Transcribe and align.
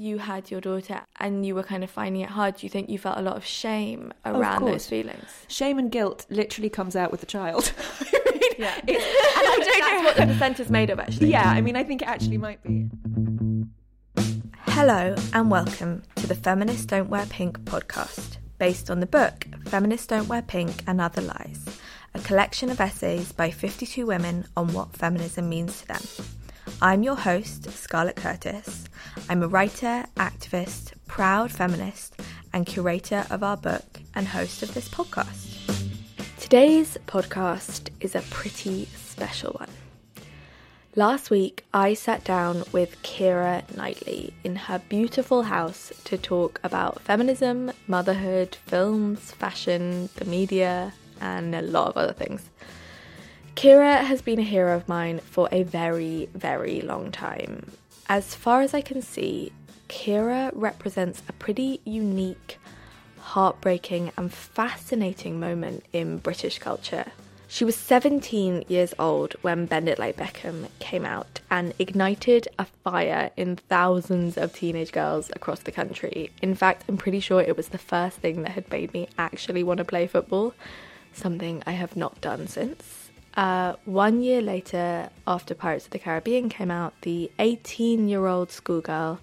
you 0.00 0.16
had 0.18 0.50
your 0.50 0.62
daughter 0.62 1.02
and 1.18 1.44
you 1.44 1.54
were 1.54 1.62
kind 1.62 1.84
of 1.84 1.90
finding 1.90 2.22
it 2.22 2.30
hard, 2.30 2.56
do 2.56 2.64
you 2.64 2.70
think 2.70 2.88
you 2.88 2.98
felt 2.98 3.18
a 3.18 3.22
lot 3.22 3.36
of 3.36 3.44
shame 3.44 4.12
around 4.24 4.60
course. 4.60 4.72
those 4.72 4.86
feelings? 4.86 5.28
Shame 5.46 5.78
and 5.78 5.92
guilt 5.92 6.24
literally 6.30 6.70
comes 6.70 6.96
out 6.96 7.10
with 7.10 7.20
the 7.20 7.26
child. 7.26 7.72
Yeah. 8.58 8.74
And 8.76 8.90
I 8.90 9.56
don't 9.56 9.80
That's 9.80 9.80
know. 9.80 10.02
what 10.04 10.16
the 10.16 10.26
percent 10.34 10.60
is 10.60 10.68
made 10.68 10.90
of, 10.90 11.00
actually. 11.00 11.30
Yeah, 11.30 11.48
I 11.48 11.62
mean, 11.62 11.76
I 11.76 11.82
think 11.82 12.02
it 12.02 12.08
actually 12.08 12.36
might 12.36 12.62
be. 12.62 12.90
Hello, 14.66 15.14
and 15.32 15.50
welcome 15.50 16.02
to 16.16 16.26
the 16.26 16.34
Feminists 16.34 16.84
Don't 16.84 17.08
Wear 17.08 17.24
Pink 17.24 17.58
podcast, 17.60 18.36
based 18.58 18.90
on 18.90 19.00
the 19.00 19.06
book 19.06 19.46
Feminists 19.64 20.08
Don't 20.08 20.28
Wear 20.28 20.42
Pink 20.42 20.82
and 20.86 21.00
Other 21.00 21.22
Lies, 21.22 21.78
a 22.12 22.18
collection 22.18 22.68
of 22.68 22.82
essays 22.82 23.32
by 23.32 23.50
52 23.50 24.04
women 24.04 24.44
on 24.58 24.74
what 24.74 24.92
feminism 24.94 25.48
means 25.48 25.80
to 25.80 25.88
them. 25.88 26.02
I'm 26.82 27.02
your 27.02 27.16
host, 27.16 27.70
Scarlett 27.72 28.16
Curtis. 28.16 28.86
I'm 29.28 29.42
a 29.42 29.48
writer, 29.48 30.06
activist, 30.16 30.94
proud 31.06 31.52
feminist, 31.52 32.18
and 32.54 32.64
curator 32.64 33.26
of 33.28 33.42
our 33.42 33.58
book 33.58 34.00
and 34.14 34.26
host 34.26 34.62
of 34.62 34.72
this 34.72 34.88
podcast. 34.88 35.76
Today's 36.38 36.96
podcast 37.06 37.90
is 38.00 38.14
a 38.14 38.22
pretty 38.30 38.86
special 38.96 39.52
one. 39.52 39.68
Last 40.96 41.28
week, 41.28 41.66
I 41.74 41.92
sat 41.92 42.24
down 42.24 42.64
with 42.72 43.02
Keira 43.02 43.76
Knightley 43.76 44.32
in 44.42 44.56
her 44.56 44.78
beautiful 44.88 45.42
house 45.42 45.92
to 46.04 46.16
talk 46.16 46.60
about 46.64 47.02
feminism, 47.02 47.72
motherhood, 47.88 48.56
films, 48.64 49.32
fashion, 49.32 50.08
the 50.16 50.24
media, 50.24 50.94
and 51.20 51.54
a 51.54 51.60
lot 51.60 51.88
of 51.88 51.98
other 51.98 52.14
things. 52.14 52.48
Keira 53.60 54.04
has 54.04 54.22
been 54.22 54.38
a 54.38 54.42
hero 54.42 54.74
of 54.74 54.88
mine 54.88 55.18
for 55.18 55.46
a 55.52 55.64
very, 55.64 56.30
very 56.32 56.80
long 56.80 57.12
time. 57.12 57.70
As 58.08 58.34
far 58.34 58.62
as 58.62 58.72
I 58.72 58.80
can 58.80 59.02
see, 59.02 59.52
Keira 59.86 60.50
represents 60.54 61.22
a 61.28 61.34
pretty 61.34 61.82
unique, 61.84 62.56
heartbreaking, 63.18 64.12
and 64.16 64.32
fascinating 64.32 65.38
moment 65.38 65.84
in 65.92 66.16
British 66.16 66.58
culture. 66.58 67.12
She 67.48 67.66
was 67.66 67.76
17 67.76 68.64
years 68.68 68.94
old 68.98 69.34
when 69.42 69.66
Bend 69.66 69.90
It 69.90 69.98
Like 69.98 70.16
Beckham 70.16 70.68
came 70.78 71.04
out 71.04 71.40
and 71.50 71.74
ignited 71.78 72.48
a 72.58 72.64
fire 72.64 73.30
in 73.36 73.56
thousands 73.56 74.38
of 74.38 74.54
teenage 74.54 74.90
girls 74.90 75.30
across 75.36 75.60
the 75.60 75.70
country. 75.70 76.30
In 76.40 76.54
fact, 76.54 76.84
I'm 76.88 76.96
pretty 76.96 77.20
sure 77.20 77.42
it 77.42 77.58
was 77.58 77.68
the 77.68 77.76
first 77.76 78.20
thing 78.20 78.40
that 78.40 78.52
had 78.52 78.70
made 78.70 78.94
me 78.94 79.10
actually 79.18 79.62
want 79.62 79.76
to 79.76 79.84
play 79.84 80.06
football, 80.06 80.54
something 81.12 81.62
I 81.66 81.72
have 81.72 81.94
not 81.94 82.22
done 82.22 82.46
since. 82.46 82.99
Uh, 83.36 83.74
one 83.84 84.22
year 84.22 84.40
later, 84.42 85.08
after 85.26 85.54
Pirates 85.54 85.84
of 85.84 85.92
the 85.92 85.98
Caribbean 85.98 86.48
came 86.48 86.70
out, 86.70 86.94
the 87.02 87.30
18 87.38 88.08
year 88.08 88.26
old 88.26 88.50
schoolgirl 88.50 89.20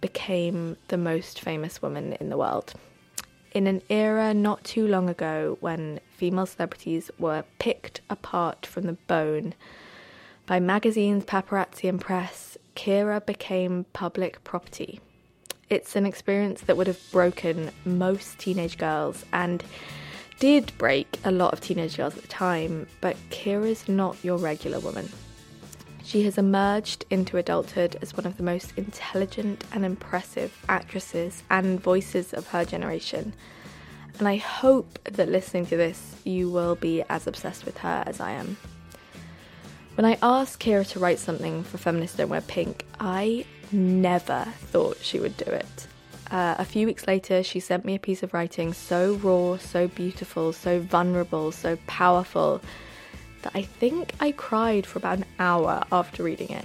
became 0.00 0.76
the 0.88 0.98
most 0.98 1.40
famous 1.40 1.80
woman 1.80 2.12
in 2.14 2.28
the 2.28 2.36
world. 2.36 2.74
In 3.52 3.66
an 3.66 3.82
era 3.88 4.34
not 4.34 4.64
too 4.64 4.86
long 4.86 5.08
ago 5.08 5.56
when 5.60 6.00
female 6.16 6.46
celebrities 6.46 7.10
were 7.18 7.44
picked 7.58 8.00
apart 8.10 8.66
from 8.66 8.84
the 8.84 8.94
bone 8.94 9.54
by 10.46 10.58
magazines, 10.58 11.24
paparazzi, 11.24 11.88
and 11.88 12.00
press, 12.00 12.58
Keira 12.74 13.24
became 13.24 13.86
public 13.92 14.42
property. 14.44 15.00
It's 15.70 15.96
an 15.96 16.04
experience 16.04 16.62
that 16.62 16.76
would 16.76 16.86
have 16.86 17.00
broken 17.12 17.70
most 17.84 18.38
teenage 18.38 18.76
girls 18.76 19.24
and 19.32 19.62
did 20.42 20.76
break 20.76 21.20
a 21.24 21.30
lot 21.30 21.52
of 21.52 21.60
teenage 21.60 21.96
girls 21.96 22.16
at 22.16 22.22
the 22.22 22.26
time, 22.26 22.84
but 23.00 23.16
Keira's 23.30 23.88
not 23.88 24.16
your 24.24 24.38
regular 24.38 24.80
woman. 24.80 25.08
She 26.02 26.24
has 26.24 26.36
emerged 26.36 27.04
into 27.10 27.36
adulthood 27.36 27.96
as 28.02 28.16
one 28.16 28.26
of 28.26 28.36
the 28.38 28.42
most 28.42 28.72
intelligent 28.76 29.62
and 29.72 29.84
impressive 29.84 30.52
actresses 30.68 31.44
and 31.48 31.80
voices 31.80 32.34
of 32.34 32.48
her 32.48 32.64
generation. 32.64 33.34
And 34.18 34.26
I 34.26 34.34
hope 34.34 34.98
that 35.04 35.28
listening 35.28 35.66
to 35.66 35.76
this, 35.76 36.16
you 36.24 36.50
will 36.50 36.74
be 36.74 37.04
as 37.08 37.28
obsessed 37.28 37.64
with 37.64 37.78
her 37.78 38.02
as 38.04 38.18
I 38.18 38.32
am. 38.32 38.56
When 39.94 40.04
I 40.04 40.18
asked 40.20 40.58
Keira 40.58 40.88
to 40.88 40.98
write 40.98 41.20
something 41.20 41.62
for 41.62 41.78
Feminists 41.78 42.16
Don't 42.16 42.30
Wear 42.30 42.40
Pink, 42.40 42.84
I 42.98 43.44
never 43.70 44.46
thought 44.58 44.98
she 45.02 45.20
would 45.20 45.36
do 45.36 45.44
it. 45.52 45.86
Uh, 46.32 46.54
a 46.58 46.64
few 46.64 46.86
weeks 46.86 47.06
later, 47.06 47.42
she 47.42 47.60
sent 47.60 47.84
me 47.84 47.94
a 47.94 47.98
piece 47.98 48.22
of 48.22 48.32
writing 48.32 48.72
so 48.72 49.16
raw, 49.16 49.58
so 49.58 49.86
beautiful, 49.86 50.50
so 50.50 50.80
vulnerable, 50.80 51.52
so 51.52 51.76
powerful 51.86 52.62
that 53.42 53.52
I 53.54 53.60
think 53.60 54.12
I 54.18 54.32
cried 54.32 54.86
for 54.86 54.98
about 54.98 55.18
an 55.18 55.26
hour 55.38 55.84
after 55.92 56.22
reading 56.22 56.48
it. 56.48 56.64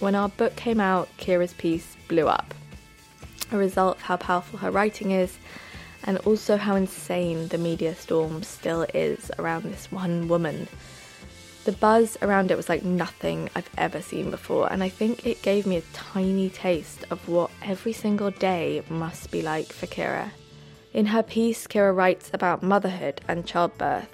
When 0.00 0.14
our 0.14 0.28
book 0.28 0.56
came 0.56 0.78
out, 0.78 1.08
Keira's 1.16 1.54
piece 1.54 1.96
blew 2.06 2.28
up. 2.28 2.52
A 3.50 3.56
result 3.56 3.96
of 3.96 4.02
how 4.02 4.18
powerful 4.18 4.58
her 4.58 4.70
writing 4.70 5.12
is, 5.12 5.38
and 6.04 6.18
also 6.18 6.58
how 6.58 6.74
insane 6.74 7.48
the 7.48 7.56
media 7.56 7.94
storm 7.94 8.42
still 8.42 8.82
is 8.92 9.30
around 9.38 9.62
this 9.62 9.90
one 9.90 10.28
woman. 10.28 10.68
The 11.64 11.72
buzz 11.72 12.18
around 12.20 12.50
it 12.50 12.56
was 12.56 12.68
like 12.68 12.82
nothing 12.82 13.48
I've 13.54 13.70
ever 13.78 14.02
seen 14.02 14.30
before, 14.30 14.70
and 14.70 14.82
I 14.82 14.90
think 14.90 15.24
it 15.24 15.40
gave 15.40 15.64
me 15.64 15.76
a 15.76 15.82
tiny 15.94 16.50
taste 16.50 17.06
of 17.10 17.26
what 17.26 17.51
every 17.64 17.92
single 17.92 18.30
day 18.30 18.82
must 18.88 19.30
be 19.30 19.42
like 19.42 19.72
for 19.72 19.86
Keira. 19.86 20.30
In 20.92 21.06
her 21.06 21.22
piece, 21.22 21.66
Keira 21.66 21.94
writes 21.94 22.30
about 22.34 22.62
motherhood 22.62 23.20
and 23.28 23.46
childbirth. 23.46 24.08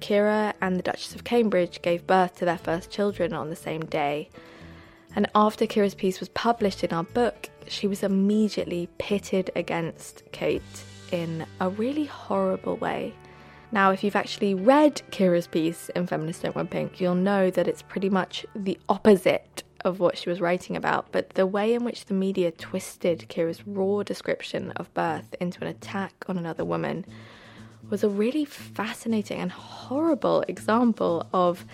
Keira 0.00 0.52
and 0.60 0.76
the 0.76 0.82
Duchess 0.82 1.14
of 1.14 1.24
Cambridge 1.24 1.82
gave 1.82 2.06
birth 2.06 2.36
to 2.36 2.44
their 2.44 2.58
first 2.58 2.90
children 2.90 3.32
on 3.32 3.48
the 3.48 3.56
same 3.56 3.84
day. 3.86 4.28
And 5.14 5.28
after 5.34 5.66
Keira's 5.66 5.94
piece 5.94 6.20
was 6.20 6.28
published 6.30 6.84
in 6.84 6.92
our 6.92 7.04
book, 7.04 7.48
she 7.68 7.86
was 7.86 8.02
immediately 8.02 8.88
pitted 8.98 9.50
against 9.56 10.22
Kate 10.32 10.62
in 11.12 11.46
a 11.60 11.70
really 11.70 12.04
horrible 12.04 12.76
way. 12.76 13.14
Now, 13.72 13.90
if 13.90 14.04
you've 14.04 14.16
actually 14.16 14.54
read 14.54 15.02
Keira's 15.10 15.46
piece 15.46 15.88
in 15.90 16.06
Feminists 16.06 16.42
Don't 16.42 16.54
Wear 16.54 16.64
Pink, 16.64 17.00
you'll 17.00 17.14
know 17.14 17.50
that 17.50 17.66
it's 17.66 17.82
pretty 17.82 18.10
much 18.10 18.46
the 18.54 18.78
opposite 18.88 19.62
of 19.86 20.00
what 20.00 20.18
she 20.18 20.28
was 20.28 20.40
writing 20.40 20.76
about, 20.76 21.12
but 21.12 21.30
the 21.30 21.46
way 21.46 21.72
in 21.72 21.84
which 21.84 22.06
the 22.06 22.14
media 22.14 22.50
twisted 22.50 23.26
Keira's 23.28 23.66
raw 23.66 24.02
description 24.02 24.72
of 24.72 24.92
birth 24.92 25.34
into 25.40 25.62
an 25.62 25.68
attack 25.68 26.12
on 26.28 26.36
another 26.36 26.64
woman 26.64 27.06
was 27.88 28.02
a 28.02 28.08
really 28.08 28.44
fascinating 28.44 29.40
and 29.40 29.52
horrible 29.52 30.42
example 30.48 31.26
of 31.32 31.64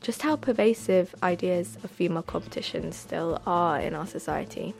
just 0.00 0.22
how 0.22 0.36
pervasive 0.36 1.14
ideas 1.22 1.76
of 1.82 1.90
female 1.90 2.22
competition 2.22 2.92
still 2.92 3.42
are 3.44 3.80
in 3.80 3.94
our 3.94 4.06
society. 4.06 4.72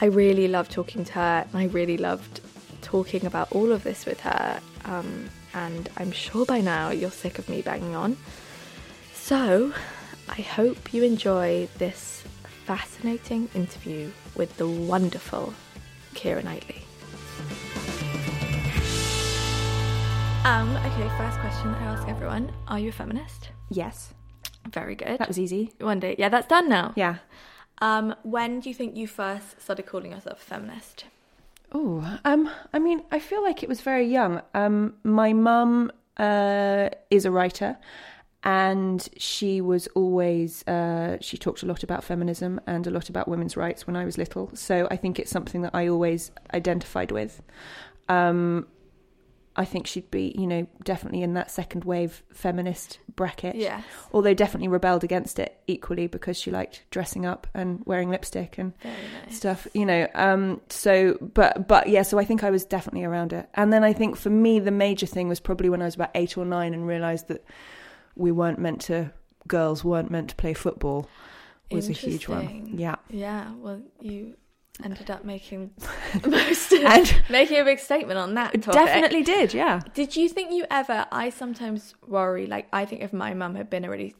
I 0.00 0.04
really 0.04 0.46
loved 0.46 0.70
talking 0.70 1.04
to 1.06 1.12
her, 1.14 1.46
and 1.50 1.54
I 1.54 1.64
really 1.64 1.96
loved 1.96 2.40
talking 2.82 3.24
about 3.26 3.50
all 3.52 3.72
of 3.72 3.82
this 3.82 4.06
with 4.06 4.20
her. 4.20 4.60
Um, 4.84 5.30
and 5.54 5.88
I'm 5.96 6.12
sure 6.12 6.44
by 6.44 6.60
now 6.60 6.90
you're 6.90 7.10
sick 7.10 7.38
of 7.38 7.48
me 7.48 7.62
banging 7.62 7.96
on. 7.96 8.16
So, 9.14 9.72
I 10.28 10.42
hope 10.42 10.92
you 10.92 11.02
enjoy 11.02 11.68
this 11.78 12.22
fascinating 12.64 13.48
interview 13.54 14.10
with 14.36 14.56
the 14.56 14.68
wonderful 14.68 15.54
Keira 16.14 16.44
Knightley. 16.44 16.82
Um, 20.44 20.76
okay, 20.76 21.08
first 21.18 21.38
question 21.40 21.68
I 21.74 21.84
ask 21.84 22.08
everyone 22.08 22.52
Are 22.68 22.78
you 22.78 22.90
a 22.90 22.92
feminist? 22.92 23.50
Yes. 23.70 24.14
Very 24.70 24.94
good. 24.94 25.18
That 25.18 25.28
was 25.28 25.38
easy. 25.38 25.72
One 25.80 26.00
day. 26.00 26.14
Yeah, 26.18 26.28
that's 26.28 26.46
done 26.46 26.68
now. 26.68 26.92
Yeah. 26.96 27.16
Um, 27.80 28.14
when 28.22 28.60
do 28.60 28.68
you 28.68 28.74
think 28.74 28.96
you 28.96 29.06
first 29.06 29.60
started 29.60 29.86
calling 29.86 30.12
yourself 30.12 30.40
a 30.42 30.44
feminist? 30.44 31.04
Oh, 31.72 32.18
um, 32.24 32.50
I 32.72 32.78
mean, 32.78 33.02
I 33.10 33.18
feel 33.18 33.42
like 33.42 33.62
it 33.62 33.68
was 33.68 33.80
very 33.80 34.06
young. 34.06 34.40
Um, 34.54 34.94
my 35.04 35.32
mum 35.32 35.92
uh, 36.16 36.88
is 37.10 37.24
a 37.24 37.30
writer, 37.30 37.76
and 38.44 39.08
she 39.16 39.60
was 39.60 39.88
always 39.88 40.66
uh, 40.68 41.18
she 41.20 41.36
talked 41.36 41.62
a 41.62 41.66
lot 41.66 41.82
about 41.82 42.04
feminism 42.04 42.60
and 42.66 42.86
a 42.86 42.90
lot 42.90 43.08
about 43.08 43.26
women's 43.26 43.56
rights 43.56 43.86
when 43.86 43.96
I 43.96 44.04
was 44.04 44.16
little. 44.16 44.50
So 44.54 44.86
I 44.90 44.96
think 44.96 45.18
it's 45.18 45.30
something 45.30 45.62
that 45.62 45.74
I 45.74 45.88
always 45.88 46.30
identified 46.54 47.10
with. 47.10 47.42
Um, 48.08 48.66
I 49.56 49.64
think 49.64 49.88
she'd 49.88 50.08
be, 50.12 50.36
you 50.38 50.46
know, 50.46 50.68
definitely 50.84 51.22
in 51.22 51.34
that 51.34 51.50
second 51.50 51.84
wave 51.84 52.22
feminist 52.32 53.00
bracket. 53.16 53.56
Yeah. 53.56 53.82
Although 54.12 54.32
definitely 54.34 54.68
rebelled 54.68 55.02
against 55.02 55.40
it 55.40 55.60
equally 55.66 56.06
because 56.06 56.38
she 56.38 56.52
liked 56.52 56.84
dressing 56.90 57.26
up 57.26 57.48
and 57.54 57.82
wearing 57.84 58.08
lipstick 58.08 58.56
and 58.56 58.72
nice. 58.84 59.36
stuff 59.36 59.66
you 59.74 59.84
know 59.84 60.08
um 60.14 60.60
so 60.70 61.18
but 61.34 61.68
but 61.68 61.88
yeah 61.88 62.00
so 62.00 62.18
i 62.18 62.24
think 62.24 62.42
i 62.42 62.50
was 62.50 62.64
definitely 62.64 63.04
around 63.04 63.34
it 63.34 63.46
and 63.54 63.70
then 63.70 63.84
i 63.84 63.92
think 63.92 64.16
for 64.16 64.30
me 64.30 64.58
the 64.58 64.70
major 64.70 65.04
thing 65.04 65.28
was 65.28 65.40
probably 65.40 65.68
when 65.68 65.82
i 65.82 65.84
was 65.84 65.94
about 65.94 66.10
eight 66.14 66.38
or 66.38 66.46
nine 66.46 66.72
and 66.72 66.86
realized 66.86 67.28
that 67.28 67.44
we 68.18 68.30
weren't 68.30 68.58
meant 68.58 68.80
to 68.82 69.10
girls 69.46 69.82
weren't 69.82 70.10
meant 70.10 70.28
to 70.30 70.36
play 70.36 70.52
football 70.52 71.08
was 71.70 71.88
a 71.88 71.92
huge 71.92 72.28
one 72.28 72.68
yeah 72.76 72.96
Yeah, 73.08 73.50
well, 73.54 73.80
you 74.00 74.34
ended 74.84 75.10
up 75.10 75.24
making 75.24 75.70
most 76.26 76.72
of, 76.72 76.82
And- 76.84 77.22
making 77.30 77.58
a 77.58 77.64
big 77.64 77.78
statement 77.78 78.18
on 78.18 78.34
that 78.34 78.52
topic. 78.62 78.74
definitely 78.84 79.22
did 79.22 79.54
yeah 79.54 79.80
Did 79.94 80.14
you 80.16 80.28
think 80.28 80.52
you 80.52 80.64
ever? 80.70 81.06
I 81.10 81.30
sometimes 81.30 81.94
worry. 82.06 82.46
Like, 82.46 82.68
I 82.72 82.84
think 82.84 83.02
if 83.02 83.12
my 83.12 83.32
mum 83.34 83.54
had 83.56 83.68
been 83.70 83.84
already 83.84 84.14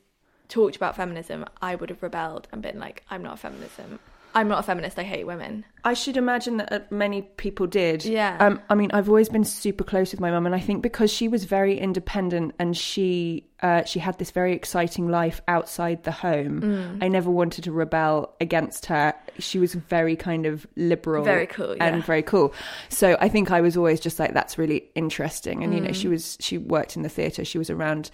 talked 0.48 0.76
about 0.76 0.96
feminism, 0.96 1.44
I 1.62 1.74
would 1.74 1.90
have 1.90 2.02
rebelled 2.02 2.48
and 2.52 2.60
been 2.62 2.78
like, 2.80 3.04
"I'm 3.10 3.22
not 3.22 3.34
a 3.34 3.36
feminism. 3.36 3.98
I'm 4.38 4.48
not 4.48 4.60
a 4.60 4.62
feminist. 4.62 4.98
I 4.98 5.02
hate 5.04 5.26
women." 5.26 5.64
I 5.84 5.94
should 5.94 6.16
imagine 6.16 6.56
that 6.58 6.72
uh, 6.72 6.80
many 6.90 7.22
people 7.22 7.66
did. 7.66 8.04
Yeah. 8.04 8.36
Um, 8.40 8.60
I 8.68 8.74
mean, 8.74 8.90
I've 8.92 9.08
always 9.08 9.28
been 9.28 9.44
super 9.44 9.84
close 9.84 10.10
with 10.10 10.20
my 10.20 10.30
mum, 10.30 10.44
and 10.44 10.54
I 10.54 10.60
think 10.60 10.82
because 10.82 11.10
she 11.10 11.28
was 11.28 11.44
very 11.44 11.78
independent 11.78 12.54
and 12.58 12.76
she 12.76 13.44
uh, 13.62 13.84
she 13.84 13.98
had 13.98 14.18
this 14.18 14.30
very 14.30 14.52
exciting 14.54 15.08
life 15.08 15.40
outside 15.48 16.04
the 16.04 16.12
home, 16.12 16.60
Mm. 16.62 17.02
I 17.02 17.08
never 17.08 17.30
wanted 17.30 17.64
to 17.64 17.72
rebel 17.72 18.34
against 18.40 18.86
her. 18.86 19.14
She 19.38 19.58
was 19.58 19.74
very 19.74 20.14
kind 20.16 20.46
of 20.46 20.66
liberal, 20.76 21.24
Very 21.24 21.46
cool, 21.46 21.76
yeah. 21.76 21.86
and 21.86 22.04
very 22.04 22.22
cool. 22.22 22.52
So 22.88 23.16
I 23.20 23.28
think 23.28 23.50
I 23.50 23.60
was 23.60 23.76
always 23.76 23.98
just 24.00 24.18
like, 24.20 24.32
that's 24.34 24.58
really 24.58 24.84
interesting. 24.94 25.64
And 25.64 25.74
you 25.74 25.80
Mm. 25.80 25.86
know, 25.86 25.92
she 25.92 26.08
was 26.08 26.36
she 26.40 26.58
worked 26.58 26.96
in 26.96 27.02
the 27.02 27.08
theatre. 27.08 27.44
She 27.44 27.58
was 27.58 27.70
around 27.70 28.10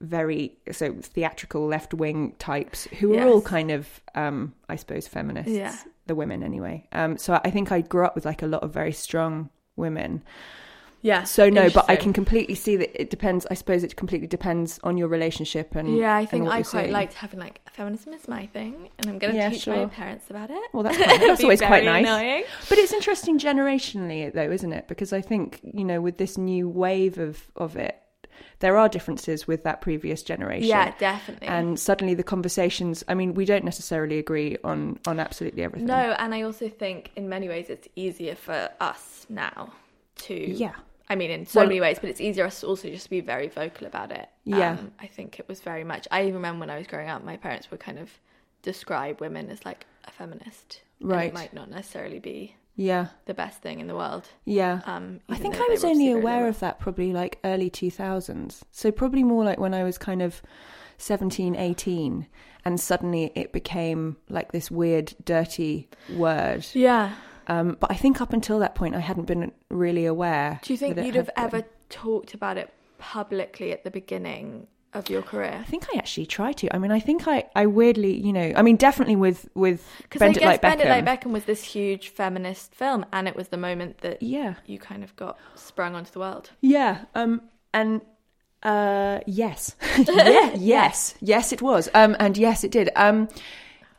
very 0.00 0.56
so 0.72 0.92
theatrical 1.00 1.66
left 1.66 1.94
wing 1.94 2.34
types 2.38 2.84
who 2.98 3.10
were 3.10 3.22
all 3.28 3.40
kind 3.42 3.70
of 3.70 3.88
um 4.14 4.52
I 4.68 4.76
suppose 4.76 5.06
feminists 5.08 5.52
Yeah. 5.52 5.74
the 6.06 6.14
women 6.14 6.42
anyway. 6.42 6.86
Um, 6.92 7.16
so 7.18 7.40
I 7.44 7.50
think 7.50 7.72
I 7.72 7.80
grew 7.80 8.04
up 8.04 8.14
with 8.14 8.24
like 8.24 8.42
a 8.42 8.46
lot 8.46 8.62
of 8.62 8.72
very 8.72 8.92
strong 8.92 9.50
women. 9.76 10.22
Yeah. 11.02 11.24
So 11.24 11.50
no, 11.50 11.68
but 11.68 11.84
I 11.90 11.96
can 11.96 12.14
completely 12.14 12.54
see 12.54 12.76
that 12.76 12.98
it 12.98 13.10
depends. 13.10 13.46
I 13.50 13.54
suppose 13.54 13.84
it 13.84 13.94
completely 13.94 14.26
depends 14.26 14.80
on 14.82 14.96
your 14.96 15.06
relationship 15.08 15.74
and 15.74 15.98
Yeah, 15.98 16.16
I 16.16 16.24
think 16.24 16.44
I 16.48 16.62
quite 16.62 16.66
seeing. 16.66 16.92
liked 16.92 17.12
having 17.12 17.38
like 17.40 17.60
feminism 17.70 18.14
is 18.14 18.26
my 18.26 18.46
thing, 18.46 18.88
and 18.98 19.10
I'm 19.10 19.18
going 19.18 19.34
to 19.34 19.38
Yeah, 19.38 19.50
teach 19.50 19.66
my 19.66 19.84
parents 19.84 20.30
about 20.30 20.48
it. 20.50 20.62
Well, 20.72 20.82
that's 20.82 20.96
quite, 21.02 21.20
that's 21.20 21.42
always 21.42 21.60
quite 21.60 21.84
nice. 21.84 22.06
annoying. 22.06 22.44
But 22.70 22.78
it's 22.78 22.94
interesting 22.94 23.38
generationally, 23.38 24.32
though, 24.32 24.50
isn't 24.50 24.72
it? 24.72 24.88
Because 24.88 25.12
I 25.12 25.20
think 25.20 25.60
you 25.62 25.84
know, 25.84 26.00
with 26.00 26.16
this 26.16 26.38
new 26.38 26.70
wave 26.70 27.18
of 27.18 27.50
of 27.54 27.76
it, 27.76 28.00
there 28.60 28.76
are 28.76 28.88
differences 28.88 29.46
with 29.46 29.62
that 29.64 29.80
previous 29.80 30.22
generation. 30.22 30.68
Yeah, 30.68 30.94
definitely. 30.98 31.46
And 31.48 31.78
suddenly 31.78 32.14
the 32.14 32.22
conversations. 32.22 33.04
I 33.08 33.14
mean, 33.14 33.34
we 33.34 33.44
don't 33.44 33.64
necessarily 33.64 34.18
agree 34.18 34.56
on 34.64 34.98
on 35.06 35.20
absolutely 35.20 35.62
everything. 35.62 35.86
No, 35.86 36.14
and 36.18 36.34
I 36.34 36.42
also 36.42 36.68
think 36.68 37.10
in 37.16 37.28
many 37.28 37.48
ways 37.48 37.70
it's 37.70 37.88
easier 37.96 38.34
for 38.34 38.70
us 38.80 39.26
now 39.28 39.72
to. 40.16 40.34
Yeah. 40.34 40.74
I 41.08 41.16
mean, 41.16 41.30
in 41.30 41.44
so 41.44 41.60
Well- 41.60 41.68
many 41.68 41.80
ways, 41.80 41.98
but 41.98 42.08
it's 42.08 42.20
easier 42.20 42.46
us 42.46 42.64
also 42.64 42.88
just 42.88 43.04
to 43.04 43.10
be 43.10 43.20
very 43.20 43.48
vocal 43.48 43.86
about 43.86 44.10
it. 44.10 44.28
Yeah. 44.44 44.72
Um, 44.72 44.92
I 44.98 45.06
think 45.06 45.38
it 45.38 45.46
was 45.48 45.60
very 45.60 45.84
much. 45.84 46.08
I 46.10 46.22
even 46.22 46.34
remember 46.34 46.60
when 46.60 46.70
I 46.70 46.78
was 46.78 46.86
growing 46.86 47.10
up, 47.10 47.22
my 47.22 47.36
parents 47.36 47.70
would 47.70 47.80
kind 47.80 47.98
of 47.98 48.10
describe 48.62 49.20
women 49.20 49.50
as 49.50 49.64
like 49.64 49.84
a 50.04 50.10
feminist. 50.10 50.80
Right. 51.00 51.26
it 51.28 51.34
might 51.34 51.52
not 51.52 51.68
necessarily 51.68 52.18
be 52.20 52.56
Yeah. 52.76 53.08
the 53.26 53.34
best 53.34 53.62
thing 53.62 53.80
in 53.80 53.86
the 53.86 53.94
world. 53.94 54.28
Yeah. 54.44 54.80
Um, 54.86 55.20
I 55.28 55.36
think 55.36 55.56
I 55.56 55.66
was 55.70 55.84
only 55.84 56.10
aware 56.10 56.48
of 56.48 56.58
that 56.60 56.80
probably 56.80 57.12
like 57.12 57.38
early 57.44 57.70
2000s. 57.70 58.62
So 58.72 58.90
probably 58.90 59.22
more 59.22 59.44
like 59.44 59.58
when 59.58 59.74
I 59.74 59.84
was 59.84 59.98
kind 59.98 60.22
of 60.22 60.42
17, 60.98 61.54
18 61.56 62.26
and 62.64 62.80
suddenly 62.80 63.30
it 63.34 63.52
became 63.52 64.16
like 64.28 64.52
this 64.52 64.70
weird 64.70 65.14
dirty 65.24 65.88
word. 66.14 66.66
Yeah. 66.72 67.14
Um, 67.46 67.76
but 67.78 67.90
I 67.90 67.94
think 67.94 68.20
up 68.20 68.32
until 68.32 68.58
that 68.60 68.74
point 68.74 68.94
I 68.94 69.00
hadn't 69.00 69.26
been 69.26 69.52
really 69.68 70.06
aware. 70.06 70.60
Do 70.62 70.72
you 70.72 70.78
think 70.78 70.96
you'd 70.96 71.14
have 71.14 71.26
been. 71.26 71.44
ever 71.44 71.64
talked 71.90 72.34
about 72.34 72.56
it 72.56 72.72
publicly 72.98 73.70
at 73.70 73.84
the 73.84 73.90
beginning 73.90 74.66
of 74.94 75.10
your 75.10 75.22
career? 75.22 75.58
I 75.60 75.64
think 75.64 75.86
I 75.94 75.98
actually 75.98 76.26
tried 76.26 76.56
to. 76.58 76.74
I 76.74 76.78
mean, 76.78 76.90
I 76.92 77.00
think 77.00 77.26
I, 77.28 77.44
I 77.54 77.66
weirdly, 77.66 78.16
you 78.24 78.32
know, 78.32 78.52
I 78.56 78.62
mean, 78.62 78.76
definitely 78.76 79.16
with 79.16 79.48
with 79.54 79.86
Because 80.02 80.20
Bend 80.20 80.36
It 80.36 80.40
guess 80.40 80.46
Like 80.46 80.60
Bend 80.62 80.80
It 80.80 80.86
Beckham. 80.86 81.04
Like 81.06 81.20
Beckham 81.22 81.32
was 81.32 81.44
this 81.44 81.62
huge 81.64 82.08
feminist 82.08 82.74
film, 82.74 83.04
and 83.12 83.26
it 83.28 83.36
was 83.36 83.48
the 83.48 83.56
moment 83.56 83.98
that 83.98 84.22
Yeah, 84.22 84.54
you 84.66 84.78
kind 84.78 85.04
of 85.04 85.14
got 85.16 85.38
sprung 85.56 85.94
onto 85.94 86.10
the 86.12 86.20
world. 86.20 86.50
yeah. 86.60 87.04
Um, 87.14 87.42
and 87.72 88.00
uh, 88.62 89.20
yes, 89.26 89.76
yeah, 89.98 90.52
yes, 90.56 91.14
yes, 91.20 91.52
it 91.52 91.60
was. 91.60 91.88
Um, 91.92 92.16
and 92.18 92.36
yes, 92.38 92.64
it 92.64 92.70
did. 92.70 92.88
Um, 92.96 93.28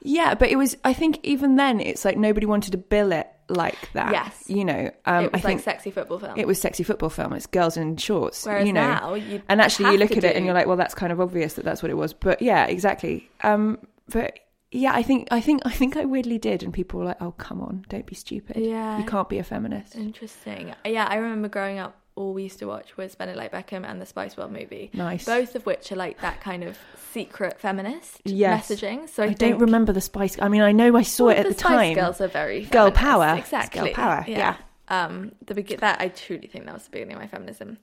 yeah, 0.02 0.34
but 0.36 0.50
it 0.50 0.56
was. 0.56 0.78
I 0.84 0.94
think 0.94 1.20
even 1.24 1.56
then, 1.56 1.80
it's 1.80 2.06
like 2.06 2.18
nobody 2.18 2.46
wanted 2.46 2.72
to 2.72 2.78
bill 2.78 3.12
it 3.12 3.28
like 3.50 3.92
that. 3.94 4.12
Yes. 4.12 4.44
you 4.48 4.66
know. 4.66 4.92
Um, 5.06 5.26
it 5.26 5.32
was 5.32 5.42
I 5.44 5.44
like 5.44 5.44
think 5.44 5.62
sexy 5.62 5.92
football 5.92 6.20
film. 6.20 6.38
it 6.38 6.48
was 6.48 6.60
sexy 6.60 6.84
football 6.84 7.10
film. 7.10 7.34
It's 7.34 7.46
girls 7.48 7.78
in 7.78 7.98
shorts. 7.98 8.46
Whereas 8.46 8.68
you 8.68 8.74
know. 8.74 8.82
now, 8.82 9.14
you'd 9.14 9.44
and 9.50 9.62
actually, 9.62 9.92
you 9.92 9.98
look 9.98 10.12
at 10.12 10.24
it 10.24 10.36
and 10.36 10.46
you're 10.46 10.54
like, 10.54 10.68
well, 10.68 10.78
that's 10.78 10.96
kind 10.96 11.12
of 11.12 11.20
obvious 11.22 11.54
that 11.54 11.66
that's 11.66 11.82
what 11.82 11.90
it 11.90 11.96
was. 11.96 12.14
But 12.14 12.42
yeah, 12.42 12.66
exactly. 12.66 13.30
Um, 13.42 13.80
but 14.10 14.40
yeah, 14.72 14.94
I 14.94 15.04
think 15.04 15.28
I 15.32 15.42
think 15.42 15.62
I 15.66 15.72
think 15.72 15.96
I 15.96 16.06
weirdly 16.06 16.38
did, 16.38 16.64
and 16.64 16.74
people 16.74 17.00
were 17.00 17.06
like, 17.06 17.22
"Oh, 17.22 17.32
come 17.32 17.62
on, 17.62 17.86
don't 17.88 18.06
be 18.06 18.16
stupid. 18.16 18.58
Yeah. 18.58 18.98
you 18.98 19.06
can't 19.06 19.30
be 19.30 19.38
a 19.38 19.44
feminist." 19.44 19.96
Interesting. 19.96 20.74
Yeah, 20.86 21.08
I 21.10 21.16
remember 21.16 21.48
growing 21.48 21.80
up. 21.80 21.98
All 22.16 22.34
we 22.34 22.44
used 22.44 22.60
to 22.60 22.66
watch 22.66 22.96
was 22.96 23.14
Bend 23.16 23.30
It 23.32 23.36
Like 23.38 23.52
Beckham 23.52 23.86
and 23.86 24.02
the 24.02 24.06
Spice 24.06 24.38
World 24.38 24.52
movie. 24.54 24.90
Nice. 24.94 25.26
Both 25.26 25.56
of 25.56 25.66
which 25.66 25.92
are 25.92 25.98
like 25.98 26.22
that 26.22 26.40
kind 26.40 26.64
of 26.64 26.78
secret 27.12 27.60
feminist 27.60 28.22
Yes. 28.24 28.70
messaging. 28.70 29.10
So 29.10 29.24
I, 29.24 29.26
I, 29.26 29.28
think, 29.30 29.40
don't 29.40 29.60
remember 29.60 29.92
the 29.92 30.00
Spice. 30.02 30.38
I 30.42 30.48
mean, 30.48 30.62
I 30.62 30.72
know 30.72 30.96
I 30.96 31.01
saw 31.01 31.25
Well, 31.25 31.36
it 31.36 31.39
at 31.39 31.48
the, 31.48 31.54
Spice 31.54 31.62
time. 31.72 31.94
Girls 31.96 32.22
are 32.22 32.28
very 32.30 32.62
Girl 32.66 32.86
feminist. 32.92 33.01
power. 33.01 33.36
It's 33.38 33.48
Exactly. 33.48 33.82
girl 33.82 33.94
power, 33.94 34.25
yeah. 34.28 34.56
Um, 34.88 35.32
the 35.46 35.56
begin 35.56 35.80
that 35.80 36.00
I 36.00 36.10
truly 36.10 36.48
think 36.48 36.66
that 36.66 36.74
was 36.75 36.84
the 36.84 36.92
beginning 36.92 37.16
of 37.16 37.22
my 37.22 37.28
feminism. 37.28 37.80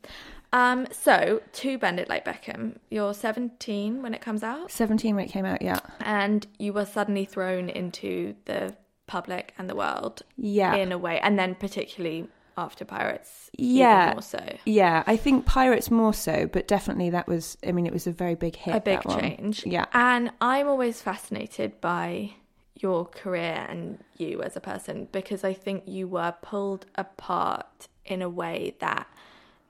Um, 0.53 0.87
so 0.93 1.43
to 1.53 1.77
Bend 1.79 1.99
It 1.99 2.09
Like 2.09 2.25
Beckham, 2.25 2.77
you're 2.91 3.13
17 3.13 4.03
when 4.03 4.15
it 4.15 4.21
comes 4.21 4.43
out, 4.43 4.71
Seventeen 4.71 5.17
when 5.17 5.25
it 5.25 5.31
came 5.31 5.45
out. 5.45 5.61
Yeah, 5.63 5.81
and 6.01 6.47
you 6.59 6.73
were 6.73 6.85
suddenly 6.87 7.25
thrown 7.25 7.69
into 7.69 8.35
the 8.45 8.77
public 9.07 9.53
and 9.59 9.69
the 9.69 9.75
world 9.75 10.23
yeah, 10.37 10.75
in 10.77 10.93
a 10.93 10.97
way, 10.99 11.19
and 11.21 11.39
then 11.39 11.55
particularly 11.57 12.29
after 12.57 12.85
Pirates, 12.85 13.51
Yeah. 13.57 14.13
more 14.13 14.23
so. 14.23 14.43
yeah. 14.65 15.03
I 15.07 15.17
think 15.17 15.47
Pirates 15.47 15.91
more 15.91 16.15
so, 16.15 16.47
but 16.47 16.69
definitely 16.69 17.11
that 17.11 17.27
was. 17.27 17.57
I 17.67 17.73
mean, 17.73 17.87
it 17.87 17.93
was 17.93 18.07
a 18.07 18.13
very 18.13 18.35
big 18.35 18.57
hit. 18.57 18.75
a 18.75 18.81
big 18.81 18.99
that 18.99 19.07
one. 19.07 19.21
change. 19.21 19.67
Yeah, 19.67 19.87
And 19.93 20.31
I'm 20.41 20.69
always 20.69 21.01
fascinated 21.01 21.81
by 21.81 22.33
your 22.77 23.05
career 23.07 23.65
and 23.69 23.99
you 24.17 24.43
as 24.43 24.57
a 24.57 24.61
person 24.61 25.09
because 25.13 25.45
I 25.45 25.53
think 25.53 25.85
you 25.87 26.09
were 26.09 26.35
pulled 26.43 26.87
apart 26.97 27.89
in 28.05 28.23
a 28.23 28.29
way 28.29 28.75
that 28.81 29.07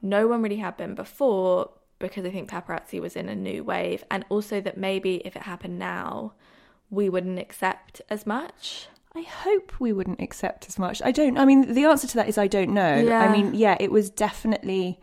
no 0.00 0.26
one 0.26 0.40
really 0.42 0.56
had 0.56 0.76
been 0.78 0.94
before 0.94 1.70
because 1.98 2.24
I 2.24 2.30
think 2.30 2.48
paparazzi 2.50 3.00
was 3.00 3.14
in 3.14 3.28
a 3.28 3.34
new 3.34 3.62
wave 3.64 4.02
and 4.10 4.24
also 4.30 4.60
that 4.62 4.76
maybe 4.78 5.16
if 5.26 5.36
it 5.36 5.42
happened 5.42 5.78
now 5.78 6.32
we 6.90 7.08
wouldn't 7.08 7.38
accept 7.38 8.00
as 8.10 8.26
much. 8.26 8.88
I 9.14 9.22
hope 9.22 9.72
we 9.78 9.92
wouldn't 9.92 10.20
accept 10.22 10.66
as 10.68 10.78
much. 10.78 11.02
I 11.04 11.12
don't. 11.12 11.36
I 11.38 11.44
mean, 11.44 11.74
the 11.74 11.84
answer 11.84 12.06
to 12.08 12.14
that 12.16 12.28
is 12.28 12.38
I 12.38 12.46
don't 12.46 12.70
know. 12.72 12.96
Yeah. 12.96 13.20
I 13.20 13.30
mean, 13.30 13.54
yeah, 13.54 13.76
it 13.78 13.90
was 13.92 14.08
definitely 14.08 14.98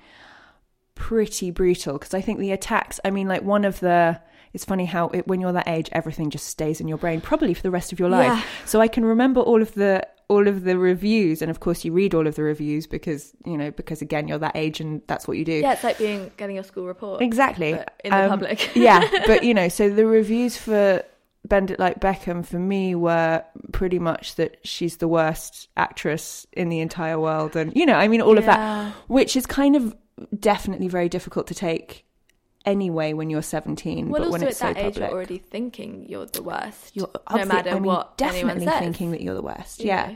pretty 0.96 1.52
brutal 1.52 1.94
because 1.94 2.14
I 2.14 2.22
think 2.22 2.40
the 2.40 2.52
attacks. 2.52 3.00
I 3.06 3.12
mean, 3.12 3.28
like 3.28 3.44
one 3.44 3.66
of 3.66 3.80
the. 3.80 4.20
It's 4.52 4.66
funny 4.66 4.86
how 4.86 5.10
it, 5.10 5.28
when 5.28 5.40
you're 5.42 5.52
that 5.52 5.68
age, 5.68 5.90
everything 5.92 6.32
just 6.32 6.48
stays 6.48 6.82
in 6.82 6.88
your 6.88 6.98
brain, 6.98 7.22
probably 7.22 7.54
for 7.54 7.62
the 7.62 7.70
rest 7.70 7.92
of 7.94 8.00
your 8.00 8.10
life. 8.10 8.26
Yeah. 8.36 8.44
So 8.66 8.82
I 8.82 8.88
can 8.88 9.06
remember 9.06 9.42
all 9.42 9.62
of 9.62 9.72
the 9.76 10.08
all 10.28 10.48
of 10.48 10.64
the 10.64 10.76
reviews, 10.78 11.44
and 11.44 11.52
of 11.52 11.60
course, 11.60 11.86
you 11.86 11.92
read 11.94 12.16
all 12.16 12.26
of 12.26 12.34
the 12.34 12.42
reviews 12.42 12.88
because 12.88 13.32
you 13.46 13.56
know 13.58 13.70
because 13.70 14.02
again, 14.02 14.28
you're 14.28 14.40
that 14.40 14.56
age, 14.56 14.80
and 14.82 15.04
that's 15.06 15.28
what 15.28 15.38
you 15.38 15.46
do. 15.46 15.52
Yeah, 15.54 15.74
it's 15.74 15.84
like 15.84 16.00
being 16.00 16.32
getting 16.38 16.56
your 16.56 16.64
school 16.64 16.88
report. 16.88 17.22
Exactly. 17.22 17.74
but 17.74 17.94
in 18.04 18.10
the 18.10 18.24
Um, 18.24 18.30
public. 18.32 18.76
yeah, 18.76 19.08
but 19.28 19.44
you 19.44 19.54
know, 19.54 19.70
so 19.70 19.88
the 19.88 20.08
reviews 20.08 20.58
for 20.58 21.04
Bend 21.48 21.72
It 21.72 21.80
Like 21.80 22.00
Beckham 22.00 22.46
for 22.46 22.60
me 22.60 22.96
were 22.96 23.44
pretty 23.72 24.00
much 24.00 24.36
that 24.36 24.58
she's 24.64 24.98
the 24.98 25.08
worst 25.08 25.70
actress 25.78 26.46
in 26.54 26.70
the 26.70 26.80
entire 26.80 27.20
world. 27.20 27.56
And, 27.56 27.76
you 27.76 27.86
know, 27.86 27.96
I 27.96 28.08
mean, 28.08 28.22
all 28.22 28.38
of 28.38 28.46
that, 28.46 28.94
which 29.08 29.36
is 29.36 29.46
kind 29.46 29.76
of 29.76 29.96
definitely 30.38 30.88
very 30.88 31.10
difficult 31.10 31.48
to 31.48 31.56
take 31.56 32.06
anyway 32.66 33.14
when 33.14 33.30
you're 33.30 33.42
17 33.42 34.10
Well, 34.10 34.24
but 34.24 34.32
when 34.32 34.44
at 34.44 34.50
it's 34.50 34.60
that 34.60 34.76
so 34.76 34.80
age, 34.82 34.94
public 34.94 35.10
you're 35.10 35.16
already 35.18 35.38
thinking 35.38 36.06
you're 36.10 36.26
the 36.26 36.44
worst. 36.44 36.96
you're 36.96 37.10
no 37.32 37.46
matter 37.46 37.70
I 37.70 37.74
mean, 37.76 37.84
what 37.84 38.18
definitely 38.18 38.66
thinking 38.66 39.12
that 39.12 39.22
you're 39.22 39.34
the 39.34 39.42
worst 39.42 39.80
You 39.80 39.88
yeah 39.88 40.16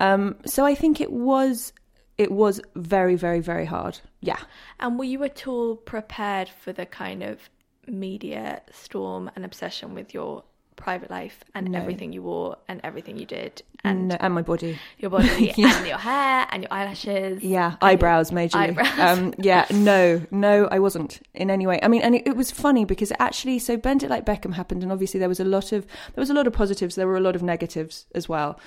um 0.00 0.36
so 0.44 0.66
i 0.66 0.74
think 0.74 1.00
it 1.00 1.12
was 1.12 1.72
it 2.18 2.32
was 2.32 2.60
very 2.74 3.14
very 3.14 3.40
very 3.40 3.64
hard 3.64 4.00
yeah 4.20 4.40
And 4.80 4.98
were 4.98 5.04
you 5.04 5.22
at 5.22 5.46
all 5.46 5.76
prepared 5.76 6.48
for 6.48 6.72
the 6.72 6.84
kind 6.84 7.22
of 7.22 7.48
media 7.86 8.60
storm 8.72 9.30
and 9.36 9.44
obsession 9.44 9.94
with 9.94 10.12
your 10.12 10.44
private 10.78 11.10
life 11.10 11.44
and 11.54 11.68
No. 11.72 11.78
everything 11.78 12.12
you 12.14 12.22
wore 12.22 12.56
and 12.68 12.80
everything 12.82 13.18
you 13.18 13.26
did 13.26 13.62
and 13.84 14.12
and, 14.12 14.22
and 14.22 14.34
my 14.34 14.42
body 14.42 14.78
your 14.98 15.10
body 15.10 15.52
Yeah. 15.56 15.76
and 15.76 15.86
your 15.86 15.98
hair 15.98 16.46
and 16.50 16.62
your 16.62 16.72
eyelashes? 16.72 17.42
Yeah, 17.42 17.76
eyebrows 17.82 18.30
majorly. 18.30 18.54
Eyebrows. 18.70 18.98
Um, 18.98 19.34
yeah, 19.38 19.66
no, 19.72 20.22
no, 20.30 20.66
I 20.70 20.78
wasn't 20.78 21.20
in 21.34 21.50
any 21.50 21.66
way. 21.66 21.78
I 21.82 21.88
mean, 21.88 22.02
and 22.02 22.14
it, 22.14 22.22
it 22.26 22.36
was 22.36 22.50
funny 22.50 22.84
because 22.86 23.12
actually, 23.18 23.58
so 23.58 23.76
Bend 23.76 24.02
It 24.02 24.08
Like 24.10 24.24
Beckham 24.24 24.54
happened, 24.54 24.82
and 24.82 24.90
obviously 24.90 25.20
there 25.20 25.28
was 25.28 25.40
a 25.40 25.44
lot 25.44 25.72
of 25.72 25.86
there 26.14 26.22
was 26.22 26.30
a 26.30 26.34
lot 26.34 26.46
of 26.46 26.52
positives. 26.52 26.94
There 26.94 27.06
were 27.06 27.16
a 27.16 27.20
lot 27.28 27.36
of 27.36 27.42
negatives 27.42 28.06
as 28.14 28.28
well. 28.28 28.58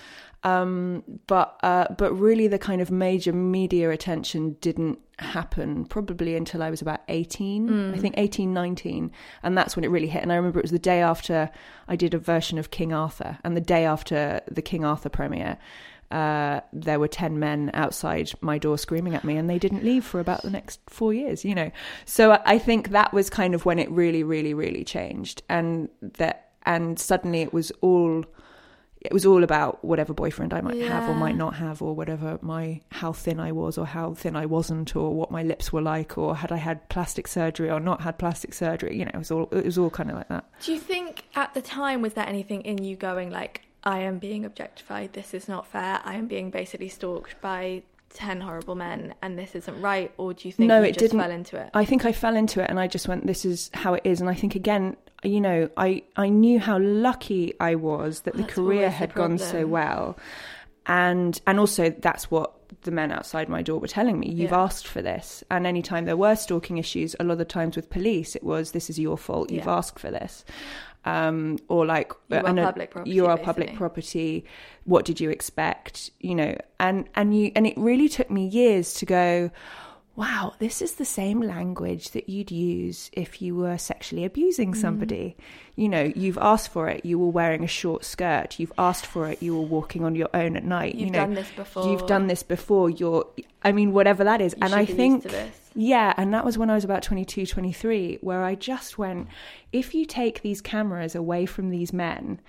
Um, 0.43 1.03
but 1.27 1.59
uh, 1.61 1.93
but 1.97 2.13
really, 2.13 2.47
the 2.47 2.57
kind 2.57 2.81
of 2.81 2.89
major 2.89 3.31
media 3.31 3.91
attention 3.91 4.57
didn't 4.61 4.99
happen 5.19 5.85
probably 5.85 6.35
until 6.35 6.63
I 6.63 6.71
was 6.71 6.81
about 6.81 7.01
18, 7.07 7.93
I 7.93 7.97
think 7.99 8.15
18, 8.17 8.51
19. 8.51 9.11
And 9.43 9.55
that's 9.55 9.75
when 9.75 9.85
it 9.85 9.89
really 9.89 10.07
hit. 10.07 10.23
And 10.23 10.31
I 10.31 10.35
remember 10.35 10.57
it 10.57 10.63
was 10.63 10.71
the 10.71 10.79
day 10.79 11.01
after 11.01 11.51
I 11.87 11.95
did 11.95 12.15
a 12.15 12.17
version 12.17 12.57
of 12.57 12.71
King 12.71 12.91
Arthur, 12.91 13.37
and 13.43 13.55
the 13.55 13.61
day 13.61 13.85
after 13.85 14.41
the 14.49 14.63
King 14.63 14.83
Arthur 14.83 15.09
premiere 15.09 15.57
uh, 16.11 16.59
there 16.73 16.99
were 16.99 17.07
10 17.07 17.39
men 17.39 17.71
outside 17.73 18.31
my 18.41 18.57
door 18.57 18.77
screaming 18.77 19.15
at 19.15 19.23
me 19.23 19.37
and 19.37 19.49
they 19.49 19.57
didn't 19.57 19.83
leave 19.83 20.03
for 20.03 20.19
about 20.19 20.41
the 20.41 20.49
next 20.49 20.79
four 20.87 21.13
years 21.13 21.45
you 21.45 21.55
know 21.55 21.71
so 22.05 22.41
i 22.45 22.57
think 22.57 22.89
that 22.89 23.13
was 23.13 23.29
kind 23.29 23.55
of 23.55 23.65
when 23.65 23.79
it 23.79 23.89
really 23.89 24.23
really 24.23 24.53
really 24.53 24.83
changed 24.83 25.41
and 25.47 25.89
that 26.01 26.51
and 26.63 26.99
suddenly 26.99 27.41
it 27.41 27.53
was 27.53 27.71
all 27.81 28.25
it 29.01 29.11
was 29.11 29.25
all 29.25 29.43
about 29.43 29.83
whatever 29.83 30.13
boyfriend 30.13 30.53
i 30.53 30.61
might 30.61 30.81
have 30.81 31.09
or 31.09 31.15
might 31.15 31.35
not 31.35 31.55
have 31.55 31.81
or 31.81 31.95
whatever 31.95 32.37
my 32.41 32.79
how 32.91 33.11
thin 33.11 33.39
i 33.39 33.51
was 33.51 33.77
or 33.77 33.85
how 33.85 34.13
thin 34.13 34.35
i 34.35 34.45
wasn't 34.45 34.95
or 34.95 35.13
what 35.13 35.31
my 35.31 35.41
lips 35.43 35.73
were 35.73 35.81
like 35.81 36.17
or 36.17 36.35
had 36.35 36.51
i 36.51 36.57
had 36.57 36.87
plastic 36.89 37.27
surgery 37.27 37.69
or 37.69 37.79
not 37.79 38.01
had 38.01 38.17
plastic 38.17 38.53
surgery 38.53 38.97
you 38.97 39.03
know 39.03 39.11
it 39.13 39.17
was 39.17 39.31
all 39.31 39.49
it 39.51 39.65
was 39.65 39.77
all 39.77 39.89
kind 39.89 40.09
of 40.09 40.15
like 40.15 40.27
that 40.29 40.45
Do 40.63 40.71
you 40.73 40.79
think 40.79 41.23
at 41.35 41.53
the 41.53 41.61
time 41.61 42.01
was 42.01 42.13
there 42.13 42.27
anything 42.27 42.61
in 42.61 42.83
you 42.83 42.95
going 42.95 43.31
like, 43.31 43.61
I 43.83 43.99
am 43.99 44.19
being 44.19 44.45
objectified, 44.45 45.13
this 45.13 45.33
is 45.33 45.47
not 45.47 45.65
fair, 45.65 45.99
I 46.03 46.13
am 46.13 46.27
being 46.27 46.51
basically 46.51 46.89
stalked 46.89 47.41
by 47.41 47.81
ten 48.13 48.41
horrible 48.41 48.75
men 48.75 49.15
and 49.23 49.39
this 49.39 49.55
isn't 49.55 49.81
right, 49.81 50.11
or 50.17 50.33
do 50.33 50.47
you 50.47 50.51
think 50.51 50.67
no, 50.67 50.79
you 50.79 50.85
it 50.85 50.93
just 50.93 50.99
didn't. 50.99 51.19
fell 51.21 51.31
into 51.31 51.57
it? 51.57 51.69
I 51.73 51.85
think 51.85 52.05
I 52.05 52.11
fell 52.11 52.35
into 52.35 52.61
it, 52.61 52.69
and 52.69 52.79
I 52.79 52.85
just 52.87 53.07
went, 53.07 53.25
"This 53.25 53.45
is 53.45 53.71
how 53.73 53.93
it 53.95 54.01
is." 54.03 54.19
And 54.21 54.29
I 54.29 54.33
think 54.35 54.53
again, 54.53 54.97
you 55.23 55.41
know, 55.41 55.69
I 55.77 56.03
I 56.15 56.29
knew 56.29 56.59
how 56.59 56.79
lucky 56.79 57.53
I 57.59 57.75
was 57.75 58.21
that 58.21 58.35
the 58.35 58.43
career 58.43 58.79
always 58.85 58.93
the 58.93 58.97
had 58.97 59.13
gone 59.13 59.37
so 59.37 59.67
well, 59.67 60.17
and 60.85 61.39
and 61.45 61.59
also 61.59 61.89
that's 61.89 62.31
what 62.31 62.53
the 62.83 62.91
men 62.91 63.11
outside 63.11 63.49
my 63.49 63.61
door 63.61 63.79
were 63.79 63.87
telling 63.87 64.19
me. 64.19 64.29
You've 64.31 64.51
Yeah. 64.51 64.63
asked 64.63 64.87
for 64.87 65.01
this, 65.01 65.43
and 65.51 65.67
anytime 65.67 66.05
there 66.05 66.17
were 66.17 66.35
stalking 66.35 66.77
issues, 66.77 67.15
a 67.19 67.23
lot 67.23 67.39
of 67.41 67.47
times 67.47 67.75
with 67.75 67.89
police, 67.89 68.35
it 68.35 68.43
was, 68.43 68.71
"This 68.71 68.89
is 68.89 68.97
your 68.99 69.17
fault. 69.17 69.51
You've 69.51 69.65
Yeah. 69.65 69.77
asked 69.77 69.99
for 69.99 70.09
this." 70.09 70.43
Um, 71.03 71.57
or 71.67 71.85
like 71.85 72.13
You 72.29 72.37
are 72.37 72.47
I 72.47 72.51
know 72.51 72.63
public 72.65 72.91
property, 72.91 73.11
you 73.15 73.25
are 73.25 73.37
public 73.37 73.73
property 73.73 74.45
what 74.83 75.03
did 75.03 75.19
you 75.19 75.31
expect 75.31 76.11
you 76.19 76.35
know 76.35 76.55
and 76.79 77.09
and 77.15 77.35
you 77.35 77.51
and 77.55 77.65
it 77.65 77.75
really 77.75 78.07
took 78.07 78.29
me 78.29 78.45
years 78.45 78.93
to 78.93 79.05
go 79.07 79.49
wow 80.21 80.53
this 80.59 80.81
is 80.85 80.91
the 81.01 81.05
same 81.21 81.39
language 81.41 82.05
that 82.15 82.27
you'd 82.33 82.51
use 82.51 83.09
if 83.13 83.41
you 83.43 83.51
were 83.61 83.77
sexually 83.77 84.23
abusing 84.31 84.71
Mm. 84.73 84.81
somebody. 84.85 85.35
You 85.81 85.89
know 85.93 86.05
you've 86.23 86.37
asked 86.53 86.69
for 86.75 86.87
it. 86.93 86.99
You 87.09 87.17
were 87.23 87.33
wearing 87.39 87.63
a 87.63 87.67
short 87.81 88.01
skirt. 88.13 88.49
You've 88.59 88.73
asked 88.89 89.05
for 89.13 89.23
it. 89.31 89.37
You 89.45 89.51
were 89.57 89.67
walking 89.77 90.03
on 90.07 90.13
your 90.21 90.29
own 90.41 90.55
at 90.55 90.63
night. 90.77 90.93
You 90.95 91.01
You've 91.05 91.13
know 91.13 91.19
done 91.25 91.33
this 91.33 91.51
before. 91.63 91.85
you've 91.89 92.07
done 92.15 92.27
this 92.27 92.43
before. 92.43 92.89
You're 92.89 93.25
i 93.63 93.71
mean 93.71 93.89
whatever 93.97 94.23
that 94.23 94.39
is. 94.41 94.53
You 94.57 94.63
and 94.65 94.73
i 94.75 94.85
think 94.85 95.25
yeah, 95.73 96.13
and 96.17 96.33
that 96.33 96.43
was 96.43 96.57
when 96.57 96.69
I 96.69 96.75
was 96.75 96.83
about 96.83 97.01
22, 97.01 97.45
23, 97.45 98.17
where 98.19 98.43
I 98.43 98.55
just 98.55 98.97
went, 98.97 99.29
if 99.71 99.95
you 99.95 100.03
take 100.05 100.41
these 100.41 100.59
cameras 100.59 101.15
away 101.15 101.45
from 101.45 101.69
these 101.69 101.93
men, 101.93 102.41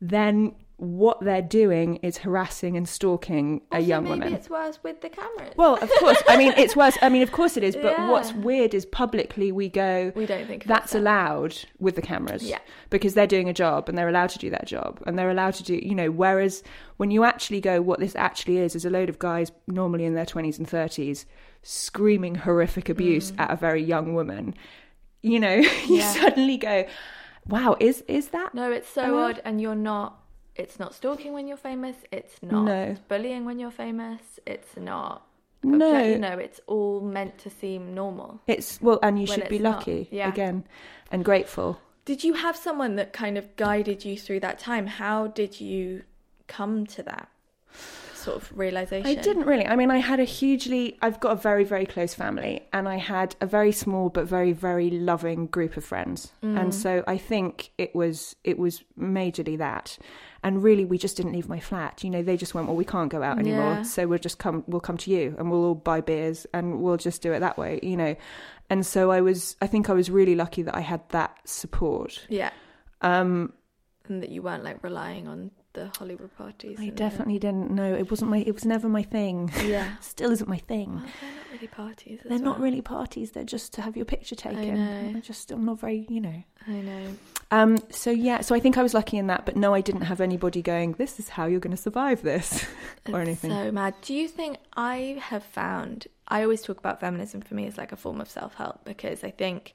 then 0.00 0.54
what 0.80 1.20
they're 1.20 1.42
doing 1.42 1.96
is 1.96 2.18
harassing 2.18 2.76
and 2.76 2.88
stalking 2.88 3.60
a 3.72 3.80
young 3.80 4.04
maybe 4.04 4.20
woman. 4.20 4.32
it's 4.32 4.48
worse 4.48 4.78
with 4.84 5.00
the 5.00 5.08
cameras. 5.08 5.52
Well, 5.56 5.74
of 5.74 5.90
course. 5.98 6.22
I 6.28 6.36
mean, 6.36 6.52
it's 6.56 6.76
worse. 6.76 6.96
I 7.02 7.08
mean, 7.08 7.22
of 7.22 7.32
course 7.32 7.56
it 7.56 7.64
is. 7.64 7.74
But 7.74 7.92
Yeah. 7.98 8.08
what's 8.10 8.32
weird 8.32 8.74
is 8.74 8.86
publicly 8.86 9.50
we 9.50 9.68
go, 9.68 10.12
We 10.14 10.24
don't 10.24 10.46
think 10.46 10.64
that's 10.66 10.94
it. 10.94 10.98
allowed 10.98 11.56
with 11.80 11.96
the 11.96 12.00
cameras. 12.02 12.44
Yeah. 12.44 12.60
Because 12.90 13.14
they're 13.14 13.26
doing 13.26 13.48
a 13.48 13.52
job 13.52 13.88
and 13.88 13.98
they're 13.98 14.08
allowed 14.08 14.30
to 14.30 14.38
do 14.38 14.50
that 14.50 14.66
job 14.68 15.02
and 15.04 15.18
they're 15.18 15.30
allowed 15.30 15.54
to 15.54 15.64
do, 15.64 15.74
you 15.82 15.96
know, 15.96 16.12
whereas 16.12 16.62
when 16.96 17.10
you 17.10 17.24
actually 17.24 17.60
go, 17.60 17.82
what 17.82 17.98
this 17.98 18.14
actually 18.14 18.58
is, 18.58 18.76
is 18.76 18.84
a 18.84 18.90
load 18.90 19.08
of 19.08 19.18
guys 19.18 19.50
normally 19.66 20.04
in 20.04 20.14
their 20.14 20.26
20s 20.26 20.58
and 20.58 20.68
30s 20.68 21.24
screaming 21.62 22.36
horrific 22.36 22.88
abuse 22.88 23.32
at 23.36 23.50
a 23.50 23.56
very 23.56 23.82
young 23.82 24.14
woman. 24.14 24.54
You 25.22 25.40
know, 25.40 25.54
you 25.56 25.68
Mm. 25.68 25.98
Yeah. 25.98 26.12
suddenly 26.12 26.56
go, 26.56 26.86
wow, 27.48 27.76
is, 27.80 28.04
is 28.06 28.28
that? 28.28 28.54
no, 28.54 28.70
it's 28.70 28.88
so 28.88 29.02
Hello? 29.06 29.24
odd, 29.24 29.42
and 29.44 29.60
you're 29.60 29.74
not. 29.74 30.20
It's 30.58 30.78
not 30.78 30.94
stalking 30.94 31.32
when 31.32 31.46
you're 31.46 31.56
famous. 31.56 31.96
It's 32.10 32.42
not 32.42 32.64
No. 32.64 32.96
bullying 33.06 33.44
when 33.44 33.58
you're 33.58 33.70
famous. 33.70 34.40
It's 34.44 34.76
not. 34.76 35.24
No. 35.62 35.94
object- 35.94 36.08
you 36.10 36.18
know, 36.18 36.38
it's 36.38 36.60
all 36.66 37.00
meant 37.00 37.38
to 37.38 37.50
seem 37.50 37.94
normal. 37.94 38.40
It's, 38.46 38.80
well, 38.82 38.98
and 39.02 39.18
you 39.20 39.26
When 39.26 39.40
should 39.40 39.48
be 39.48 39.58
lucky 39.58 40.08
Yeah. 40.10 40.28
again 40.28 40.64
and 41.10 41.24
grateful. 41.24 41.80
Did 42.04 42.24
you 42.24 42.34
have 42.34 42.56
someone 42.56 42.96
that 42.96 43.12
kind 43.12 43.36
of 43.38 43.54
guided 43.56 44.04
you 44.04 44.16
through 44.18 44.40
that 44.40 44.58
time? 44.58 44.86
How 44.86 45.26
did 45.28 45.60
you 45.60 46.02
come 46.46 46.86
to 46.86 47.02
that 47.02 47.28
sort 48.18 48.36
of 48.36 48.58
realization? 48.58 49.06
I 49.06 49.14
didn't 49.14 49.46
really. 49.46 49.66
I 49.66 49.76
mean, 49.76 49.90
I 49.90 49.98
had 49.98 50.20
a 50.20 50.24
hugely, 50.24 50.98
I've 51.00 51.20
got 51.20 51.32
a 51.32 51.36
very, 51.36 51.64
very 51.64 51.86
close 51.86 52.14
family, 52.14 52.66
and 52.72 52.88
I 52.88 52.96
had 52.96 53.36
a 53.40 53.46
very 53.46 53.72
small 53.72 54.08
but 54.10 54.26
very, 54.26 54.52
very 54.52 54.90
loving 54.90 55.46
group 55.46 55.76
of 55.76 55.84
friends. 55.84 56.32
And 56.42 56.74
so 56.74 57.02
I 57.06 57.16
think 57.18 57.70
it 57.78 57.94
was, 57.94 58.36
it 58.44 58.58
was 58.58 58.82
majorly 58.98 59.56
that. 59.58 59.98
And 60.44 60.62
really, 60.62 60.84
we 60.84 60.98
just 60.98 61.16
didn't 61.16 61.32
leave 61.32 61.48
my 61.48 61.58
flat. 61.60 62.04
You 62.04 62.10
know, 62.10 62.22
they 62.22 62.36
just 62.36 62.54
went, 62.54 62.68
well, 62.68 62.76
we 62.76 62.84
can't 62.84 63.10
go 63.10 63.22
out 63.22 63.38
anymore, 63.38 63.74
Yeah. 63.74 63.82
so 63.82 64.06
we'll 64.06 64.18
just 64.20 64.38
come, 64.38 64.62
we'll 64.68 64.80
come 64.80 64.96
to 64.98 65.10
you, 65.10 65.34
and 65.38 65.50
we'll 65.50 65.64
all 65.64 65.74
buy 65.74 66.00
beers, 66.00 66.46
and 66.54 66.80
we'll 66.80 66.96
just 66.96 67.22
do 67.22 67.32
it 67.32 67.40
that 67.40 67.58
way. 67.58 67.80
You 67.82 67.96
know, 67.96 68.16
and 68.70 68.86
so 68.86 69.10
I 69.10 69.20
was, 69.20 69.56
I 69.60 69.66
think 69.66 69.90
I 69.90 69.94
was 69.94 70.10
really 70.10 70.34
lucky 70.36 70.62
that 70.62 70.76
I 70.76 70.80
had 70.80 71.00
that 71.10 71.36
support. 71.48 72.24
Yeah, 72.28 72.50
Um, 73.00 73.52
and 74.06 74.22
that 74.22 74.30
you 74.30 74.40
weren't 74.42 74.64
like 74.64 74.82
relying 74.84 75.26
on 75.28 75.50
the 75.78 75.90
Hollywood 75.98 76.36
parties. 76.36 76.78
I 76.80 76.86
the- 76.86 76.90
definitely 76.92 77.38
didn't 77.38 77.70
know. 77.70 77.94
It 77.94 78.10
wasn't 78.10 78.30
my, 78.30 78.38
it 78.38 78.52
was 78.52 78.64
never 78.64 78.88
my 78.88 79.02
thing. 79.02 79.50
Yeah. 79.64 79.96
Still 80.00 80.30
isn't 80.32 80.48
my 80.48 80.58
thing. 80.58 80.94
Well, 80.94 81.04
they're 81.20 81.30
not 81.30 81.50
really 81.52 81.68
parties. 81.68 82.20
They're 82.24 82.38
not 82.38 82.60
really 82.60 82.82
parties. 82.82 83.30
They're 83.32 83.44
just 83.44 83.72
to 83.74 83.82
have 83.82 83.96
your 83.96 84.04
picture 84.04 84.34
taken. 84.34 84.80
I 84.80 85.12
know. 85.12 85.20
Just 85.20 85.50
I'm 85.50 85.64
not 85.64 85.78
very, 85.80 86.06
you 86.08 86.20
know. 86.20 86.42
I 86.66 86.72
know. 86.72 87.06
Um. 87.50 87.78
So 87.90 88.10
yeah. 88.10 88.40
So 88.40 88.54
I 88.54 88.60
think 88.60 88.76
I 88.76 88.82
was 88.82 88.94
lucky 88.94 89.16
in 89.16 89.28
that, 89.28 89.46
but 89.46 89.56
no, 89.56 89.74
I 89.74 89.80
didn't 89.80 90.02
have 90.02 90.20
anybody 90.20 90.62
going. 90.62 90.92
This 90.92 91.18
is 91.18 91.28
how 91.30 91.46
you're 91.46 91.60
going 91.60 91.76
to 91.76 91.82
survive 91.82 92.22
this, 92.22 92.66
or 93.12 93.20
anything. 93.20 93.50
So 93.50 93.72
mad. 93.72 93.94
Do 94.02 94.14
you 94.14 94.28
think 94.28 94.58
I 94.76 95.18
have 95.20 95.44
found? 95.44 96.08
I 96.26 96.42
always 96.42 96.62
talk 96.62 96.78
about 96.78 97.00
feminism 97.00 97.40
for 97.40 97.54
me 97.54 97.66
as 97.66 97.78
like 97.78 97.92
a 97.92 97.96
form 97.96 98.20
of 98.20 98.28
self 98.28 98.54
help 98.54 98.84
because 98.84 99.24
I 99.24 99.30
think 99.30 99.74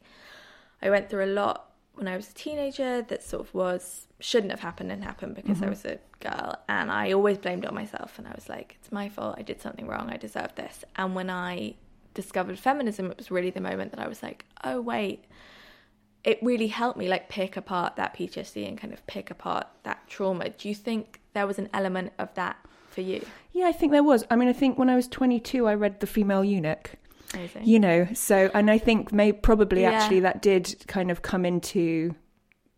I 0.82 0.90
went 0.90 1.10
through 1.10 1.26
a 1.26 1.34
lot 1.34 1.73
when 1.96 2.08
I 2.08 2.16
was 2.16 2.30
a 2.30 2.34
teenager 2.34 3.02
that 3.04 3.24
sort 3.24 3.48
of 3.48 3.54
was 3.54 4.08
shouldn't 4.20 4.52
have 4.52 4.62
happened 4.62 4.92
and 4.92 5.04
happened 5.04 5.36
because 5.36 5.58
Mm-hmm. 5.58 5.66
I 5.66 5.70
was 5.70 5.86
a 5.86 6.00
girl. 6.20 6.56
And 6.68 6.92
I 6.92 7.12
always 7.12 7.38
blamed 7.38 7.66
it 7.66 7.68
on 7.68 7.76
myself 7.76 8.18
and 8.18 8.28
I 8.28 8.32
was 8.34 8.50
like 8.50 8.78
it's 8.80 8.92
my 8.92 9.10
fault. 9.10 9.36
I 9.38 9.42
did 9.42 9.62
something 9.62 9.88
wrong. 9.88 10.10
I 10.10 10.18
deserve 10.18 10.56
this. 10.56 10.84
And 10.96 11.14
when 11.16 11.30
I 11.30 11.76
discovered 12.14 12.60
feminism 12.60 13.10
it 13.12 13.18
was 13.18 13.32
really 13.32 13.50
the 13.50 13.62
moment 13.62 13.92
that 13.92 14.00
I 14.00 14.08
was 14.08 14.24
like 14.24 14.46
oh 14.64 14.82
wait. 14.82 15.26
It 16.24 16.40
really 16.42 16.68
helped 16.68 16.98
me 16.98 17.10
like 17.10 17.28
pick 17.28 17.58
apart 17.58 17.98
that 17.98 18.16
PTSD 18.16 18.66
and 18.68 18.78
kind 18.78 18.94
of 18.94 19.06
pick 19.08 19.30
apart 19.30 19.68
that 19.84 20.08
trauma. 20.08 20.50
Do 20.50 20.70
you 20.70 20.76
think 20.76 21.20
there 21.34 21.46
was 21.46 21.60
an 21.60 21.70
element 21.74 22.14
of 22.18 22.34
that 22.36 22.56
for 22.90 23.02
you? 23.02 23.26
Yeah, 23.52 23.66
I 23.66 23.74
think 23.74 23.92
there 23.92 24.04
was. 24.04 24.24
I 24.32 24.38
mean, 24.38 24.48
I 24.48 24.54
think 24.54 24.78
when 24.78 24.90
I 24.90 24.96
was 24.96 25.08
22, 25.10 25.68
I 25.68 25.74
read 25.74 26.00
The 26.00 26.08
Female 26.08 26.46
Eunuch. 26.46 26.92
Amazing. 27.34 27.62
You 27.66 27.80
know, 27.80 28.08
so 28.14 28.50
and 28.54 28.70
I 28.70 28.78
think 28.78 29.12
may 29.12 29.32
probably 29.32 29.82
Yeah. 29.82 29.92
actually 29.92 30.20
that 30.22 30.42
did 30.42 30.76
kind 30.88 31.12
of 31.12 31.22
come 31.22 31.46
into 31.46 32.16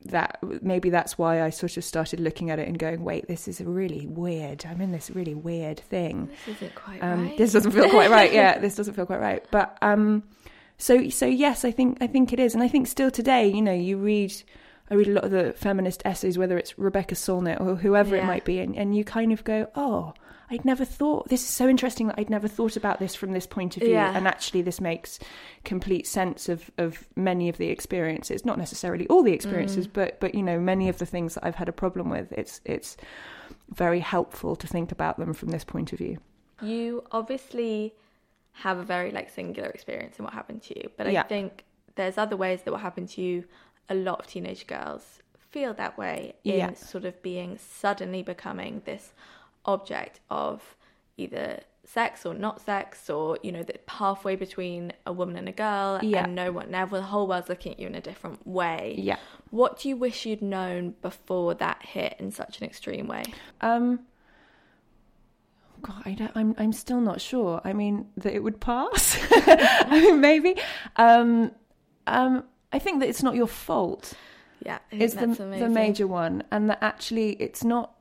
that. 0.06 0.38
Maybe 0.62 0.90
that's 0.90 1.18
why 1.18 1.42
I 1.42 1.50
sort 1.50 1.78
of 1.78 1.84
started 1.84 2.20
looking 2.20 2.50
at 2.52 2.60
it 2.60 2.68
and 2.68 2.78
going, 2.78 3.04
"Wait, 3.04 3.28
this 3.28 3.48
is 3.48 3.60
a 3.60 3.66
really 3.66 4.06
weird. 4.08 4.66
I'm 4.68 4.82
in 4.82 4.92
this 4.92 5.10
really 5.12 5.34
weird 5.36 5.80
thing." 5.80 6.30
This 6.46 6.58
isn't 6.58 6.76
quite 6.76 7.04
um, 7.04 7.26
right. 7.28 7.38
This 7.38 7.54
doesn't 7.54 7.72
feel 7.72 7.90
quite 7.90 8.10
right. 8.10 8.32
Yeah, 8.32 8.60
this 8.64 8.76
doesn't 8.76 8.94
feel 8.94 9.06
quite 9.06 9.22
right. 9.22 9.44
But 9.52 9.78
um, 9.82 10.24
so 10.78 11.10
so 11.10 11.26
yes, 11.26 11.66
I 11.66 11.72
think 11.72 11.98
I 12.02 12.08
think 12.08 12.32
it 12.34 12.40
is, 12.40 12.54
and 12.54 12.62
I 12.64 12.68
think 12.68 12.88
still 12.88 13.10
today, 13.12 13.48
you 13.48 13.62
know, 13.62 13.74
you 13.74 13.98
read. 13.98 14.34
I 14.88 14.94
read 14.94 15.08
a 15.08 15.14
lot 15.14 15.24
of 15.24 15.32
the 15.32 15.52
feminist 15.54 16.04
essays, 16.06 16.38
whether 16.38 16.60
it's 16.60 16.78
Rebecca 16.78 17.16
Solnit 17.16 17.60
or 17.60 17.76
whoever 17.76 18.16
it 18.16 18.24
might 18.24 18.46
be, 18.46 18.60
and, 18.60 18.76
and 18.76 18.96
you 18.96 19.04
kind 19.04 19.32
of 19.32 19.44
go, 19.44 19.68
oh, 19.74 20.14
I'd 20.50 20.66
never 20.66 20.86
thought 20.86 21.30
this 21.30 21.42
is 21.42 21.48
so 21.48 21.68
interesting 21.68 22.08
that 22.08 22.20
I'd 22.20 22.30
never 22.30 22.48
thought 22.48 22.78
about 22.78 23.00
this 23.00 23.16
from 23.16 23.32
this 23.32 23.48
point 23.48 23.78
of 23.78 23.84
view. 23.84 23.94
Yeah. 23.94 24.16
And 24.16 24.28
actually, 24.28 24.62
this 24.62 24.80
makes 24.80 25.20
complete 25.64 26.06
sense 26.06 26.50
of, 26.50 26.70
of 26.78 27.08
many 27.16 27.50
of 27.50 27.58
the 27.58 27.70
experiences, 27.70 28.46
not 28.46 28.58
necessarily 28.58 29.08
all 29.08 29.24
the 29.24 29.34
experiences, 29.34 29.88
mm. 29.88 29.94
but 29.94 30.20
but 30.20 30.36
you 30.36 30.44
know, 30.44 30.60
many 30.60 30.90
of 30.90 31.00
the 31.00 31.06
things 31.06 31.36
that 31.36 31.46
I've 31.46 31.56
had 31.56 31.70
a 31.70 31.74
problem 31.74 32.10
with. 32.10 32.32
It's 32.32 32.62
it's 32.66 32.98
very 33.70 34.00
helpful 34.00 34.56
to 34.56 34.68
think 34.68 34.92
about 34.92 35.18
them 35.18 35.34
from 35.34 35.50
this 35.50 35.64
point 35.64 35.92
of 35.92 36.00
view. 36.00 36.20
You 36.62 37.04
obviously 37.12 37.94
have 38.52 38.78
a 38.78 38.84
very 38.84 39.12
like 39.12 39.30
singular 39.30 39.70
experience 39.70 40.18
in 40.20 40.26
what 40.26 40.34
happened 40.34 40.62
to 40.64 40.80
you, 40.80 40.90
but 40.98 41.08
I 41.08 41.12
Yeah. 41.12 41.24
think 41.24 41.66
there's 41.96 42.18
other 42.18 42.38
ways 42.38 42.62
that 42.64 42.72
what 42.72 42.82
happened 42.82 43.10
to 43.10 43.22
you. 43.22 43.46
A 43.90 43.96
lot 43.96 44.20
of 44.20 44.28
teenage 44.28 44.66
girls 44.68 45.20
feel 45.52 45.74
that 45.74 45.98
way 45.98 46.34
in 46.44 46.58
Yeah. 46.58 46.74
sort 46.74 47.06
of 47.06 47.22
being 47.22 47.58
suddenly 47.58 48.22
becoming 48.24 48.82
this 48.86 49.14
object 49.66 50.20
of 50.30 50.76
either 51.18 51.60
sex 51.86 52.26
or 52.26 52.34
not 52.34 52.60
sex 52.62 53.10
or 53.12 53.38
you 53.44 53.52
know 53.52 53.62
the 53.62 53.76
halfway 53.88 54.36
between 54.36 54.92
a 55.06 55.14
woman 55.14 55.36
and 55.38 55.48
a 55.48 55.52
girl 55.52 56.00
Yeah. 56.02 56.24
and 56.24 56.34
no 56.34 56.52
one 56.52 56.72
now 56.72 56.86
the 56.88 57.02
whole 57.04 57.28
world's 57.28 57.48
looking 57.48 57.74
at 57.74 57.80
you 57.80 57.86
in 57.88 57.94
a 57.96 58.02
different 58.02 58.46
way 58.48 58.96
Yeah. 58.98 59.18
what 59.52 59.80
do 59.80 59.90
you 59.90 59.96
wish 59.96 60.26
you'd 60.26 60.42
known 60.42 60.96
before 61.04 61.54
that 61.56 61.84
hit 61.86 62.16
in 62.18 62.32
such 62.32 62.58
an 62.60 62.66
extreme 62.66 63.08
way 63.08 63.24
Um, 63.62 64.00
God, 65.82 66.02
I 66.06 66.14
don't, 66.14 66.32
I'm 66.36 66.56
I'm 66.58 66.74
still 66.74 67.00
not 67.02 67.22
sure. 67.22 67.62
I 67.64 67.74
mean 67.74 68.08
that 68.18 68.34
it 68.34 68.40
would 68.40 68.60
pass. 68.60 69.18
I 69.32 69.88
mean, 70.02 70.20
maybe. 70.20 70.56
Um, 70.96 71.52
um, 72.08 72.44
I 72.74 72.80
think 72.80 73.02
that 73.02 73.10
it's 73.10 73.22
not 73.22 73.36
your 73.36 73.46
fault. 73.48 74.14
yeah 74.66 74.80
It's 74.90 75.14
the 75.14 75.28
the 75.28 75.70
major 75.70 76.08
one, 76.08 76.44
and 76.52 76.70
that 76.72 76.80
actually 76.82 77.34
it's 77.34 77.64
not. 77.64 77.95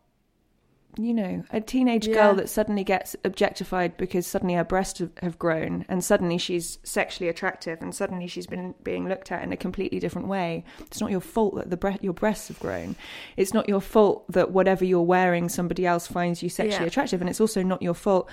You 0.96 1.12
know, 1.12 1.42
a 1.50 1.60
teenage 1.60 2.06
Yeah. 2.06 2.14
girl 2.14 2.34
that 2.36 2.48
suddenly 2.48 2.84
gets 2.84 3.16
objectified 3.24 3.96
because 3.96 4.26
suddenly 4.26 4.54
her 4.54 4.62
breasts 4.64 5.02
have- 5.22 5.38
grown, 5.38 5.84
and 5.88 6.04
suddenly 6.04 6.38
she's 6.38 6.78
sexually 6.84 7.28
attractive, 7.28 7.82
and 7.82 7.92
suddenly 7.94 8.28
she's 8.28 8.46
been 8.46 8.74
being 8.84 9.08
looked 9.08 9.32
at 9.32 9.42
in 9.42 9.52
a 9.52 9.56
completely 9.56 9.98
different 9.98 10.28
way. 10.28 10.62
It's 10.80 11.00
not 11.00 11.10
your 11.10 11.20
fault 11.20 11.56
that 11.56 11.70
the 11.70 11.76
bre- 11.76 12.00
your 12.00 12.12
breasts 12.12 12.46
have 12.48 12.60
grown. 12.60 12.94
It's 13.36 13.52
not 13.52 13.68
your 13.68 13.80
fault 13.80 14.24
that 14.30 14.52
whatever 14.52 14.84
you're 14.84 15.02
wearing, 15.02 15.48
somebody 15.48 15.84
else 15.84 16.06
finds 16.06 16.42
you 16.42 16.48
sexually 16.48 16.84
Yeah. 16.84 16.88
attractive, 16.88 17.20
and 17.20 17.28
it's 17.28 17.40
also 17.40 17.62
not 17.62 17.82
your 17.82 17.94
fault 17.94 18.30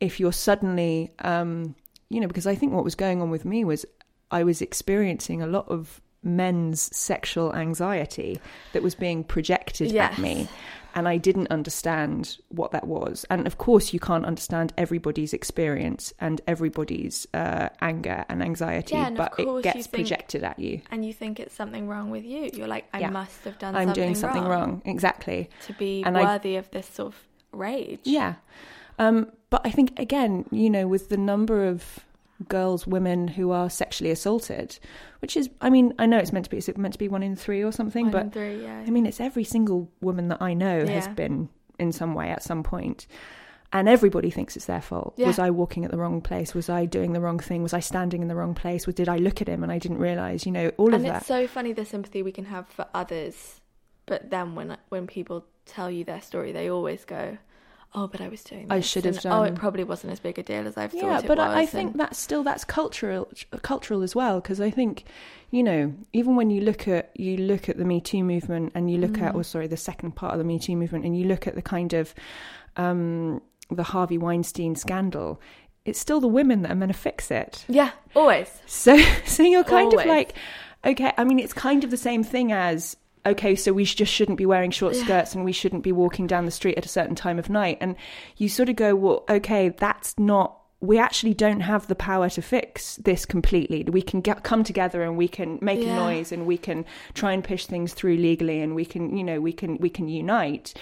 if 0.00 0.18
you're 0.18 0.32
suddenly, 0.32 1.12
um, 1.18 1.74
you 2.08 2.20
know, 2.20 2.26
because 2.26 2.46
I 2.46 2.54
think 2.54 2.72
what 2.72 2.84
was 2.84 2.94
going 2.94 3.20
on 3.20 3.30
with 3.30 3.44
me 3.44 3.64
was 3.64 3.84
I 4.30 4.44
was 4.44 4.62
experiencing 4.62 5.42
a 5.42 5.46
lot 5.46 5.68
of 5.68 6.00
men's 6.24 6.80
sexual 6.96 7.54
anxiety 7.54 8.40
that 8.72 8.82
was 8.82 8.94
being 8.94 9.24
projected 9.24 9.90
Yes. 9.92 10.12
at 10.14 10.18
me. 10.18 10.48
And 10.94 11.08
I 11.08 11.16
didn't 11.16 11.48
understand 11.50 12.36
what 12.48 12.70
that 12.72 12.86
was. 12.86 13.24
And 13.30 13.46
of 13.46 13.58
course, 13.58 13.92
you 13.94 14.00
can't 14.00 14.24
understand 14.26 14.72
everybody's 14.76 15.32
experience 15.32 16.12
and 16.20 16.40
everybody's 16.46 17.26
uh, 17.34 17.68
anger 17.80 18.24
and 18.28 18.42
anxiety, 18.42 18.94
Yeah, 18.94 19.06
and 19.06 19.18
of 19.18 19.24
but 19.24 19.32
course 19.32 19.60
it 19.60 19.62
gets 19.64 19.86
think- 19.86 19.92
projected 20.06 20.44
at 20.44 20.58
you. 20.58 20.80
and 20.90 21.04
you 21.04 21.12
think 21.12 21.40
it's 21.40 21.54
something 21.54 21.88
wrong 21.88 22.10
with 22.10 22.24
you. 22.24 22.50
You're 22.52 22.68
like, 22.68 22.86
I 22.92 23.00
Yeah. 23.00 23.10
must 23.10 23.42
have 23.44 23.58
done 23.58 23.74
something 23.74 23.74
wrong. 23.74 23.80
I'm 23.82 23.88
something 23.88 24.02
doing 24.04 24.14
something 24.14 24.44
wrong. 24.44 24.82
Exactly. 24.84 25.50
to 25.66 25.72
be 25.74 26.02
And 26.04 26.16
I- 26.18 26.24
worthy 26.24 26.56
of 26.56 26.70
this 26.70 26.86
sort 26.86 27.08
of 27.14 27.16
rage. 27.52 28.00
Yeah. 28.04 28.34
Um, 28.98 29.32
but 29.50 29.62
I 29.64 29.70
think, 29.70 29.98
again, 29.98 30.44
you 30.50 30.68
know, 30.70 30.86
with 30.86 31.08
the 31.08 31.16
number 31.16 31.66
of 31.66 32.00
girls, 32.42 32.86
women 32.86 33.28
who 33.28 33.50
are 33.50 33.70
sexually 33.70 34.10
assaulted, 34.10 34.78
which 35.20 35.36
is, 35.36 35.50
I 35.60 35.70
mean, 35.70 35.94
I 35.98 36.06
know 36.06 36.18
it's 36.18 36.32
meant 36.32 36.44
to 36.44 36.50
be, 36.50 36.58
is 36.58 36.68
it 36.68 36.78
meant 36.78 36.94
to 36.94 36.98
be 36.98 37.08
one 37.08 37.22
in 37.22 37.36
three 37.36 37.62
or 37.62 37.72
something? 37.72 38.06
One 38.06 38.12
but 38.12 38.22
in 38.24 38.30
three, 38.30 38.62
yeah. 38.62 38.84
I 38.86 38.90
mean, 38.90 39.06
it's 39.06 39.20
every 39.20 39.44
single 39.44 39.90
woman 40.00 40.28
that 40.28 40.42
I 40.42 40.54
know 40.54 40.86
has 40.86 41.08
been 41.08 41.48
in 41.78 41.92
some 41.92 42.14
way 42.14 42.30
at 42.30 42.42
some 42.42 42.62
point. 42.62 43.06
And 43.74 43.88
everybody 43.88 44.30
thinks 44.30 44.54
it's 44.54 44.66
their 44.66 44.82
fault. 44.82 45.14
Yeah. 45.16 45.28
Was 45.28 45.38
I 45.38 45.48
walking 45.48 45.86
at 45.86 45.90
the 45.90 45.96
wrong 45.96 46.20
place? 46.20 46.52
Was 46.54 46.68
I 46.68 46.84
doing 46.84 47.14
the 47.14 47.20
wrong 47.20 47.38
thing? 47.38 47.62
Was 47.62 47.72
I 47.72 47.80
standing 47.80 48.20
in 48.20 48.28
the 48.28 48.36
wrong 48.36 48.54
place? 48.54 48.86
Or 48.86 48.92
did 48.92 49.08
I 49.08 49.16
look 49.16 49.40
at 49.40 49.48
him 49.48 49.62
and 49.62 49.72
I 49.72 49.78
didn't 49.78 49.96
realize? 49.96 50.44
You 50.44 50.52
know, 50.52 50.70
all 50.76 50.94
of 50.94 51.00
that. 51.00 51.08
and 51.08 51.16
it's 51.16 51.26
so 51.26 51.46
funny 51.46 51.72
the 51.72 51.86
sympathy 51.86 52.22
we 52.22 52.32
can 52.32 52.44
have 52.44 52.68
for 52.68 52.86
others, 52.92 53.62
but 54.04 54.28
then 54.28 54.54
when 54.54 54.76
when 54.90 55.06
people 55.06 55.46
tell 55.64 55.90
you 55.90 56.04
their 56.04 56.20
story, 56.20 56.52
they 56.52 56.68
always 56.68 57.06
go, 57.06 57.38
"Oh, 57.94 58.06
but 58.08 58.20
I 58.20 58.28
was 58.28 58.42
doing. 58.42 58.68
This. 58.68 58.70
I 58.76 58.80
should 58.80 59.04
have 59.04 59.16
and, 59.24 59.26
Oh, 59.26 59.42
it 59.42 59.54
probably 59.54 59.84
wasn't 59.84 60.12
as 60.12 60.20
big 60.20 60.38
a 60.38 60.42
deal 60.42 60.66
as 60.66 60.76
I've 60.76 60.94
yeah, 60.94 61.00
thought 61.16 61.24
it 61.24 61.28
but 61.28 61.38
was. 61.38 61.46
I, 61.48 61.60
I 61.60 61.66
think 61.66 61.96
that's 61.96 62.18
still 62.18 62.42
that's 62.42 62.64
cultural 62.64 63.28
cultural 63.62 64.02
as 64.02 64.14
well 64.14 64.40
because 64.40 64.60
I 64.60 64.70
think 64.70 65.04
you 65.50 65.62
know 65.62 65.92
even 66.12 66.36
when 66.36 66.50
you 66.50 66.62
look 66.62 66.88
at 66.88 67.10
you 67.14 67.36
look 67.36 67.68
at 67.68 67.76
the 67.76 67.84
Me 67.84 68.00
Too 68.00 68.24
movement 68.24 68.72
and 68.74 68.90
you 68.90 68.98
look 68.98 69.12
Mm. 69.12 69.22
at 69.22 69.34
or 69.34 69.44
sorry 69.44 69.66
the 69.66 69.76
second 69.76 70.12
part 70.16 70.32
of 70.32 70.38
the 70.38 70.44
Me 70.44 70.58
Too 70.58 70.76
movement 70.76 71.04
and 71.04 71.16
you 71.18 71.26
look 71.26 71.46
at 71.46 71.54
the 71.54 71.62
kind 71.62 71.92
of 71.92 72.14
um, 72.76 73.40
the 73.70 73.82
Harvey 73.82 74.18
Weinstein 74.18 74.74
scandal, 74.76 75.40
it's 75.84 75.98
still 75.98 76.20
the 76.20 76.28
women 76.28 76.62
that 76.62 76.70
are 76.72 76.76
going 76.76 76.88
to 76.88 76.94
fix 76.94 77.30
it. 77.30 77.64
yeah, 77.68 77.90
always. 78.14 78.48
So, 78.66 78.96
so 79.26 79.42
you're 79.42 79.64
kind 79.64 79.92
Always. 79.92 80.00
of 80.06 80.06
like, 80.06 80.34
okay. 80.84 81.12
I 81.18 81.24
mean, 81.24 81.38
it's 81.38 81.52
kind 81.52 81.84
of 81.84 81.90
the 81.90 81.96
same 81.96 82.22
thing 82.22 82.52
as 82.52 82.96
okay. 83.26 83.54
So 83.54 83.72
we 83.72 83.84
just 83.84 84.12
shouldn't 84.12 84.38
be 84.38 84.46
wearing 84.46 84.70
short 84.70 84.96
skirts 84.96 85.34
and 85.34 85.44
we 85.44 85.52
shouldn't 85.52 85.82
be 85.82 85.92
walking 85.92 86.26
down 86.26 86.44
the 86.44 86.50
street 86.50 86.78
at 86.78 86.86
a 86.86 86.88
certain 86.88 87.14
time 87.14 87.38
of 87.38 87.48
night. 87.50 87.78
And 87.80 87.96
you 88.36 88.48
sort 88.48 88.68
of 88.68 88.76
go, 88.76 88.94
well, 88.94 89.24
okay, 89.28 89.70
that's 89.70 90.18
not. 90.18 90.58
We 90.80 90.98
actually 90.98 91.34
don't 91.34 91.60
have 91.60 91.86
the 91.86 91.94
power 91.94 92.28
to 92.30 92.42
fix 92.42 92.96
this 92.96 93.24
completely. 93.24 93.84
We 93.84 94.02
can 94.02 94.20
get, 94.20 94.42
come 94.42 94.64
together 94.64 95.02
and 95.02 95.16
we 95.16 95.28
can 95.28 95.60
make 95.62 95.80
Yeah. 95.80 95.92
a 95.92 95.96
noise 95.96 96.32
and 96.32 96.44
we 96.44 96.58
can 96.58 96.84
try 97.14 97.32
and 97.32 97.44
push 97.44 97.66
things 97.66 97.94
through 97.94 98.16
legally 98.16 98.60
and 98.60 98.74
we 98.74 98.84
can, 98.84 99.16
you 99.16 99.22
know, 99.22 99.40
we 99.40 99.52
can 99.52 99.78
we 99.78 99.88
can 99.88 100.08
unite. 100.08 100.74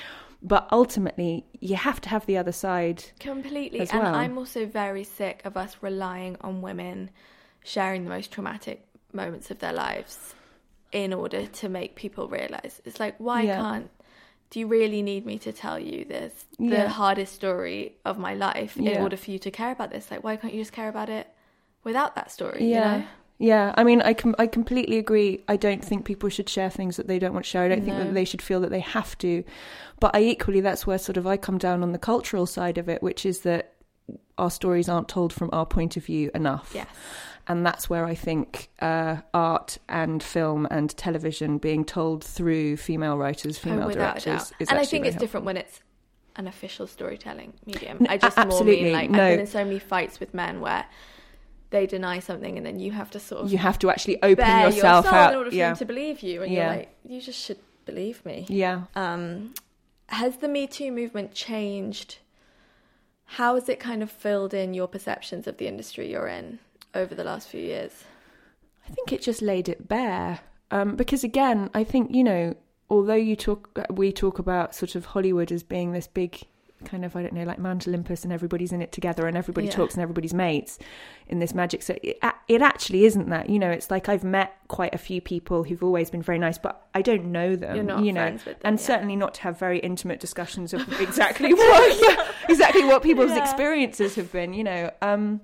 But 0.43 0.67
ultimately, 0.73 1.45
you 1.61 1.77
have 1.77 2.01
to 2.01 2.09
have 2.09 2.25
the 2.25 2.39
other 2.39 2.53
side. 2.53 3.05
Completely. 3.21 3.81
as 3.81 3.91
and. 3.91 4.01
I'm 4.07 4.39
also 4.39 4.65
very 4.65 5.05
sick 5.05 5.43
of 5.45 5.59
us 5.59 5.77
relying 5.83 6.39
on 6.41 6.63
women 6.63 7.11
sharing 7.63 8.05
the 8.05 8.09
most 8.11 8.33
traumatic 8.33 8.87
moments 9.13 9.51
of 9.51 9.59
their 9.59 9.75
lives 9.75 10.35
in 10.93 11.13
order 11.13 11.47
to 11.47 11.69
make 11.69 11.95
people 11.95 12.29
realize. 12.29 12.81
It's 12.85 12.99
like, 13.01 13.15
why 13.19 13.43
Yeah. 13.43 13.57
can't. 13.57 13.91
Do 14.51 14.59
you 14.59 14.67
really 14.67 15.03
need 15.03 15.25
me 15.27 15.39
to 15.39 15.53
tell 15.53 15.79
you 15.79 16.05
this, 16.05 16.45
the 16.59 16.65
Yeah. 16.67 16.87
hardest 16.89 17.35
story 17.35 17.95
of 18.05 18.19
my 18.19 18.35
life, 18.35 18.77
in 18.77 18.83
Yeah. 18.85 19.01
order 19.03 19.17
for 19.17 19.31
you 19.31 19.39
to 19.39 19.51
care 19.51 19.71
about 19.71 19.91
this? 19.91 20.11
Like, 20.11 20.25
why 20.25 20.35
can't 20.37 20.53
you 20.53 20.61
just 20.61 20.73
care 20.73 20.89
about 20.89 21.09
it 21.09 21.29
without 21.85 22.17
that 22.17 22.33
story? 22.33 22.65
Yeah. 22.65 22.95
You 22.97 22.99
know? 23.03 23.07
Yeah, 23.43 23.75
I 23.79 23.85
mean, 23.85 24.03
I 24.03 24.13
com- 24.13 24.35
I 24.39 24.47
completely 24.47 24.99
agree. 24.99 25.43
I 25.49 25.57
don't 25.57 25.83
think 25.83 26.05
people 26.05 26.29
should 26.29 26.49
share 26.49 26.69
things 26.69 26.97
that 26.97 27.07
they 27.07 27.19
don't 27.19 27.33
want 27.33 27.47
to 27.47 27.51
share. 27.51 27.63
I 27.63 27.69
don't 27.69 27.83
think 27.85 27.97
that 27.97 28.13
they 28.13 28.27
should 28.27 28.43
feel 28.43 28.61
that 28.61 28.69
they 28.71 28.81
have 28.81 29.17
to. 29.19 29.45
But 29.99 30.15
I 30.15 30.21
equally, 30.23 30.61
that's 30.61 30.87
where 30.87 30.99
sort 30.99 31.17
of 31.17 31.27
I 31.27 31.39
come 31.39 31.57
down 31.57 31.83
on 31.83 31.93
the 31.93 31.99
cultural 31.99 32.45
side 32.45 32.77
of 32.77 32.87
it, 32.91 33.03
which 33.03 33.25
is 33.25 33.41
that 33.41 33.73
our 34.37 34.51
stories 34.51 34.91
aren't 34.91 35.09
told 35.09 35.33
from 35.33 35.49
our 35.55 35.65
point 35.65 35.97
of 35.97 36.05
view 36.05 36.31
enough. 36.35 36.73
Yes. 36.75 36.87
And 37.51 37.67
that's 37.67 37.91
where 37.91 38.05
I 38.07 38.15
think 38.15 38.69
uh, 38.81 39.17
art 39.35 39.79
and 39.89 40.23
film 40.23 40.67
and 40.71 40.89
television 40.97 41.59
being 41.59 41.85
told 41.85 42.23
through 42.23 42.77
female 42.77 43.19
writers, 43.19 43.59
Oh, 43.59 43.63
female 43.65 43.89
a 43.89 43.93
directors, 43.95 44.53
is 44.61 44.69
and 44.69 44.79
I 44.79 44.85
think 44.85 45.05
it's 45.05 45.15
helpful. 45.15 45.21
different 45.27 45.47
when 45.47 45.57
it's 45.57 45.81
an 46.37 46.47
official 46.47 46.87
storytelling 46.87 47.53
medium. 47.67 47.97
No, 48.01 48.07
I 48.09 48.17
just 48.19 48.37
a- 48.39 48.43
more 48.47 48.53
absolutely, 48.59 48.85
mean 48.85 48.93
like 48.93 49.11
no. 49.11 49.23
I've 49.25 49.31
been 49.33 49.41
in 49.41 49.47
so 49.49 49.65
many 49.65 49.81
fights 49.81 50.21
with 50.21 50.33
men 50.33 50.61
where 50.61 50.85
they 51.71 51.87
deny 51.87 52.21
something 52.21 52.57
and 52.57 52.65
then 52.65 52.79
you 52.79 52.93
have 52.93 53.11
to 53.11 53.21
sort 53.21 53.43
of 53.45 53.53
You 53.53 53.59
have 53.59 53.79
to 53.81 53.91
actually 53.91 54.23
open 54.23 54.47
yourself 54.61 55.05
your 55.07 55.15
out. 55.15 55.33
in 55.33 55.39
order 55.39 55.51
for 55.51 55.57
yeah. 55.57 55.69
them 55.71 55.77
to 55.79 55.85
believe 55.85 56.21
you, 56.23 56.43
and 56.43 56.53
Yeah. 56.53 56.59
you're 56.69 56.77
like, 56.77 56.95
you 57.05 57.21
just 57.21 57.39
should 57.45 57.59
believe 57.85 58.25
me. 58.25 58.47
yeah. 58.49 58.83
Um, 58.95 59.55
has 60.07 60.37
the 60.37 60.49
Me 60.49 60.67
Too 60.69 60.91
movement 60.93 61.35
changed? 61.35 62.19
How 63.25 63.55
has 63.57 63.69
it 63.69 63.79
kind 63.81 64.03
of 64.03 64.11
filled 64.11 64.55
in 64.55 64.73
your 64.75 64.89
perceptions 64.89 65.47
of 65.47 65.57
the 65.59 65.67
industry 65.69 66.11
you're 66.13 66.27
in 66.29 66.59
over 66.95 67.15
the 67.15 67.25
last 67.25 67.49
few 67.49 67.61
years? 67.61 68.05
I 68.89 68.93
think 68.93 69.13
it 69.13 69.23
just 69.23 69.43
laid 69.43 69.69
it 69.69 69.89
bare. 69.89 70.41
Um, 70.71 70.97
because 70.97 71.25
again, 71.25 71.71
I 71.75 71.85
think 71.85 72.15
you 72.15 72.25
know, 72.25 72.55
although 72.89 73.15
you 73.15 73.37
talk, 73.37 73.79
we 73.91 74.13
talk 74.13 74.39
about 74.39 74.75
sort 74.75 74.95
of 74.95 75.07
Hollywood 75.07 75.53
as 75.53 75.63
being 75.63 75.93
this 75.93 76.07
big 76.07 76.43
kind 76.85 77.05
of 77.05 77.15
I 77.15 77.23
don't 77.23 77.35
know, 77.35 77.45
like 77.45 77.59
Mount 77.59 77.87
Olympus, 77.87 78.25
and 78.25 78.33
everybody's 78.33 78.73
in 78.73 78.83
it 78.83 78.93
together, 78.93 79.27
and 79.27 79.37
everybody 79.37 79.67
Yeah. 79.67 79.73
talks, 79.73 79.95
and 79.95 80.03
everybody's 80.03 80.35
mates 80.35 80.79
in 81.29 81.39
this 81.39 81.55
magic. 81.55 81.83
So 81.83 81.97
it, 82.03 82.19
it 82.49 82.63
actually 82.63 83.05
isn't 83.05 83.29
that. 83.31 83.51
You 83.51 83.59
know, 83.59 83.71
it's 83.71 83.91
like 83.91 84.09
I've 84.09 84.25
met 84.25 84.55
quite 84.69 84.95
a 84.95 84.99
few 84.99 85.21
people 85.21 85.65
who've 85.65 85.83
always 85.83 86.11
been 86.11 86.23
very 86.23 86.39
nice, 86.39 86.59
but 86.59 86.89
I 86.95 87.03
don't 87.03 87.27
know 87.27 87.57
them. 87.57 87.77
You're 87.77 87.85
not 87.85 88.05
you 88.05 88.13
know, 88.13 88.33
with 88.33 88.45
them, 88.45 88.57
and 88.63 88.79
yeah. 88.79 88.85
certainly 88.87 89.17
not 89.17 89.35
to 89.35 89.43
have 89.43 89.59
very 89.59 89.79
intimate 89.79 90.21
discussions 90.21 90.73
of 90.73 90.81
exactly 91.01 91.53
what, 91.53 92.01
yeah, 92.01 92.27
exactly 92.49 92.85
what 92.85 93.03
people's 93.03 93.33
experiences 93.33 94.15
have 94.15 94.33
been. 94.33 94.53
You 94.55 94.65
know, 94.65 94.91
um, 95.03 95.41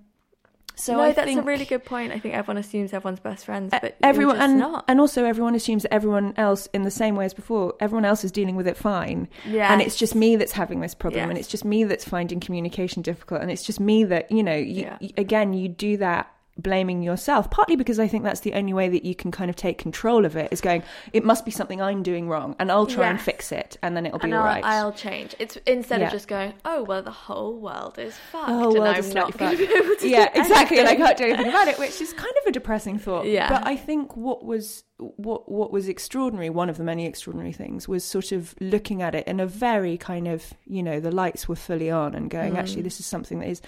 so 0.79 0.93
no, 0.93 1.01
I 1.01 1.13
that's 1.13 1.35
a 1.35 1.43
really 1.43 1.65
good 1.65 1.85
point. 1.85 2.13
I 2.13 2.19
think 2.19 2.35
everyone 2.35 2.59
assumes 2.59 2.93
everyone's 2.93 3.19
best 3.21 3.47
friends, 3.47 3.73
but 3.81 3.97
everyone 4.03 4.37
just 4.37 4.51
and, 4.51 4.59
not. 4.61 4.85
and 4.89 5.01
also 5.01 5.25
everyone 5.25 5.55
assumes 5.55 5.83
that 5.85 5.93
everyone 5.93 6.35
else 6.37 6.69
in 6.75 6.83
the 6.83 6.91
same 6.91 7.17
way 7.17 7.25
as 7.25 7.35
before 7.35 7.75
everyone 7.81 8.05
else 8.05 8.25
is 8.25 8.31
dealing 8.31 8.57
with 8.57 8.69
it 8.69 8.77
fine 8.77 9.27
Yeah. 9.47 9.73
and 9.73 9.81
it's 9.83 9.97
just 9.97 10.15
me 10.15 10.37
that's 10.37 10.53
having 10.53 10.81
this 10.81 10.95
problem 10.95 11.31
and 11.31 11.39
it's 11.39 11.49
just 11.49 11.65
me 11.65 11.85
that's 11.85 12.05
finding 12.07 12.41
communication 12.41 13.03
difficult 13.03 13.41
and 13.41 13.51
it's 13.51 13.63
just 13.65 13.81
me 13.81 14.05
that 14.05 14.31
you 14.31 14.43
know 14.43 14.55
you, 14.55 14.83
Yeah. 15.01 15.09
again 15.17 15.55
you 15.55 15.69
do 15.69 15.97
that 15.97 16.31
blaming 16.59 17.03
yourself 17.03 17.51
partly 17.51 17.77
because 17.77 17.99
i 17.99 18.09
think 18.09 18.25
that's 18.25 18.41
the 18.41 18.55
only 18.55 18.73
way 18.73 18.89
that 18.89 19.05
you 19.05 19.15
can 19.15 19.31
kind 19.31 19.51
of 19.51 19.57
take 19.57 19.77
control 19.77 20.25
of 20.25 20.37
it 20.37 20.49
is 20.51 20.61
going 20.63 20.83
it 21.13 21.23
must 21.23 21.45
be 21.45 21.51
something 21.51 21.83
i'm 21.83 22.03
doing 22.03 22.29
wrong 22.29 22.57
and 22.59 22.73
i'll 22.73 22.87
try 22.87 23.09
and 23.09 23.21
fix 23.21 23.53
it 23.53 23.77
and 23.83 23.95
then 23.95 24.07
it'll 24.07 24.19
be 24.19 24.25
and 24.25 24.35
all 24.35 24.41
I'll, 24.41 24.47
right 24.47 24.65
I'll 24.65 24.93
change. 24.93 25.35
It's 25.39 25.57
instead 25.67 26.01
Yeah. 26.01 26.07
of 26.07 26.13
just 26.13 26.29
going, 26.29 26.55
oh 26.65 26.83
well, 26.85 27.03
the 27.03 27.11
whole 27.11 27.59
world 27.61 27.99
is 27.99 28.17
fucked, 28.33 28.49
Oh, 28.49 28.71
and 28.71 28.79
well, 28.79 28.95
I'm 28.97 29.11
not 29.11 29.37
going 29.37 29.51
to 29.57 29.67
be 29.67 29.73
able 29.73 29.97
to. 29.97 30.09
yeah 30.09 30.31
exactly 30.35 30.79
and 30.79 30.89
i 30.89 30.95
can't 30.97 31.17
do 31.19 31.25
anything 31.25 31.49
about 31.49 31.69
it 31.69 31.79
which 31.79 32.01
is 32.01 32.13
kind 32.15 32.33
of 32.41 32.47
a 32.47 32.53
depressing 32.53 32.99
thought 32.99 33.27
Yeah. 33.27 33.49
but 33.51 33.67
i 33.67 33.77
think 33.77 34.17
what 34.17 34.45
was 34.45 34.85
what 34.97 35.51
what 35.53 35.71
was 35.73 35.89
extraordinary 35.89 36.49
one 36.49 36.71
of 36.71 36.79
the 36.79 36.85
many 36.85 37.05
extraordinary 37.07 37.53
things 37.53 37.87
was 37.87 38.03
sort 38.03 38.33
of 38.33 38.55
looking 38.61 39.03
at 39.03 39.15
it 39.15 39.27
in 39.29 39.41
a 39.41 39.47
very 39.47 39.99
kind 39.99 40.27
of 40.27 40.55
you 40.67 40.83
know 40.83 41.01
the 41.01 41.11
lights 41.13 41.47
were 41.49 41.57
fully 41.57 41.91
on 41.91 42.15
and 42.15 42.31
going 42.31 42.55
Mm. 42.55 42.59
actually 42.59 42.83
this 42.83 42.99
is 42.99 43.05
something 43.05 43.41
that 43.41 43.49
is 43.49 43.61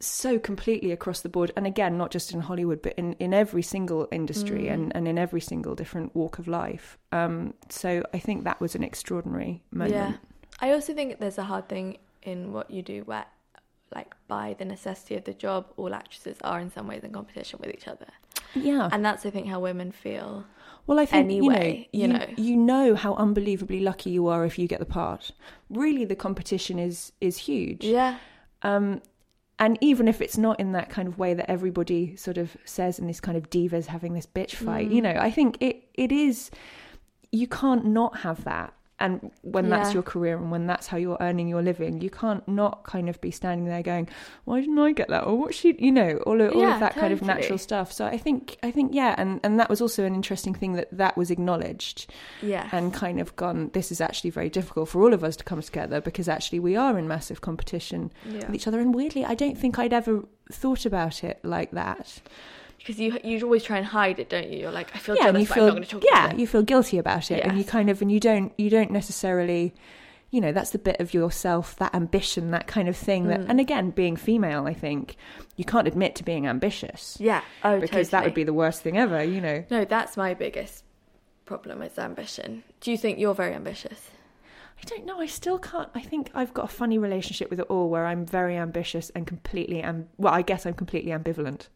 so 0.00 0.38
completely 0.38 0.90
across 0.92 1.20
the 1.20 1.28
board 1.28 1.50
and 1.56 1.66
again 1.66 1.96
not 1.96 2.10
just 2.10 2.32
in 2.32 2.40
hollywood 2.40 2.82
but 2.82 2.92
in 2.94 3.12
in 3.14 3.32
every 3.32 3.62
single 3.62 4.08
industry 4.10 4.64
Mm. 4.64 4.72
and 4.74 4.96
and 4.96 5.08
in 5.08 5.18
every 5.18 5.40
single 5.40 5.74
different 5.74 6.14
walk 6.14 6.38
of 6.38 6.46
life 6.48 6.98
um 7.12 7.54
so 7.68 8.02
i 8.12 8.18
think 8.18 8.44
that 8.44 8.60
was 8.60 8.74
an 8.74 8.82
extraordinary 8.84 9.62
moment 9.70 9.94
Yeah. 9.94 10.12
I 10.60 10.70
also 10.72 10.94
think 10.94 11.18
there's 11.18 11.38
a 11.38 11.44
hard 11.44 11.68
thing 11.68 11.98
in 12.22 12.52
what 12.52 12.70
you 12.70 12.80
do 12.82 13.02
where, 13.10 13.26
like, 13.94 14.14
by 14.28 14.54
the 14.56 14.64
necessity 14.64 15.16
of 15.16 15.24
the 15.24 15.34
job, 15.34 15.66
all 15.76 15.92
actresses 15.92 16.36
are 16.42 16.60
in 16.60 16.70
some 16.70 16.86
ways 16.86 17.02
in 17.02 17.10
competition 17.12 17.58
with 17.60 17.74
each 17.74 17.88
other. 17.88 18.06
yeah 18.54 18.88
And 18.92 19.04
that's, 19.04 19.26
I 19.26 19.30
think, 19.30 19.48
how 19.48 19.58
women 19.58 19.90
feel. 19.90 20.44
Well, 20.86 21.00
I 21.00 21.06
think 21.06 21.24
anyway, 21.24 21.88
you 21.92 22.02
you 22.02 22.06
know, 22.08 22.18
know. 22.18 22.26
you, 22.36 22.56
know 22.56 22.94
how 22.94 23.14
unbelievably 23.14 23.80
lucky 23.80 24.10
you 24.10 24.28
are 24.28 24.44
if 24.46 24.56
you 24.60 24.68
get 24.68 24.78
the 24.78 24.86
part. 25.00 25.32
Really, 25.70 26.04
the 26.04 26.16
competition 26.26 26.78
is 26.78 27.12
is 27.20 27.36
huge. 27.48 27.84
Yeah. 27.84 28.18
Um, 28.62 29.00
and 29.58 29.78
even 29.80 30.08
if 30.08 30.20
it's 30.20 30.36
not 30.36 30.58
in 30.58 30.72
that 30.72 30.90
kind 30.90 31.06
of 31.08 31.18
way 31.18 31.34
that 31.34 31.48
everybody 31.50 32.16
sort 32.16 32.38
of 32.38 32.56
says 32.64 32.98
in 32.98 33.06
this 33.06 33.20
kind 33.20 33.36
of 33.36 33.50
divas 33.50 33.86
having 33.86 34.14
this 34.14 34.26
bitch 34.26 34.54
fight, 34.54 34.88
Mm. 34.90 34.94
you 34.94 35.02
know, 35.02 35.16
I 35.18 35.30
think 35.30 35.56
it 35.60 35.84
it 35.94 36.10
is. 36.12 36.50
You 37.32 37.46
can't 37.48 37.84
not 37.86 38.18
have 38.18 38.44
that. 38.44 38.72
And 39.00 39.32
when 39.42 39.70
that's 39.70 39.92
your 39.92 40.04
career 40.04 40.36
and 40.36 40.52
when 40.52 40.68
that's 40.68 40.86
how 40.86 40.96
you're 40.96 41.16
earning 41.20 41.48
your 41.48 41.62
living, 41.62 42.00
you 42.00 42.10
can't 42.10 42.46
not 42.46 42.84
kind 42.84 43.08
of 43.08 43.20
be 43.20 43.32
standing 43.32 43.66
there 43.66 43.82
going, 43.82 44.08
"Why 44.44 44.60
didn't 44.60 44.78
I 44.78 44.92
get 44.92 45.08
that?" 45.08 45.24
or 45.24 45.36
"What 45.36 45.52
she," 45.52 45.74
you 45.80 45.90
know, 45.90 46.18
all 46.24 46.40
of, 46.40 46.52
all 46.52 46.60
Yeah, 46.62 46.74
of 46.74 46.80
that 46.80 46.94
kind 46.94 47.12
of 47.12 47.20
natural 47.20 47.58
stuff. 47.58 47.92
So 47.92 48.06
I 48.06 48.16
think, 48.16 48.56
I 48.62 48.70
think, 48.70 48.94
yeah, 48.94 49.16
and 49.18 49.40
and 49.42 49.58
that 49.58 49.68
was 49.68 49.80
also 49.80 50.04
an 50.04 50.14
interesting 50.14 50.54
thing 50.54 50.74
that 50.74 50.88
that 50.92 51.16
was 51.16 51.32
acknowledged 51.32 52.08
Yeah. 52.40 52.68
and 52.70 52.94
kind 52.94 53.20
of 53.20 53.34
gone. 53.34 53.70
This 53.72 53.90
is 53.90 54.00
actually 54.00 54.30
very 54.30 54.48
difficult 54.48 54.88
for 54.90 55.02
all 55.02 55.12
of 55.12 55.24
us 55.24 55.34
to 55.36 55.44
come 55.44 55.60
together 55.60 56.00
because 56.00 56.28
actually 56.28 56.60
we 56.60 56.76
are 56.76 56.96
in 56.96 57.08
massive 57.08 57.40
competition 57.40 58.12
Yeah. 58.24 58.46
with 58.46 58.54
each 58.54 58.68
other. 58.68 58.78
And 58.78 58.94
weirdly, 58.94 59.24
I 59.24 59.34
don't 59.34 59.58
think 59.58 59.76
I'd 59.76 59.92
ever 59.92 60.22
thought 60.52 60.86
about 60.86 61.24
it 61.24 61.40
like 61.42 61.72
that. 61.72 62.20
Because 62.84 63.00
you 63.00 63.18
you 63.24 63.40
always 63.42 63.64
try 63.64 63.78
and 63.78 63.86
hide 63.86 64.18
it, 64.18 64.28
don't 64.28 64.50
you? 64.50 64.58
You're 64.58 64.70
like, 64.70 64.94
I 64.94 64.98
feel 64.98 65.16
yeah, 65.16 65.24
jealous, 65.24 65.40
you 65.40 65.46
feel 65.46 65.62
I'm 65.62 65.68
not 65.68 65.74
going 65.76 65.84
to 65.84 65.90
talk 65.90 66.04
yeah, 66.04 66.24
about 66.26 66.34
it. 66.34 66.40
you 66.40 66.46
feel 66.46 66.62
guilty 66.62 66.98
about 66.98 67.30
it, 67.30 67.42
and 67.42 67.56
you 67.56 67.64
kind 67.64 67.88
of 67.88 68.02
and 68.02 68.12
you 68.12 68.20
don't 68.20 68.52
you 68.58 68.68
don't 68.70 68.90
necessarily. 68.90 69.72
You 70.30 70.40
know, 70.40 70.50
that's 70.50 70.70
the 70.70 70.78
bit 70.78 70.98
of 70.98 71.14
yourself, 71.14 71.76
that 71.76 71.94
ambition, 71.94 72.50
that 72.50 72.66
kind 72.66 72.88
of 72.88 72.96
thing. 72.96 73.28
That, 73.28 73.42
Mm. 73.42 73.50
and 73.50 73.60
again, 73.60 73.90
being 73.90 74.16
female, 74.16 74.66
I 74.66 74.74
think 74.74 75.14
you 75.54 75.64
can't 75.64 75.86
admit 75.86 76.16
to 76.16 76.24
being 76.24 76.48
ambitious 76.48 77.16
Yeah. 77.20 77.42
Oh, 77.62 77.78
because 77.78 78.10
that 78.10 78.24
would 78.24 78.34
be 78.34 78.42
the 78.42 78.52
worst 78.52 78.82
thing 78.82 78.98
ever. 78.98 79.22
You 79.22 79.40
know, 79.40 79.64
No, 79.70 79.84
that's 79.84 80.16
my 80.16 80.34
biggest 80.34 80.82
problem 81.44 81.82
is 81.82 81.96
ambition. 82.00 82.64
Do 82.80 82.90
you 82.90 82.98
think 82.98 83.20
you're 83.20 83.34
very 83.34 83.54
ambitious? 83.54 84.10
I 84.82 84.84
don't 84.86 85.06
know. 85.06 85.20
I 85.20 85.26
still 85.26 85.58
can't. 85.60 85.88
I 85.94 86.00
think 86.00 86.32
I've 86.34 86.52
got 86.52 86.64
a 86.64 86.68
funny 86.68 86.98
relationship 86.98 87.48
with 87.48 87.60
it 87.60 87.66
all, 87.68 87.88
where 87.88 88.06
I'm 88.06 88.26
very 88.26 88.56
ambitious 88.56 89.10
and 89.14 89.28
completely. 89.28 89.82
Am- 89.82 90.08
well, 90.18 90.34
I 90.34 90.42
guess 90.42 90.66
I'm 90.66 90.74
completely 90.74 91.12
ambivalent. 91.12 91.68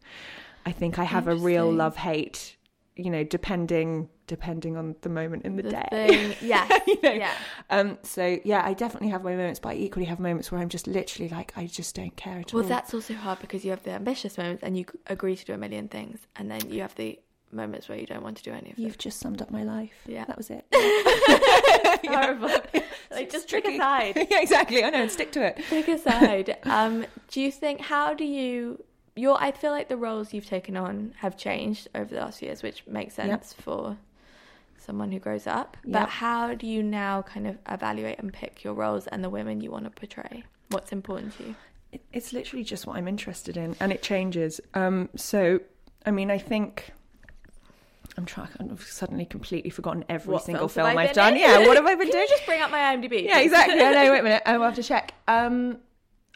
I 0.69 0.71
think 0.71 0.99
I 0.99 1.03
have 1.03 1.27
a 1.27 1.35
real 1.35 1.71
love 1.71 1.95
hate. 1.97 2.55
You 2.95 3.09
know, 3.09 3.23
depending 3.23 4.09
depending 4.27 4.77
on 4.77 4.95
the 5.01 5.09
moment 5.09 5.43
in 5.45 5.55
the, 5.55 5.63
The 5.63 5.69
day. 5.71 6.37
yes, 6.41 6.69
You 6.85 7.01
know? 7.01 7.11
yeah. 7.13 7.33
Um. 7.69 7.97
So 8.03 8.37
yeah, 8.43 8.61
I 8.63 8.73
definitely 8.73 9.07
have 9.09 9.23
my 9.23 9.31
moments, 9.35 9.59
but 9.59 9.69
I 9.69 9.73
equally 9.75 10.05
have 10.05 10.19
moments 10.19 10.51
where 10.51 10.59
I'm 10.61 10.69
just 10.69 10.85
literally 10.85 11.29
like, 11.29 11.51
I 11.55 11.65
just 11.65 11.95
don't 11.95 12.15
care 12.15 12.39
at 12.39 12.53
Well, 12.53 12.61
all. 12.63 12.69
Well, 12.69 12.77
that's 12.77 12.93
also 12.93 13.13
hard 13.15 13.39
because 13.39 13.63
you 13.65 13.71
have 13.71 13.83
the 13.83 13.91
ambitious 13.91 14.37
moments 14.37 14.61
and 14.63 14.77
you 14.77 14.85
agree 15.07 15.35
to 15.35 15.45
do 15.45 15.53
a 15.53 15.57
million 15.57 15.87
things, 15.87 16.19
and 16.35 16.51
then 16.51 16.69
you 16.69 16.81
have 16.81 16.93
the 16.95 17.19
moments 17.51 17.89
where 17.89 17.97
you 17.97 18.05
don't 18.05 18.21
want 18.21 18.37
to 18.37 18.43
do 18.43 18.51
any 18.51 18.69
of 18.69 18.75
them. 18.75 18.85
You've 18.85 18.97
just 18.99 19.19
summed 19.19 19.41
up 19.41 19.49
my 19.49 19.63
life. 19.63 19.93
Yeah. 20.05 20.25
that 20.25 20.37
was 20.37 20.51
it. 20.51 20.65
horrible. 22.05 22.49
like 23.11 23.31
just 23.31 23.49
trick 23.49 23.65
aside. 23.65 24.15
yeah, 24.29 24.41
exactly. 24.41 24.83
I 24.83 24.89
know, 24.89 25.01
and 25.01 25.11
stick 25.11 25.31
to 25.33 25.43
it. 25.45 25.57
Trick 25.69 25.87
aside. 25.87 26.57
Um, 26.63 27.05
do 27.29 27.41
you 27.41 27.51
think? 27.51 27.81
How 27.81 28.13
do 28.13 28.25
you? 28.25 28.83
Your, 29.19 29.37
I 29.41 29.51
feel 29.51 29.71
like 29.71 29.89
the 29.89 29.97
roles 29.97 30.33
you've 30.33 30.45
taken 30.45 30.77
on 30.77 31.13
have 31.17 31.35
changed 31.37 31.87
over 31.93 32.13
the 32.13 32.21
last 32.21 32.39
few 32.39 32.47
years, 32.47 32.63
which 32.63 32.85
makes 32.87 33.15
sense 33.15 33.53
for 33.53 33.97
someone 34.77 35.11
who 35.11 35.19
grows 35.19 35.45
up. 35.45 35.75
But 35.85 36.07
how 36.09 36.53
do 36.55 36.65
you 36.65 36.81
now 36.81 37.21
kind 37.23 37.45
of 37.47 37.57
evaluate 37.69 38.17
and 38.19 38.31
pick 38.31 38.63
your 38.63 38.73
roles 38.73 39.07
and 39.07 39.23
the 39.23 39.29
women 39.29 39.59
you 39.61 39.71
want 39.71 39.83
to 39.85 39.89
portray? 39.91 40.43
What's 40.69 40.91
important 40.91 41.35
to 41.37 41.43
you? 41.43 41.55
It- 41.91 42.01
It's 42.13 42.31
literally 42.33 42.63
just 42.63 42.87
what 42.87 42.95
I'm 42.97 43.07
interested 43.07 43.57
in, 43.57 43.75
and 43.79 43.91
it 43.91 44.01
changes. 44.01 44.61
Um, 44.73 45.09
so, 45.15 45.59
I 46.05 46.11
mean, 46.11 46.29
I 46.31 46.37
think 46.37 46.91
I'm 48.17 48.25
trying. 48.25 48.49
I've 48.59 48.83
suddenly 48.83 49.25
completely 49.25 49.69
forgotten 49.69 50.05
every 50.09 50.33
What 50.33 50.43
single 50.43 50.67
film 50.67 50.87
I 50.87 50.95
I've 50.95 51.13
done. 51.13 51.33
in? 51.33 51.39
Yeah, 51.41 51.67
what 51.67 51.75
have 51.77 51.85
I 51.85 51.95
been 52.01 52.07
Can 52.07 52.11
doing? 52.11 52.27
just 52.29 52.45
bring 52.45 52.61
up 52.61 52.71
my 52.71 52.79
IMDb? 52.95 53.23
yeah, 53.25 53.39
exactly. 53.39 53.81
I 53.81 53.91
know. 53.91 54.11
Wait 54.11 54.19
a 54.19 54.23
minute. 54.23 54.43
I'll 54.45 54.61
have 54.61 54.75
to 54.75 54.83
check. 54.83 55.13
Um, 55.27 55.79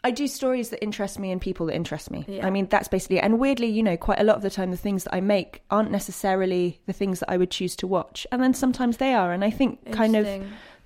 I 0.04 0.10
do 0.10 0.28
stories 0.28 0.68
that 0.68 0.82
interest 0.82 1.18
me 1.18 1.32
and 1.32 1.40
people 1.40 1.66
that 1.66 1.74
interest 1.74 2.10
me. 2.10 2.24
Yeah. 2.28 2.46
I 2.46 2.50
mean, 2.50 2.66
that's 2.68 2.88
basically. 2.88 3.16
It. 3.16 3.24
And 3.24 3.38
weirdly, 3.40 3.68
you 3.68 3.82
know, 3.82 3.96
quite 3.96 4.20
a 4.20 4.24
lot 4.24 4.36
of 4.36 4.42
the 4.42 4.50
time, 4.50 4.70
the 4.70 4.76
things 4.76 5.04
that 5.04 5.14
I 5.14 5.20
make 5.20 5.62
aren't 5.70 5.90
necessarily 5.90 6.78
the 6.86 6.92
things 6.92 7.20
that 7.20 7.30
I 7.30 7.36
would 7.38 7.50
choose 7.50 7.74
to 7.76 7.86
watch, 7.86 8.26
and 8.30 8.42
then 8.42 8.54
sometimes 8.54 8.98
they 8.98 9.14
are. 9.14 9.32
And 9.32 9.42
I 9.42 9.50
think 9.50 9.90
kind 9.92 10.14
of 10.14 10.28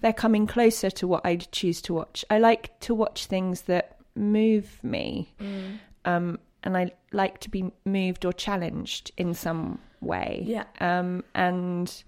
they're 0.01 0.13
coming 0.13 0.47
closer 0.47 0.89
to 0.91 1.09
what 1.09 1.27
I'd 1.27 1.51
choose 1.53 1.83
to 1.83 1.95
watch. 1.95 2.25
I 2.31 2.39
like 2.39 2.79
to 2.81 2.95
watch 2.95 3.27
things 3.27 3.63
that 3.63 3.97
move 4.15 4.79
me, 4.83 5.35
Mm. 5.41 5.79
um, 6.05 6.39
and 6.63 6.77
I 6.77 6.93
like 7.13 7.41
to 7.41 7.51
be 7.51 7.73
moved 7.85 8.25
or 8.25 8.33
challenged 8.33 9.11
in 9.17 9.35
some 9.35 9.81
way. 10.01 10.43
Yeah. 10.47 10.65
Um, 10.81 11.25
and 11.35 12.03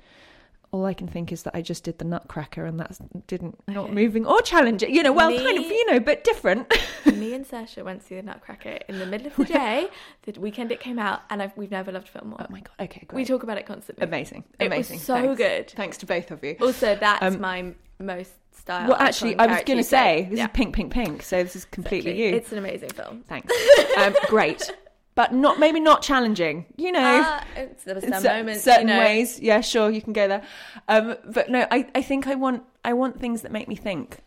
all 0.73 0.85
I 0.87 0.95
can 0.95 1.09
think 1.09 1.33
is 1.33 1.43
that 1.45 1.55
I 1.57 1.63
just 1.63 1.85
did 1.85 1.99
the 1.99 2.05
Nutcracker, 2.05 2.65
and 2.65 2.79
that 2.81 2.97
didn't 3.27 3.59
not 3.69 3.87
Okay. 3.87 3.93
moving 3.95 4.27
or 4.27 4.41
challenging. 4.43 4.95
You 4.95 5.03
know, 5.03 5.13
well, 5.13 5.31
Me- 5.31 5.39
kind 5.39 5.59
of, 5.59 5.65
you 5.65 5.91
know, 5.91 6.01
but 6.01 6.23
different. 6.25 6.73
Me 7.07 7.35
and 7.35 7.47
Sasha 7.47 7.83
went 7.85 8.01
to 8.03 8.07
see 8.07 8.15
the 8.17 8.23
Nutcracker 8.23 8.79
in 8.89 8.99
the 8.99 9.07
middle 9.07 9.27
of 9.29 9.37
the 9.37 9.45
day, 9.45 9.89
the 10.23 10.41
weekend 10.41 10.71
it 10.73 10.81
came 10.81 10.99
out, 10.99 11.21
and 11.31 11.43
I've, 11.43 11.57
we've 11.57 11.71
never 11.71 11.91
loved 11.93 12.09
a 12.09 12.11
film 12.13 12.29
more. 12.31 12.41
oh 12.41 12.47
my 12.51 12.61
god! 12.61 12.73
Okay, 12.85 13.05
great. 13.07 13.17
we 13.17 13.25
talk 13.25 13.43
about 13.43 13.59
it 13.59 13.67
constantly. 13.67 14.05
amazing, 14.05 14.45
It 14.59 14.65
was 14.65 14.67
amazing. 14.91 14.99
so 15.01 15.15
Thanks. 15.15 15.37
good. 15.39 15.71
Thanks 15.71 15.97
to 15.99 16.07
both 16.07 16.31
of 16.31 16.43
you. 16.45 16.57
Also, 16.61 16.95
that's 16.97 17.23
Um, 17.35 17.41
my 17.41 17.75
most 17.99 18.33
style. 18.53 18.89
well, 18.89 18.97
actually, 19.01 19.39
I 19.39 19.47
was 19.47 19.63
going 19.65 19.79
to 19.79 19.85
say 19.85 20.27
this 20.31 20.39
Yeah, 20.39 20.45
is 20.47 20.51
pink, 20.55 20.75
pink, 20.75 20.93
pink. 20.93 21.23
So 21.23 21.43
this 21.43 21.57
is 21.57 21.65
completely 21.65 22.11
exactly. 22.13 22.29
you. 22.31 22.37
It's 22.37 22.53
an 22.53 22.59
amazing 22.59 22.91
film. 22.91 23.25
Thanks. 23.29 23.53
um, 23.99 24.15
great, 24.29 24.71
but 25.21 25.35
not 25.35 25.59
maybe 25.59 25.81
not 25.81 26.01
challenging. 26.01 26.65
You 26.77 26.93
know, 26.93 27.23
Ah, 27.23 27.45
it's, 27.55 27.85
there 27.85 27.95
were 27.95 28.01
some 28.01 28.23
moments, 28.23 28.65
certain 28.65 28.89
you 28.89 28.95
know, 28.95 29.01
ways. 29.01 29.39
Yeah, 29.39 29.61
sure, 29.61 29.91
you 29.91 30.01
can 30.01 30.15
go 30.15 30.27
there. 30.27 30.43
Um, 30.89 31.15
but 31.27 31.51
no, 31.51 31.67
I, 31.71 31.87
I 31.95 32.01
think 32.01 32.27
I 32.27 32.37
want 32.37 32.63
I 32.87 32.95
want 32.95 33.21
things 33.21 33.43
that 33.43 33.53
make 33.53 33.69
me 33.69 33.77
think, 33.77 34.21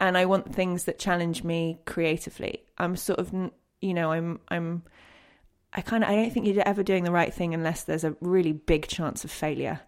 and 0.00 0.18
I 0.18 0.24
want 0.24 0.52
things 0.52 0.86
that 0.86 0.98
challenge 0.98 1.44
me 1.44 1.78
creatively. 1.86 2.64
I'm 2.78 2.96
sort 2.96 3.20
of 3.20 3.32
you 3.80 3.94
know 3.94 4.10
I'm 4.10 4.40
I'm 4.48 4.82
I 5.72 5.82
kind 5.82 6.02
of 6.02 6.10
I 6.10 6.16
don't 6.16 6.32
think 6.32 6.46
you're 6.46 6.66
ever 6.66 6.82
doing 6.82 7.04
the 7.04 7.12
right 7.12 7.32
thing 7.32 7.54
unless 7.54 7.84
there's 7.84 8.02
a 8.02 8.16
really 8.20 8.52
big 8.52 8.88
chance 8.88 9.22
of 9.22 9.30
failure. 9.30 9.78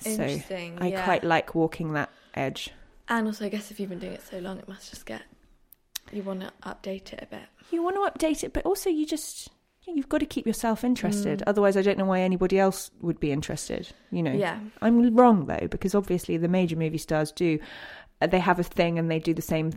So 0.00 0.10
Interesting, 0.10 0.76
I 0.82 0.88
yeah. 0.88 1.04
quite 1.04 1.24
like 1.24 1.54
walking 1.54 1.94
that 1.94 2.10
edge. 2.34 2.68
And 3.08 3.26
also, 3.26 3.46
I 3.46 3.48
guess 3.48 3.70
if 3.70 3.80
you've 3.80 3.88
been 3.88 3.98
doing 4.00 4.12
it 4.12 4.22
so 4.30 4.38
long, 4.38 4.58
it 4.58 4.68
must 4.68 4.90
just 4.90 5.06
get. 5.06 5.22
You 6.12 6.22
want 6.24 6.42
to 6.42 6.52
update 6.62 7.14
it 7.14 7.20
a 7.22 7.26
bit. 7.26 7.46
You 7.70 7.82
want 7.82 7.96
to 7.96 8.02
update 8.10 8.44
it, 8.44 8.52
but 8.52 8.66
also 8.66 8.90
you 8.90 9.06
just 9.06 9.48
you've 9.96 10.08
got 10.08 10.18
to 10.18 10.26
keep 10.26 10.46
yourself 10.46 10.84
interested. 10.84 11.42
Otherwise, 11.46 11.76
I 11.76 11.82
don't 11.82 11.98
know 11.98 12.04
why 12.04 12.20
anybody 12.20 12.58
else 12.58 12.90
would 13.00 13.20
be 13.20 13.32
interested. 13.32 13.88
You 14.10 14.22
know. 14.22 14.32
Yeah. 14.32 14.58
I'm 14.82 15.14
wrong 15.16 15.46
though 15.46 15.68
because 15.70 15.94
obviously 15.94 16.36
the 16.36 16.48
major 16.48 16.76
movie 16.76 16.98
stars 16.98 17.32
do. 17.32 17.58
uh, 18.20 18.26
They 18.26 18.38
have 18.40 18.58
a 18.58 18.62
thing 18.64 18.98
and 18.98 19.10
they 19.10 19.18
do 19.18 19.34
the 19.34 19.42
same. 19.42 19.72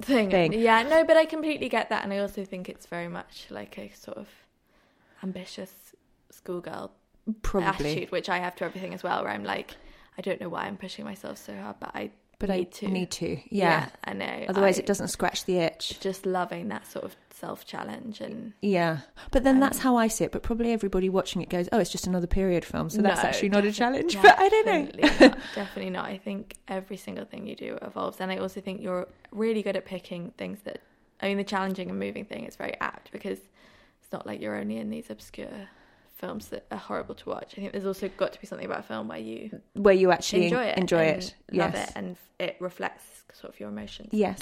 Thing. 0.00 0.30
Thing. 0.30 0.52
Yeah, 0.54 0.82
no, 0.82 1.04
but 1.04 1.16
I 1.18 1.26
completely 1.26 1.68
get 1.68 1.90
that, 1.90 2.04
and 2.04 2.12
I 2.12 2.18
also 2.18 2.42
think 2.44 2.70
it's 2.70 2.86
very 2.86 3.08
much 3.08 3.46
like 3.50 3.76
a 3.76 3.90
sort 3.94 4.16
of 4.16 4.28
ambitious 5.22 5.94
schoolgirl 6.30 6.92
Probably, 7.42 7.68
attitude, 7.68 8.10
which 8.10 8.30
I 8.30 8.38
have 8.38 8.56
to 8.56 8.64
everything 8.64 8.94
as 8.94 9.02
well. 9.02 9.22
Where 9.22 9.32
I'm 9.32 9.44
like, 9.44 9.76
I 10.16 10.22
don't 10.22 10.40
know 10.40 10.48
why 10.48 10.62
I'm 10.62 10.78
pushing 10.78 11.04
myself 11.04 11.36
so 11.36 11.54
hard, 11.54 11.76
but 11.80 11.90
I 11.94 12.12
but 12.40 12.48
need 12.50 12.58
I 12.58 12.70
to. 12.70 12.88
need 12.88 13.10
to. 13.12 13.38
Yeah. 13.48 13.88
I 14.04 14.12
know. 14.14 14.44
Otherwise, 14.48 14.78
I- 14.78 14.80
it 14.82 14.86
doesn't 14.86 15.08
scratch 15.08 15.44
the 15.44 15.58
itch. 15.58 16.00
Just 16.00 16.26
loving 16.26 16.66
that 16.68 16.86
sort 16.88 17.04
of 17.04 17.14
self 17.32 17.64
challenge 17.64 18.20
and 18.20 18.52
Yeah, 18.60 18.98
but 19.30 19.44
then 19.44 19.60
that's 19.60 19.78
Um, 19.78 19.82
how 19.84 19.96
I 19.96 20.08
see 20.08 20.24
it. 20.24 20.32
But 20.32 20.42
probably 20.42 20.72
everybody 20.72 21.08
watching 21.08 21.40
it 21.40 21.48
goes, 21.48 21.68
"Oh, 21.72 21.78
it's 21.78 21.90
just 21.90 22.06
another 22.08 22.26
period 22.26 22.64
film," 22.64 22.90
so 22.90 23.00
that's 23.00 23.22
No, 23.22 23.28
actually 23.28 23.48
not 23.50 23.64
a 23.64 23.72
challenge. 23.72 24.16
But 24.22 24.38
I 24.38 24.48
don't 24.48 24.66
know. 24.66 24.84
definitely 24.86 25.28
not, 25.28 25.38
definitely 25.54 25.90
not. 25.90 26.04
I 26.06 26.18
think 26.18 26.56
every 26.68 26.96
single 26.96 27.24
thing 27.24 27.46
you 27.46 27.54
do 27.56 27.78
evolves, 27.82 28.20
and 28.20 28.30
I 28.32 28.36
also 28.38 28.60
think 28.60 28.82
you're 28.82 29.06
really 29.30 29.62
good 29.62 29.76
at 29.76 29.84
picking 29.84 30.32
things 30.36 30.58
that. 30.64 30.80
I 31.22 31.28
mean, 31.28 31.36
the 31.36 31.44
challenging 31.44 31.88
and 31.90 31.98
moving 31.98 32.24
thing 32.24 32.44
is 32.44 32.56
very 32.56 32.74
apt 32.80 33.12
because 33.12 33.38
it's 34.02 34.10
not 34.12 34.26
like 34.26 34.40
you're 34.40 34.56
only 34.56 34.78
in 34.78 34.88
these 34.90 35.10
obscure 35.10 35.68
films 36.20 36.48
that 36.48 36.66
are 36.70 36.78
horrible 36.78 37.14
to 37.16 37.28
watch. 37.28 37.54
I 37.56 37.60
think 37.60 37.72
there's 37.72 37.86
also 37.86 38.08
got 38.16 38.32
to 38.34 38.40
be 38.40 38.46
something 38.46 38.66
about 38.66 38.80
a 38.80 38.82
film 38.82 39.08
where 39.08 39.18
you 39.18 39.60
Where 39.74 39.94
you 39.94 40.12
actually 40.12 40.44
enjoy 40.44 40.64
it, 40.64 40.78
enjoy 40.78 41.02
it. 41.02 41.34
love 41.52 41.74
yes. 41.74 41.88
it, 41.88 41.96
and 41.96 42.16
it 42.38 42.56
reflects 42.60 43.24
sort 43.32 43.52
of 43.52 43.60
your 43.60 43.68
emotions. 43.68 44.10
Yes. 44.12 44.38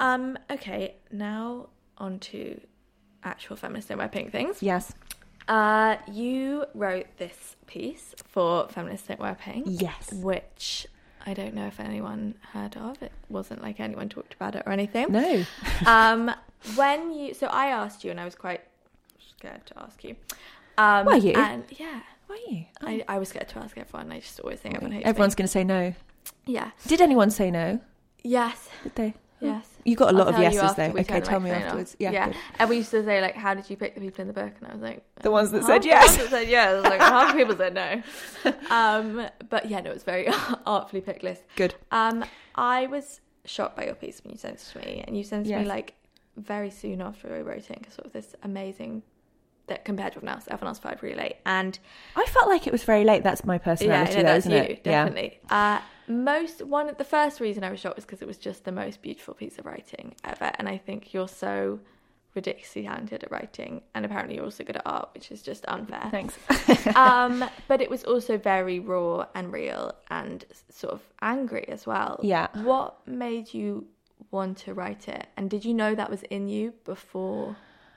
Um. 0.00 0.36
Okay. 0.50 0.96
Now 1.10 1.68
on 1.98 2.18
to 2.18 2.60
actual 3.24 3.56
feminist 3.56 3.88
don't 3.88 3.98
wear 3.98 4.08
pink 4.08 4.32
things. 4.32 4.62
Yes. 4.62 4.92
Uh, 5.48 5.96
you 6.10 6.64
wrote 6.74 7.06
this 7.18 7.54
piece 7.66 8.14
for 8.26 8.68
Feminists 8.68 9.06
Don't 9.06 9.20
Wear 9.20 9.36
Pink. 9.36 9.66
Yes. 9.68 10.12
Which 10.12 10.88
I 11.24 11.34
don't 11.34 11.54
know 11.54 11.66
if 11.66 11.78
anyone 11.78 12.34
heard 12.52 12.76
of. 12.76 13.00
It 13.00 13.12
wasn't 13.28 13.62
like 13.62 13.78
anyone 13.78 14.08
talked 14.08 14.34
about 14.34 14.56
it 14.56 14.64
or 14.66 14.72
anything. 14.72 15.12
No. 15.12 15.44
um, 15.86 16.32
when 16.74 17.12
you, 17.12 17.32
so 17.34 17.46
I 17.46 17.66
asked 17.66 18.02
you, 18.04 18.10
and 18.10 18.20
I 18.20 18.24
was 18.24 18.34
quite 18.34 18.62
scared 19.18 19.64
to 19.66 19.78
ask 19.80 20.02
you. 20.02 20.16
Um, 20.78 21.06
Were 21.06 21.16
you? 21.16 21.32
And 21.32 21.64
yeah, 21.70 22.00
Were 22.28 22.36
you? 22.48 22.66
I, 22.80 23.04
I 23.08 23.18
was 23.18 23.30
scared 23.30 23.48
to 23.48 23.58
ask 23.58 23.76
everyone. 23.78 24.12
I 24.12 24.20
just 24.20 24.40
always 24.40 24.60
think 24.60 24.74
everyone 24.74 24.92
hates 24.92 25.06
Everyone's 25.06 25.34
me. 25.34 25.36
going 25.38 25.46
to 25.46 25.52
say 25.52 25.64
no. 25.64 25.94
Yeah. 26.44 26.70
Did 26.86 27.00
anyone 27.00 27.30
say 27.30 27.50
no? 27.50 27.80
Yes. 28.22 28.68
Did 28.82 28.94
they? 28.94 29.14
Yes. 29.40 29.68
You 29.84 29.96
got 29.96 30.14
a 30.14 30.16
lot 30.16 30.28
I'll 30.28 30.34
of 30.34 30.40
yeses 30.40 30.74
though. 30.74 30.98
Okay, 31.00 31.20
tell 31.20 31.40
me 31.40 31.50
afterwards. 31.50 31.94
Yeah. 31.98 32.10
yeah. 32.10 32.26
good. 32.28 32.36
And 32.58 32.70
we 32.70 32.76
used 32.78 32.90
to 32.92 33.04
say 33.04 33.20
like, 33.20 33.34
"How 33.34 33.52
did 33.54 33.68
you 33.68 33.76
pick 33.76 33.94
the 33.94 34.00
people 34.00 34.22
in 34.22 34.28
the 34.28 34.32
book?" 34.32 34.52
And 34.60 34.68
I 34.68 34.72
was 34.72 34.82
like, 34.82 35.04
The 35.20 35.30
ones 35.30 35.50
that 35.50 35.62
said 35.64 35.82
the 35.82 35.88
yes. 35.88 36.06
ones 36.06 36.16
that 36.16 36.30
said 36.30 36.48
yes. 36.48 36.70
I 36.70 36.74
was 36.74 36.84
like, 36.84 37.00
half 37.00 37.32
the 37.32 37.38
people 37.38 37.56
said 37.56 37.74
no. 37.74 38.02
Um, 38.70 39.28
but 39.50 39.68
yeah, 39.68 39.80
no, 39.80 39.90
it 39.90 39.94
was 39.94 40.04
very 40.04 40.28
artfully 40.66 41.02
picked 41.02 41.22
list. 41.22 41.42
Good. 41.54 41.74
Um, 41.90 42.24
I 42.54 42.86
was 42.86 43.20
shocked 43.44 43.76
by 43.76 43.84
your 43.84 43.94
piece 43.94 44.22
when 44.24 44.32
you 44.32 44.38
sent 44.38 44.54
it 44.54 44.66
to 44.72 44.78
me, 44.78 45.04
and 45.06 45.16
you 45.16 45.22
sent 45.22 45.46
it 45.46 45.50
to 45.50 45.58
me 45.58 45.64
like 45.66 45.94
very 46.36 46.70
soon 46.70 47.00
after 47.02 47.34
I 47.34 47.42
wrote 47.42 47.70
it, 47.70 47.86
sort 47.92 48.06
of 48.06 48.12
this 48.12 48.34
amazing 48.42 49.02
that 49.66 49.84
compared 49.84 50.12
to 50.12 50.18
everyone 50.18 50.36
else, 50.36 50.44
everyone 50.48 50.68
else 50.68 50.78
fired 50.78 51.02
really 51.02 51.16
late, 51.16 51.36
and 51.44 51.78
I 52.14 52.24
felt 52.26 52.48
like 52.48 52.66
it 52.66 52.72
was 52.72 52.84
very 52.84 53.04
late. 53.04 53.22
That's 53.22 53.44
my 53.44 53.54
yeah, 53.54 53.58
personality, 53.58 54.16
no, 54.16 54.22
though, 54.22 54.22
that's 54.22 54.46
isn't 54.46 54.52
you, 54.52 54.58
it? 54.58 54.80
Yeah. 54.84 55.04
definitely. 55.04 55.40
Uh, 55.50 55.80
most 56.08 56.62
one, 56.62 56.88
of 56.88 56.98
the 56.98 57.04
first 57.04 57.40
reason 57.40 57.64
I 57.64 57.70
was 57.70 57.80
shocked 57.80 57.96
was 57.96 58.04
because 58.04 58.22
it 58.22 58.28
was 58.28 58.38
just 58.38 58.64
the 58.64 58.72
most 58.72 59.02
beautiful 59.02 59.34
piece 59.34 59.58
of 59.58 59.66
writing 59.66 60.14
ever, 60.24 60.52
and 60.58 60.68
I 60.68 60.78
think 60.78 61.12
you're 61.12 61.28
so 61.28 61.80
ridiculously 62.36 62.82
talented 62.82 63.24
at 63.24 63.30
writing, 63.32 63.82
and 63.94 64.04
apparently 64.04 64.36
you're 64.36 64.44
also 64.44 64.62
good 64.62 64.76
at 64.76 64.82
art, 64.86 65.08
which 65.14 65.32
is 65.32 65.42
just 65.42 65.64
unfair. 65.66 66.06
Thanks. 66.10 66.38
um, 66.96 67.44
but 67.66 67.80
it 67.80 67.90
was 67.90 68.04
also 68.04 68.38
very 68.38 68.78
raw 68.78 69.26
and 69.34 69.52
real 69.52 69.92
and 70.10 70.44
sort 70.70 70.92
of 70.92 71.02
angry 71.22 71.66
as 71.68 71.86
well. 71.86 72.20
Yeah. 72.22 72.48
What 72.62 73.06
made 73.08 73.52
you 73.52 73.86
want 74.30 74.58
to 74.58 74.74
write 74.74 75.08
it? 75.08 75.26
And 75.36 75.50
did 75.50 75.64
you 75.64 75.74
know 75.74 75.94
that 75.94 76.10
was 76.10 76.22
in 76.24 76.48
you 76.48 76.74
before 76.84 77.56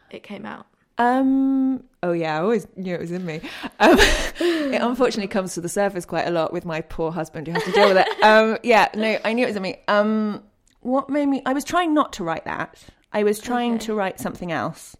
it 0.09 0.23
came 0.23 0.45
out? 0.45 0.65
Um. 0.99 1.83
Oh 2.03 2.11
yeah, 2.11 2.37
I 2.37 2.41
always 2.41 2.67
knew 2.75 2.93
it 2.93 2.99
was 3.01 3.11
in 3.11 3.25
me. 3.25 3.41
Um, 3.79 3.97
it 4.39 4.81
unfortunately 4.81 5.27
comes 5.27 5.53
to 5.55 5.61
the 5.61 5.69
surface 5.69 6.05
quite 6.05 6.27
a 6.27 6.31
lot 6.31 6.53
with 6.53 6.63
my 6.65 6.81
poor 6.81 7.11
husband 7.11 7.47
who 7.47 7.53
has 7.53 7.63
to 7.63 7.71
deal 7.71 7.87
with 7.87 7.97
it. 7.97 8.23
Um. 8.23 8.57
Yeah. 8.63 8.89
No, 8.95 9.17
I 9.25 9.33
knew 9.33 9.45
it 9.45 9.47
was 9.47 9.55
in 9.55 9.63
me. 9.63 9.77
Um. 9.87 10.43
What 10.81 11.09
made 11.09 11.25
me? 11.25 11.41
I 11.45 11.53
was 11.53 11.63
trying 11.63 11.93
not 11.93 12.13
to 12.13 12.23
write 12.23 12.45
that. 12.45 12.77
I 13.11 13.23
was 13.23 13.39
trying 13.39 13.75
Okay. 13.75 13.85
to 13.87 13.95
write 13.95 14.19
something 14.19 14.51
else. 14.51 14.95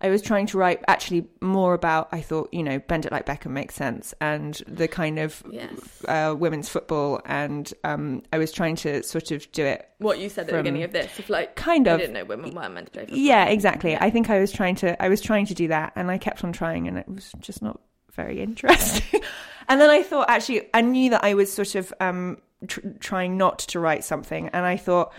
I 0.00 0.08
was 0.10 0.22
trying 0.22 0.46
to 0.46 0.58
write 0.58 0.82
actually 0.88 1.26
more 1.40 1.74
about. 1.74 2.08
I 2.12 2.20
thought 2.20 2.52
you 2.52 2.62
know, 2.62 2.78
bend 2.78 3.04
it 3.06 3.12
like 3.12 3.26
Beckham 3.26 3.50
makes 3.50 3.74
sense, 3.74 4.14
and 4.20 4.54
the 4.66 4.88
kind 4.88 5.18
of 5.18 5.42
Yes. 5.50 5.70
uh, 6.06 6.34
women's 6.38 6.68
football, 6.68 7.20
and 7.24 7.72
um, 7.84 8.22
I 8.32 8.38
was 8.38 8.52
trying 8.52 8.76
to 8.76 9.02
sort 9.02 9.30
of 9.30 9.50
do 9.52 9.64
it 9.64 9.88
What 9.98 10.18
you 10.18 10.28
said 10.28 10.42
at 10.42 10.52
the 10.52 10.56
beginning 10.58 10.82
of 10.84 10.92
this, 10.92 11.18
if 11.18 11.28
like 11.28 11.56
kind 11.56 11.88
I 11.88 11.92
of 11.92 12.00
didn't 12.00 12.14
know 12.14 12.24
women 12.24 12.54
weren't 12.54 12.74
meant 12.74 12.86
to 12.86 12.92
play 12.92 13.02
football. 13.02 13.18
yeah 13.18 13.44
exactly 13.46 13.96
i 13.96 14.10
think 14.10 14.30
i 14.30 14.38
was 14.40 14.52
trying 14.52 14.76
to 14.76 15.00
i 15.02 15.08
was 15.08 15.20
trying 15.20 15.46
to 15.46 15.54
do 15.54 15.68
that 15.68 15.92
and 15.96 16.10
i 16.10 16.18
kept 16.18 16.44
on 16.44 16.52
trying 16.52 16.86
and 16.88 16.96
it 16.98 17.08
was 17.08 17.32
just 17.40 17.62
not 17.62 17.80
very 18.12 18.40
interesting 18.40 19.20
and 19.68 19.80
then 19.80 19.90
i 19.90 20.02
thought 20.02 20.28
actually 20.30 20.68
i 20.74 20.80
knew 20.80 21.10
that 21.10 21.24
i 21.24 21.34
was 21.34 21.52
sort 21.52 21.74
of 21.74 21.92
um 22.00 22.38
tr- 22.66 22.80
trying 23.00 23.36
not 23.36 23.58
to 23.60 23.80
write 23.80 24.04
something 24.04 24.48
and 24.48 24.64
i 24.64 24.76
thought 24.76 25.12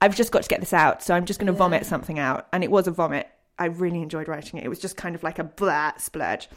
i've 0.00 0.14
just 0.16 0.32
got 0.32 0.42
to 0.42 0.48
get 0.48 0.60
this 0.60 0.72
out 0.72 1.02
so 1.02 1.14
i'm 1.14 1.24
just 1.26 1.38
going 1.40 1.46
to 1.46 1.52
vomit 1.52 1.84
something 1.86 2.18
out 2.18 2.46
and 2.52 2.62
it 2.64 2.70
was 2.70 2.86
a 2.86 2.90
vomit 2.90 3.28
i 3.58 3.66
really 3.66 4.02
enjoyed 4.02 4.28
writing 4.28 4.58
it 4.58 4.64
it 4.64 4.68
was 4.68 4.78
just 4.78 4.96
kind 4.96 5.14
of 5.14 5.22
like 5.22 5.38
a 5.38 5.44
blah 5.44 5.92
splurge 5.98 6.48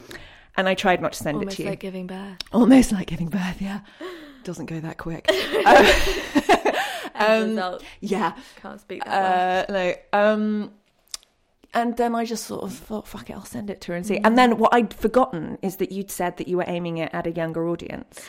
and 0.56 0.68
i 0.68 0.74
tried 0.74 1.00
not 1.00 1.12
to 1.12 1.18
send 1.22 1.36
it 1.36 1.40
Almost 1.40 1.56
to 1.56 1.62
you 1.62 1.68
Almost 1.68 1.72
like 1.72 1.80
giving 1.80 2.06
birth. 2.06 2.36
almost 2.52 2.92
like 2.92 3.06
giving 3.06 3.28
birth 3.28 3.60
yeah 3.60 3.80
doesn't 4.44 4.66
go 4.66 4.80
that 4.80 4.96
quick 4.98 5.28
Um, 7.14 7.48
result. 7.50 7.84
yeah 8.00 8.34
Can't 8.62 8.80
speak 8.80 9.04
that 9.04 9.10
well. 9.10 9.64
uh, 9.68 9.72
no. 9.72 9.94
Um, 10.18 10.72
and 11.74 11.96
then 11.98 12.14
I 12.14 12.24
just 12.24 12.46
sort 12.46 12.62
of 12.64 12.72
thought, 12.72 13.06
fuck 13.06 13.28
it, 13.30 13.34
I'll 13.34 13.44
send 13.44 13.68
it 13.70 13.80
to 13.82 13.92
her 13.92 13.96
and 13.96 14.06
see. 14.06 14.16
And 14.18 14.36
then 14.38 14.56
what 14.56 14.72
I'd 14.74 14.92
forgotten 14.94 15.58
is 15.62 15.76
that 15.76 15.92
you'd 15.92 16.10
said 16.10 16.36
that 16.38 16.48
you 16.48 16.56
were 16.56 16.64
aiming 16.66 16.96
it 16.98 17.10
at 17.12 17.26
a 17.26 17.30
younger 17.30 17.68
audience. 17.68 18.26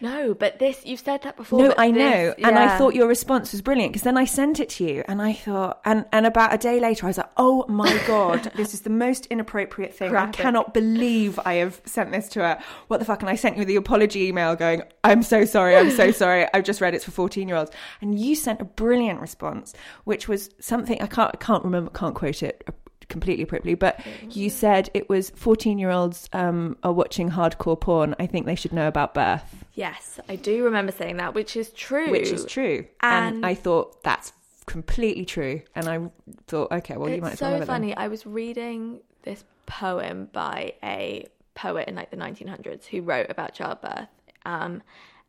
No, 0.00 0.34
but 0.34 0.58
this 0.58 0.84
you've 0.86 1.00
said 1.00 1.22
that 1.22 1.36
before. 1.36 1.60
no, 1.60 1.74
I 1.76 1.90
this- 1.90 1.98
know. 1.98 2.34
And 2.48 2.58
I 2.58 2.78
thought 2.78 2.94
your 2.94 3.06
response 3.08 3.52
was 3.52 3.60
brilliant 3.62 3.92
because 3.92 4.02
then 4.04 4.16
I 4.16 4.24
sent 4.24 4.60
it 4.60 4.68
to 4.70 4.84
you 4.84 5.04
and 5.08 5.20
I 5.20 5.32
thought, 5.32 5.80
and, 5.84 6.04
and 6.12 6.26
about 6.26 6.54
a 6.54 6.58
day 6.58 6.80
later, 6.80 7.06
I 7.06 7.08
was 7.08 7.18
like, 7.18 7.30
oh 7.36 7.64
my 7.68 7.90
God, 8.06 8.50
this 8.54 8.74
is 8.74 8.80
the 8.82 8.90
most 8.90 9.26
inappropriate 9.26 9.94
thing. 9.94 10.10
Graphic. 10.10 10.40
I 10.40 10.42
cannot 10.42 10.72
believe 10.74 11.38
I 11.44 11.54
have 11.54 11.80
sent 11.84 12.12
this 12.12 12.28
to 12.30 12.40
her. 12.40 12.62
What 12.88 12.98
the 12.98 13.04
fuck? 13.04 13.20
And 13.20 13.28
I 13.30 13.34
sent 13.34 13.56
you 13.56 13.64
the 13.64 13.76
apology 13.76 14.26
email 14.26 14.56
going, 14.56 14.82
I'm 15.04 15.22
so 15.22 15.44
sorry, 15.44 15.76
I'm 15.76 15.90
so 15.90 16.10
sorry. 16.22 16.46
I've 16.54 16.64
just 16.64 16.80
read 16.80 16.94
it's 16.94 17.04
for 17.04 17.10
14 17.10 17.46
year 17.48 17.56
olds. 17.56 17.70
And 18.00 18.18
you 18.18 18.34
sent 18.34 18.60
a 18.60 18.64
brilliant 18.64 19.20
response, 19.20 19.74
which 20.04 20.28
was 20.28 20.50
something 20.60 21.00
I 21.02 21.06
can't, 21.06 21.30
I 21.34 21.36
can't 21.36 21.64
remember, 21.64 21.90
can't 21.90 22.14
quote 22.14 22.42
it 22.42 22.66
completely 23.10 23.44
appropriately, 23.44 23.74
but 23.74 24.00
you 24.30 24.48
said 24.48 24.88
it 24.94 25.08
was 25.10 25.28
14 25.30 25.78
year 25.78 25.90
olds 25.90 26.28
um, 26.32 26.78
are 26.82 26.92
watching 26.92 27.30
hardcore 27.30 27.78
porn. 27.78 28.14
I 28.18 28.26
think 28.26 28.46
they 28.46 28.54
should 28.54 28.72
know 28.72 28.88
about 28.88 29.12
birth 29.12 29.60
Yes, 29.74 30.20
I 30.28 30.36
do 30.36 30.64
remember 30.64 30.92
saying 30.92 31.16
that, 31.18 31.34
which 31.34 31.56
is 31.56 31.70
true. 31.70 32.10
which 32.10 32.30
is 32.30 32.44
true. 32.44 32.86
And, 33.00 33.36
And- 33.36 33.46
I 33.46 33.54
thought 33.54 34.02
that's 34.02 34.32
completely 34.66 35.24
true. 35.24 35.62
And 35.74 35.88
I 35.88 36.10
thought, 36.48 36.70
okay, 36.72 36.96
well, 36.96 37.08
you 37.08 37.22
might 37.22 37.38
so 37.38 37.46
well 37.46 37.54
it 37.56 37.58
then. 37.60 37.66
funny. 37.66 37.96
I 37.96 38.08
was 38.08 38.26
reading 38.26 39.00
this 39.22 39.42
poem 39.66 40.28
by 40.32 40.74
a 40.82 41.26
poet 41.54 41.88
in 41.88 41.94
like 41.94 42.10
the 42.10 42.16
1900s 42.16 42.84
who 42.86 43.02
wrote 43.02 43.30
about 43.30 43.54
childbirth. 43.54 44.08
Um, 44.44 44.82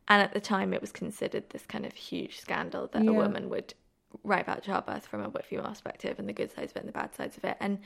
and 0.08 0.22
at 0.22 0.34
the 0.34 0.42
time, 0.42 0.74
it 0.74 0.82
was 0.82 0.92
considered 0.92 1.50
this 1.52 1.66
kind 1.66 1.86
of 1.86 1.94
huge 1.94 2.40
scandal 2.40 2.90
that 2.92 3.08
a 3.08 3.14
woman 3.14 3.50
would 3.50 3.74
write 4.24 4.42
about 4.44 4.64
childbirth 4.64 5.06
from 5.08 5.22
a 5.24 5.42
female 5.44 5.66
perspective 5.68 6.20
and 6.20 6.28
the 6.28 6.34
good 6.34 6.52
sides 6.52 6.72
of 6.72 6.78
it 6.78 6.80
and 6.82 6.90
the 6.90 6.94
bad 6.94 7.16
sides 7.16 7.38
of 7.38 7.46
it. 7.46 7.58
And 7.60 7.80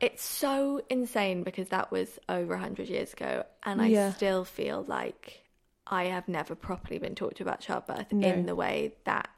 it's 0.00 0.22
so 0.24 0.82
insane 0.90 1.42
because 1.42 1.68
that 1.70 1.90
was 1.90 2.18
over 2.28 2.54
100 2.54 2.88
years 2.88 3.12
ago. 3.12 3.44
And 3.64 3.80
I 3.80 3.88
Yeah. 3.88 4.12
still 4.12 4.44
feel 4.44 4.84
like 4.86 5.42
I 5.86 6.04
have 6.06 6.28
never 6.28 6.54
properly 6.54 6.98
been 6.98 7.14
talked 7.14 7.40
about 7.40 7.60
childbirth 7.60 8.12
No. 8.12 8.28
in 8.28 8.46
the 8.46 8.54
way 8.54 8.94
that 9.04 9.28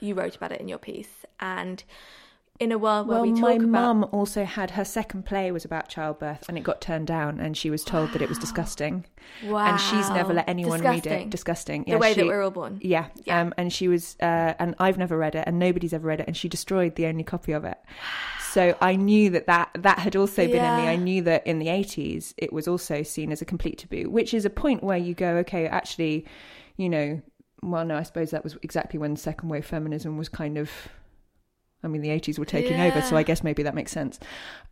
you 0.00 0.14
wrote 0.14 0.36
about 0.36 0.52
it 0.52 0.60
in 0.60 0.68
your 0.68 0.78
piece. 0.78 1.24
And 1.40 1.82
in 2.60 2.70
a 2.70 2.78
world 2.78 3.08
where 3.08 3.20
Well, 3.20 3.30
we 3.30 3.32
talk 3.32 3.40
my 3.40 3.54
about 3.54 3.68
mum 3.68 4.08
also 4.12 4.44
had 4.44 4.72
her 4.72 4.84
second 4.84 5.26
play 5.26 5.50
was 5.50 5.64
about 5.64 5.88
childbirth, 5.88 6.48
and 6.48 6.56
it 6.56 6.62
got 6.62 6.80
turned 6.80 7.06
down, 7.06 7.40
and 7.40 7.56
she 7.56 7.68
was 7.68 7.82
told 7.82 8.12
that 8.12 8.22
it 8.22 8.28
was 8.28 8.38
disgusting. 8.38 9.04
Wow 9.44 9.66
and 9.66 9.80
she's 9.80 10.08
never 10.10 10.32
let 10.32 10.48
anyone 10.48 10.80
read 10.80 11.06
it. 11.06 11.30
Disgusting. 11.30 11.84
The 11.88 11.98
way 11.98 12.14
that 12.14 12.26
we're 12.26 12.42
all 12.42 12.50
born. 12.50 12.78
Yeah. 12.80 13.06
Yeah. 13.24 13.40
Um, 13.40 13.54
and 13.56 13.72
she 13.72 13.88
was, 13.88 14.16
uh, 14.20 14.54
and 14.58 14.74
I've 14.78 14.98
never 14.98 15.16
read 15.16 15.34
it, 15.34 15.44
and 15.46 15.58
nobody's 15.58 15.92
ever 15.92 16.06
read 16.06 16.20
it, 16.20 16.26
and 16.28 16.36
she 16.36 16.48
destroyed 16.48 16.94
the 16.94 17.06
only 17.06 17.24
copy 17.24 17.52
of 17.52 17.64
it. 17.64 17.78
So 18.52 18.76
I 18.80 18.94
knew 18.94 19.30
that 19.30 19.48
that, 19.48 19.70
that 19.76 19.98
had 19.98 20.14
also 20.14 20.46
been 20.46 20.64
in 20.64 20.76
me. 20.76 20.88
I 20.88 20.94
knew 20.94 21.22
that 21.22 21.44
in 21.44 21.58
the 21.58 21.66
80s 21.66 22.34
it 22.36 22.52
was 22.52 22.68
also 22.68 23.02
seen 23.02 23.32
as 23.32 23.42
a 23.42 23.44
complete 23.44 23.78
taboo, 23.78 24.08
which 24.08 24.32
is 24.32 24.44
a 24.44 24.50
point 24.50 24.84
where 24.84 24.96
you 24.96 25.12
go, 25.12 25.38
okay, 25.38 25.66
actually, 25.66 26.24
you 26.76 26.88
know, 26.88 27.20
well, 27.62 27.84
no, 27.84 27.96
I 27.96 28.04
suppose 28.04 28.30
that 28.30 28.44
was 28.44 28.56
exactly 28.62 28.96
when 28.96 29.16
second 29.16 29.48
wave 29.48 29.66
feminism 29.66 30.16
was 30.16 30.28
kind 30.28 30.56
of. 30.56 30.70
I 31.84 31.88
mean, 31.88 32.02
the 32.02 32.08
80s 32.08 32.38
were 32.38 32.44
taking 32.44 32.80
over, 32.80 33.00
so 33.02 33.16
I 33.16 33.22
guess 33.22 33.42
maybe 33.44 33.62
that 33.62 33.74
makes 33.74 33.92
sense. 33.92 34.18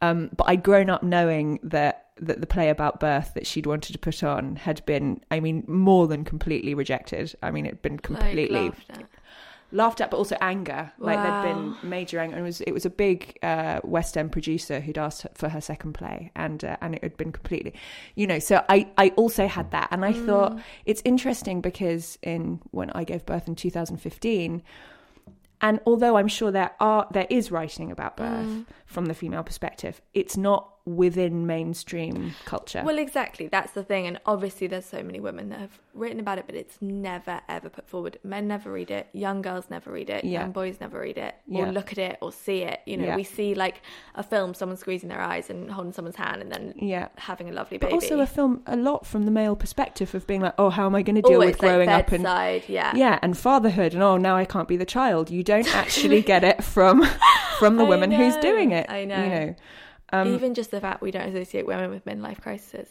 Um, 0.00 0.30
but 0.36 0.44
I'd 0.48 0.62
grown 0.62 0.90
up 0.90 1.02
knowing 1.02 1.60
that 1.62 2.08
that 2.18 2.40
the 2.40 2.46
play 2.46 2.68
about 2.68 3.00
birth 3.00 3.32
that 3.34 3.46
she'd 3.46 3.66
wanted 3.66 3.92
to 3.94 3.98
put 3.98 4.22
on 4.22 4.56
had 4.56 4.84
been, 4.86 5.20
I 5.30 5.40
mean, 5.40 5.64
more 5.66 6.06
than 6.06 6.24
completely 6.24 6.74
rejected. 6.74 7.34
I 7.42 7.50
mean, 7.50 7.66
it'd 7.66 7.82
been 7.82 7.98
completely 7.98 8.48
Like, 8.48 8.72
laughed 8.72 8.90
at. 8.90 9.06
laughed 9.72 10.00
at, 10.02 10.10
but 10.10 10.18
also 10.18 10.36
anger. 10.40 10.92
Like 10.98 11.16
there'd 11.22 11.44
been 11.54 11.74
major 11.82 12.18
anger. 12.20 12.36
And 12.36 12.42
it 12.44 12.46
was 12.46 12.60
it 12.60 12.72
was 12.72 12.84
a 12.84 12.90
big 12.90 13.38
uh, 13.42 13.80
West 13.82 14.16
End 14.18 14.30
producer 14.30 14.78
who'd 14.80 14.98
asked 14.98 15.26
for 15.34 15.48
her 15.48 15.60
second 15.60 15.94
play, 15.94 16.30
and 16.36 16.62
uh, 16.62 16.76
and 16.82 16.94
it 16.94 17.02
had 17.02 17.16
been 17.16 17.32
completely, 17.32 17.72
you 18.14 18.26
know. 18.26 18.38
So 18.38 18.62
I 18.68 18.88
I 18.98 19.08
also 19.16 19.46
had 19.48 19.70
that, 19.70 19.88
and 19.90 20.04
I 20.04 20.12
thought 20.12 20.60
it's 20.84 21.02
interesting 21.06 21.60
because 21.62 22.18
in 22.22 22.60
when 22.70 22.90
I 22.90 23.04
gave 23.04 23.24
birth 23.26 23.48
in 23.48 23.54
2015. 23.56 24.62
And 25.62 25.80
although 25.86 26.16
I'm 26.16 26.28
sure 26.28 26.50
there 26.50 26.72
are 26.80 27.06
there 27.12 27.26
is 27.30 27.50
writing 27.50 27.90
about 27.92 28.16
birth 28.16 28.46
mm. 28.46 28.66
from 28.84 29.06
the 29.06 29.14
female 29.14 29.44
perspective, 29.44 30.02
it's 30.12 30.36
not 30.36 30.71
within 30.84 31.46
mainstream 31.46 32.34
culture. 32.44 32.82
Well, 32.84 32.98
exactly. 32.98 33.46
That's 33.48 33.72
the 33.72 33.84
thing. 33.84 34.06
And 34.06 34.18
obviously, 34.26 34.66
there's 34.66 34.84
so 34.86 35.02
many 35.02 35.20
women 35.20 35.48
that 35.50 35.60
have 35.60 35.78
written 35.94 36.18
about 36.18 36.38
it, 36.38 36.44
but 36.46 36.54
it's 36.54 36.78
never, 36.80 37.40
ever 37.48 37.68
put 37.68 37.88
forward. 37.88 38.18
Men 38.24 38.48
never 38.48 38.70
read 38.72 38.90
it. 38.90 39.08
Young 39.12 39.42
girls 39.42 39.66
never 39.70 39.92
read 39.92 40.10
it. 40.10 40.24
Yeah. 40.24 40.40
Young 40.40 40.52
boys 40.52 40.80
never 40.80 41.00
read 41.00 41.18
it. 41.18 41.34
Or 41.52 41.66
Yeah. 41.66 41.70
look 41.70 41.92
at 41.92 41.98
it 41.98 42.18
or 42.20 42.32
see 42.32 42.62
it. 42.62 42.80
You 42.86 42.96
know, 42.96 43.06
Yeah. 43.06 43.16
we 43.16 43.24
see 43.24 43.54
like 43.54 43.82
a 44.14 44.22
film, 44.22 44.54
someone 44.54 44.76
squeezing 44.76 45.08
their 45.08 45.20
eyes 45.20 45.50
and 45.50 45.70
holding 45.70 45.92
someone's 45.92 46.16
hand 46.16 46.42
and 46.42 46.50
then 46.50 46.74
Yeah. 46.76 47.08
having 47.16 47.48
a 47.48 47.52
lovely 47.52 47.78
baby. 47.78 47.90
but 47.90 47.94
also 47.94 48.20
a 48.20 48.26
film 48.26 48.62
a 48.66 48.76
lot 48.76 49.06
from 49.06 49.24
the 49.24 49.30
male 49.30 49.54
perspective 49.54 50.14
of 50.14 50.26
being 50.26 50.40
like, 50.40 50.54
oh, 50.58 50.70
how 50.70 50.86
am 50.86 50.94
I 50.94 51.02
going 51.02 51.16
to 51.16 51.22
deal 51.22 51.38
with 51.38 51.50
it's 51.50 51.62
like 51.62 51.70
growing 51.70 51.88
up 51.88 52.10
and 52.12 52.24
bedside, 52.24 52.64
yeah. 52.68 52.92
yeah, 52.96 53.18
and 53.22 53.36
fatherhood, 53.38 53.94
and 53.94 54.02
oh, 54.02 54.16
now 54.16 54.36
I 54.36 54.44
can't 54.44 54.68
be 54.68 54.76
the 54.76 54.84
child. 54.86 55.30
You 55.30 55.42
don't 55.42 55.72
actually 55.74 56.22
get 56.22 56.42
it 56.44 56.64
from 56.64 57.04
from 57.58 57.76
the 57.76 57.84
I 57.84 57.88
woman 57.88 58.10
who's 58.10 58.36
doing 58.36 58.72
it. 58.72 58.90
I 58.90 59.04
know. 59.04 59.22
You 59.22 59.30
know. 59.30 59.54
Um, 60.12 60.34
Even 60.34 60.54
just 60.54 60.70
the 60.70 60.80
fact 60.80 61.00
we 61.00 61.10
don't 61.10 61.28
associate 61.28 61.66
women 61.66 61.90
with 61.90 62.04
midlife 62.04 62.40
crises. 62.40 62.88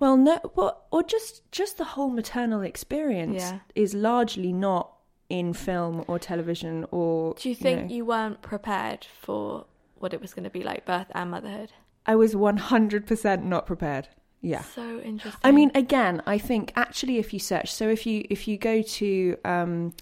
Well, 0.00 0.16
no, 0.16 0.38
well, 0.54 0.84
or 0.90 1.02
just 1.02 1.50
just 1.52 1.76
the 1.76 1.84
whole 1.84 2.10
maternal 2.10 2.62
experience 2.62 3.42
Yeah. 3.42 3.58
is 3.74 3.94
largely 3.94 4.52
not 4.52 4.92
in 5.28 5.52
film 5.52 6.04
or 6.08 6.18
television 6.18 6.86
or. 6.90 7.34
Do 7.34 7.48
you 7.48 7.54
think 7.54 7.88
know. 7.88 7.94
you 7.94 8.04
weren't 8.04 8.40
prepared 8.40 9.06
for 9.20 9.66
what 9.96 10.14
it 10.14 10.20
was 10.20 10.32
going 10.32 10.44
to 10.44 10.50
be 10.50 10.62
like, 10.62 10.86
birth 10.86 11.08
and 11.12 11.30
motherhood? 11.32 11.72
I 12.06 12.14
was 12.14 12.34
one 12.34 12.56
hundred 12.56 13.06
percent 13.06 13.44
not 13.44 13.66
prepared. 13.66 14.08
Yeah. 14.40 14.62
So 14.62 15.00
interesting. 15.00 15.40
I 15.42 15.50
mean, 15.50 15.72
again, 15.74 16.22
I 16.24 16.38
think 16.38 16.72
actually, 16.76 17.18
if 17.18 17.34
you 17.34 17.40
search, 17.40 17.72
so 17.72 17.88
if 17.88 18.06
you 18.06 18.24
if 18.30 18.46
you 18.46 18.56
go 18.56 18.82
to, 18.82 19.36
um, 19.44 19.92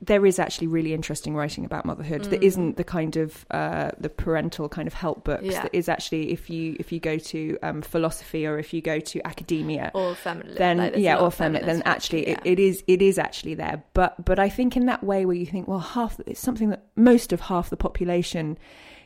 there 0.00 0.24
is 0.24 0.38
actually 0.38 0.68
really 0.68 0.94
interesting 0.94 1.34
writing 1.34 1.64
about 1.64 1.84
motherhood 1.84 2.24
that 2.26 2.42
isn't 2.42 2.76
the 2.76 2.84
kind 2.84 3.16
of 3.16 3.44
uh, 3.50 3.90
the 3.98 4.08
parental 4.08 4.68
kind 4.68 4.86
of 4.86 4.94
help 4.94 5.24
books. 5.24 5.42
Yeah. 5.44 5.62
That 5.62 5.74
is 5.74 5.88
actually 5.88 6.30
if 6.30 6.48
you 6.48 6.76
if 6.78 6.92
you 6.92 7.00
go 7.00 7.18
to 7.18 7.58
um, 7.62 7.82
philosophy 7.82 8.46
or 8.46 8.58
if 8.58 8.72
you 8.72 8.80
go 8.80 9.00
to 9.00 9.26
academia, 9.26 9.90
or 9.94 10.14
feminine. 10.14 10.54
then 10.54 10.76
like, 10.78 10.96
yeah, 10.96 11.16
or 11.16 11.26
of 11.26 11.34
feminine, 11.34 11.66
then 11.66 11.82
actually 11.84 12.28
yeah. 12.28 12.34
it, 12.34 12.40
it 12.52 12.58
is 12.60 12.84
it 12.86 13.02
is 13.02 13.18
actually 13.18 13.54
there. 13.54 13.82
But 13.92 14.24
but 14.24 14.38
I 14.38 14.48
think 14.48 14.76
in 14.76 14.86
that 14.86 15.02
way 15.02 15.26
where 15.26 15.36
you 15.36 15.46
think, 15.46 15.66
well, 15.66 15.80
half 15.80 16.20
it's 16.26 16.40
something 16.40 16.70
that 16.70 16.86
most 16.94 17.32
of 17.32 17.40
half 17.40 17.68
the 17.68 17.76
population 17.76 18.58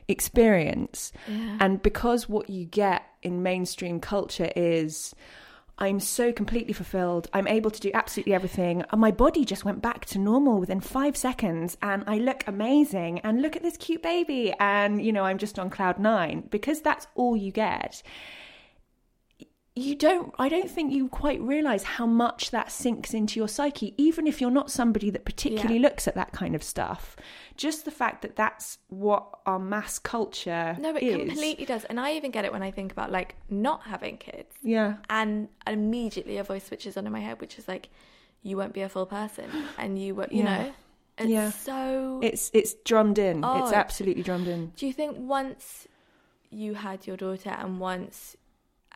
experience, 0.08 1.10
Yeah. 1.26 1.56
and 1.60 1.80
because 1.80 2.28
what 2.28 2.50
you 2.50 2.66
get 2.66 3.02
in 3.22 3.42
mainstream 3.42 4.00
culture 4.00 4.50
is. 4.54 5.14
I'm 5.78 6.00
so 6.00 6.32
completely 6.32 6.72
fulfilled. 6.72 7.28
I'm 7.34 7.46
able 7.46 7.70
to 7.70 7.80
do 7.80 7.90
absolutely 7.92 8.32
everything. 8.32 8.82
And 8.90 9.00
my 9.00 9.10
body 9.10 9.44
just 9.44 9.64
went 9.64 9.82
back 9.82 10.06
to 10.06 10.18
normal 10.18 10.58
within 10.58 10.80
five 10.80 11.16
seconds, 11.18 11.76
and 11.82 12.02
I 12.06 12.16
look 12.16 12.44
amazing. 12.46 13.18
And 13.20 13.42
look 13.42 13.56
at 13.56 13.62
this 13.62 13.76
cute 13.76 14.02
baby. 14.02 14.54
And, 14.58 15.04
you 15.04 15.12
know, 15.12 15.24
I'm 15.24 15.36
just 15.38 15.58
on 15.58 15.68
cloud 15.68 15.98
nine 15.98 16.48
because 16.50 16.80
that's 16.80 17.06
all 17.14 17.36
you 17.36 17.52
get 17.52 18.02
you 19.78 19.94
don't 19.94 20.34
i 20.38 20.48
don't 20.48 20.70
think 20.70 20.90
you 20.90 21.06
quite 21.06 21.38
realize 21.42 21.82
how 21.82 22.06
much 22.06 22.50
that 22.50 22.72
sinks 22.72 23.12
into 23.12 23.38
your 23.38 23.46
psyche 23.46 23.94
even 23.98 24.26
if 24.26 24.40
you're 24.40 24.50
not 24.50 24.70
somebody 24.70 25.10
that 25.10 25.26
particularly 25.26 25.74
Yeah. 25.74 25.82
looks 25.82 26.08
at 26.08 26.14
that 26.14 26.32
kind 26.32 26.54
of 26.54 26.62
stuff 26.62 27.14
just 27.56 27.84
the 27.84 27.90
fact 27.90 28.22
that 28.22 28.36
that's 28.36 28.78
what 28.88 29.26
our 29.46 29.58
mass 29.58 29.98
culture 29.98 30.76
No, 30.78 30.94
it 30.96 31.02
is 31.02 31.28
completely 31.28 31.64
does. 31.64 31.84
And 31.84 31.98
I 31.98 32.12
even 32.14 32.30
get 32.30 32.44
it 32.44 32.52
when 32.52 32.62
I 32.62 32.70
think 32.70 32.92
about 32.92 33.10
like 33.10 33.34
not 33.48 33.82
having 33.84 34.16
kids. 34.18 34.54
yeah 34.62 34.96
And 35.08 35.48
immediately 35.66 36.36
a 36.38 36.44
voice 36.44 36.66
switches 36.66 36.96
on 36.96 37.06
in 37.06 37.12
my 37.12 37.20
head, 37.20 37.40
which 37.40 37.58
is 37.58 37.66
like, 37.68 37.88
you 38.42 38.56
won't 38.56 38.72
be 38.72 38.82
a 38.82 38.88
full 38.88 39.06
person. 39.06 39.50
And 39.78 39.98
you 39.98 40.14
won't, 40.14 40.32
you 40.32 40.42
Yeah. 40.44 40.62
know? 40.62 40.72
It's 41.18 41.28
Yeah. 41.28 41.50
so. 41.50 42.20
it's 42.22 42.50
it's 42.52 42.74
drummed 42.84 43.18
in 43.18 43.42
Oh, 43.44 43.58
it's 43.58 43.72
absolutely 43.72 44.22
drummed 44.22 44.48
in 44.48 44.72
Do 44.76 44.86
you 44.86 44.92
think 44.92 45.16
once 45.18 45.86
you 46.50 46.74
had 46.74 47.06
your 47.06 47.16
daughter 47.16 47.50
and 47.50 47.80
once. 47.80 48.36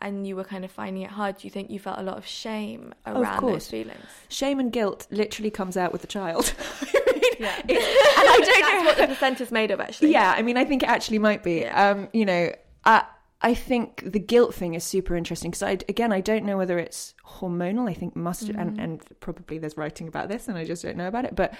And 0.03 0.25
you 0.25 0.35
were 0.35 0.43
kind 0.45 0.65
of 0.65 0.71
finding 0.71 1.03
it 1.03 1.11
hard. 1.11 1.37
Do 1.37 1.45
you 1.45 1.51
think 1.51 1.69
you 1.69 1.77
felt 1.77 1.99
a 1.99 2.01
lot 2.01 2.17
of 2.17 2.25
shame 2.25 2.91
oh, 3.05 3.11
of 3.11 3.17
around 3.21 3.39
course. 3.39 3.65
those 3.65 3.69
feelings? 3.69 4.07
shame 4.29 4.59
and 4.59 4.71
guilt 4.71 5.05
literally 5.11 5.51
comes 5.51 5.77
out 5.77 5.91
with 5.91 6.01
the 6.01 6.07
child 6.07 6.53
Yeah, 7.41 7.55
and 7.59 7.69
i 7.71 8.39
don't 8.45 8.75
know 8.75 8.83
what 8.85 8.97
the 8.97 9.07
placenta's 9.07 9.51
made 9.51 9.71
of, 9.71 9.79
actually. 9.79 10.11
Yeah, 10.11 10.33
I 10.37 10.41
mean, 10.41 10.57
I 10.57 10.65
think 10.65 10.83
it 10.83 10.89
actually 10.89 11.19
might 11.19 11.43
be. 11.43 11.65
Um, 11.65 12.07
you 12.13 12.25
know, 12.25 12.53
I 12.85 13.03
I 13.41 13.53
think 13.55 14.03
the 14.05 14.19
guilt 14.19 14.53
thing 14.53 14.75
is 14.75 14.83
super 14.83 15.15
interesting 15.15 15.49
because 15.51 15.63
I 15.63 15.71
again 15.89 16.11
I 16.13 16.21
don't 16.21 16.45
know 16.45 16.57
whether 16.57 16.77
it's 16.77 17.15
hormonal. 17.25 17.89
I 17.89 17.93
think 17.93 18.15
must 18.15 18.49
and 18.49 18.57
Mm-hmm. 18.71 18.79
and 18.79 19.19
probably 19.19 19.57
there's 19.57 19.77
writing 19.77 20.07
about 20.07 20.29
this 20.29 20.47
and 20.47 20.57
I 20.57 20.63
just 20.63 20.83
don't 20.83 20.97
know 20.97 21.07
about 21.07 21.25
it. 21.25 21.35
But 21.35 21.53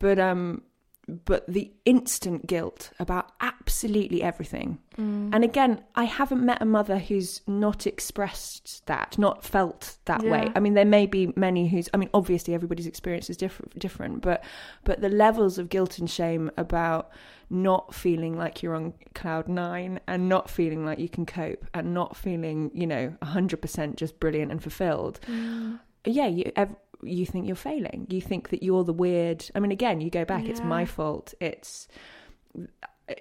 but 0.00 0.18
um 0.18 0.62
but 1.08 1.44
the 1.48 1.72
instant 1.84 2.46
guilt 2.46 2.92
about 2.98 3.32
absolutely 3.40 4.22
everything. 4.22 4.78
Mm. 4.96 5.30
And 5.32 5.42
again, 5.42 5.82
I 5.94 6.04
haven't 6.04 6.44
met 6.44 6.62
a 6.62 6.64
mother 6.64 6.98
who's 6.98 7.40
not 7.46 7.86
expressed 7.86 8.86
that, 8.86 9.18
not 9.18 9.44
felt 9.44 9.96
that 10.04 10.22
way. 10.22 10.50
I 10.54 10.60
mean, 10.60 10.74
there 10.74 10.84
may 10.84 11.06
be 11.06 11.32
many 11.34 11.68
who's. 11.68 11.88
I 11.92 11.96
mean, 11.96 12.10
obviously, 12.14 12.54
everybody's 12.54 12.86
experience 12.86 13.28
is 13.28 13.36
different, 13.36 13.78
different. 13.78 14.22
But 14.22 14.44
but 14.84 15.00
the 15.00 15.08
levels 15.08 15.58
of 15.58 15.68
guilt 15.68 15.98
and 15.98 16.08
shame 16.08 16.50
about 16.56 17.10
not 17.50 17.94
feeling 17.94 18.36
like 18.36 18.62
you're 18.62 18.74
on 18.74 18.94
cloud 19.14 19.48
nine 19.48 20.00
and 20.06 20.28
not 20.28 20.48
feeling 20.48 20.86
like 20.86 20.98
you 20.98 21.08
can 21.08 21.26
cope 21.26 21.66
and 21.74 21.92
not 21.92 22.16
feeling, 22.16 22.70
you 22.72 22.86
know, 22.86 23.12
hundred 23.22 23.60
percent 23.60 23.96
just 23.96 24.20
brilliant 24.20 24.52
and 24.52 24.62
fulfilled. 24.62 25.18
Yeah, 26.04 26.26
you. 26.26 26.50
Ev- 26.56 26.76
you 27.02 27.26
think 27.26 27.46
you're 27.46 27.56
failing. 27.56 28.06
You 28.10 28.20
think 28.20 28.50
that 28.50 28.62
you're 28.62 28.84
the 28.84 28.92
weird. 28.92 29.48
I 29.54 29.60
mean, 29.60 29.72
again, 29.72 30.00
you 30.00 30.10
go 30.10 30.24
back. 30.24 30.44
It's 30.44 30.60
my 30.60 30.84
fault. 30.84 31.34
It's 31.40 31.88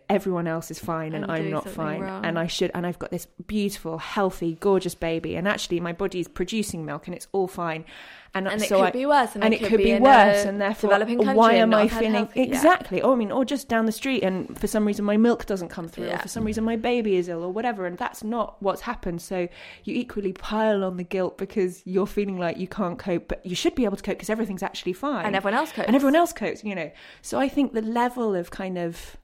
everyone 0.09 0.47
else 0.47 0.69
is 0.71 0.79
fine 0.79 1.13
and 1.13 1.25
I'm 1.25 1.31
I'm 1.45 1.49
not 1.49 1.67
fine. 1.67 2.01
wrong. 2.01 2.23
and 2.23 2.37
I 2.37 2.47
should 2.47 2.71
and 2.73 2.85
I've 2.85 2.99
got 2.99 3.09
this 3.11 3.25
beautiful 3.47 3.97
healthy 3.97 4.55
gorgeous 4.59 4.95
baby. 4.95 5.35
And 5.35 5.47
actually 5.47 5.79
my 5.79 5.91
body's 5.93 6.27
producing 6.27 6.85
milk 6.85 7.07
and 7.07 7.15
it's 7.15 7.27
all 7.31 7.47
fine. 7.47 7.85
And, 8.33 8.47
And 8.47 8.61
it 8.61 8.69
could 8.69 8.79
I, 8.79 8.91
be 8.91 9.05
worse, 9.05 9.35
and 9.35 9.43
and 9.43 9.53
it 9.53 9.59
could 9.59 9.67
could 9.71 9.77
be 9.79 9.93
be 9.95 9.99
worse 9.99 10.45
and 10.45 10.61
therefore 10.61 10.91
developing 10.91 11.17
country 11.17 11.35
why 11.35 11.51
and 11.55 11.73
am 11.73 11.73
I 11.73 11.89
feeling 11.89 12.13
healthy- 12.13 12.39
yeah. 12.39 12.45
exactly. 12.45 13.01
Oh 13.01 13.11
I 13.11 13.15
mean 13.15 13.29
or 13.29 13.43
just 13.43 13.67
down 13.67 13.87
the 13.87 13.91
street 13.91 14.23
and 14.23 14.57
for 14.57 14.67
some 14.67 14.85
reason 14.87 15.03
my 15.03 15.17
milk 15.17 15.45
doesn't 15.47 15.67
come 15.67 15.89
through 15.89 16.09
or 16.09 16.17
for 16.19 16.29
some 16.29 16.45
reason 16.45 16.63
my 16.63 16.77
baby 16.77 17.17
is 17.17 17.27
ill 17.27 17.43
or 17.43 17.51
whatever. 17.51 17.85
And 17.85 17.97
that's 17.97 18.23
not 18.23 18.55
what's 18.61 18.81
happened. 18.81 19.21
So 19.21 19.49
you 19.83 19.95
equally 19.95 20.31
pile 20.31 20.85
on 20.85 20.95
the 20.95 21.03
guilt 21.03 21.37
because 21.37 21.81
you're 21.85 22.07
feeling 22.07 22.37
like 22.37 22.55
you 22.57 22.67
can't 22.69 22.97
cope 22.97 23.27
but 23.27 23.45
you 23.45 23.55
should 23.55 23.75
be 23.75 23.83
able 23.83 23.97
to 23.97 24.03
cope 24.03 24.15
because 24.15 24.29
everything's 24.29 24.63
actually 24.63 24.93
fine. 24.93 25.25
And 25.25 25.35
everyone 25.35 25.57
else 25.59 25.73
copes. 25.73 25.87
and 25.87 25.95
everyone 25.97 26.15
else 26.15 26.31
copes 26.31 26.63
you 26.63 26.75
know. 26.75 26.89
So 27.21 27.37
i 27.39 27.49
think 27.49 27.73
the 27.73 27.81
level 27.81 28.33
of 28.35 28.49
kind 28.49 28.77
of 28.77 29.17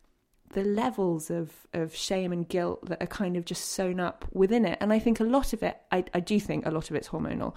the 0.54 0.64
levels 0.64 1.30
of 1.30 1.68
of 1.74 1.96
shame 1.96 2.32
and 2.32 2.48
guilt 2.48 2.86
that 2.88 3.02
are 3.02 3.08
kind 3.08 3.36
of 3.38 3.46
just 3.46 3.66
sewn 3.72 4.00
up 4.00 4.26
within 4.32 4.66
it 4.66 4.78
and 4.82 4.94
i 4.94 5.00
think 5.00 5.20
a 5.20 5.24
lot 5.24 5.54
of 5.54 5.62
it 5.62 5.78
i, 5.92 6.04
I 6.14 6.20
do 6.20 6.40
think 6.40 6.66
a 6.66 6.72
lot 6.72 6.90
of 6.90 6.96
it's 6.96 7.10
hormonal 7.10 7.54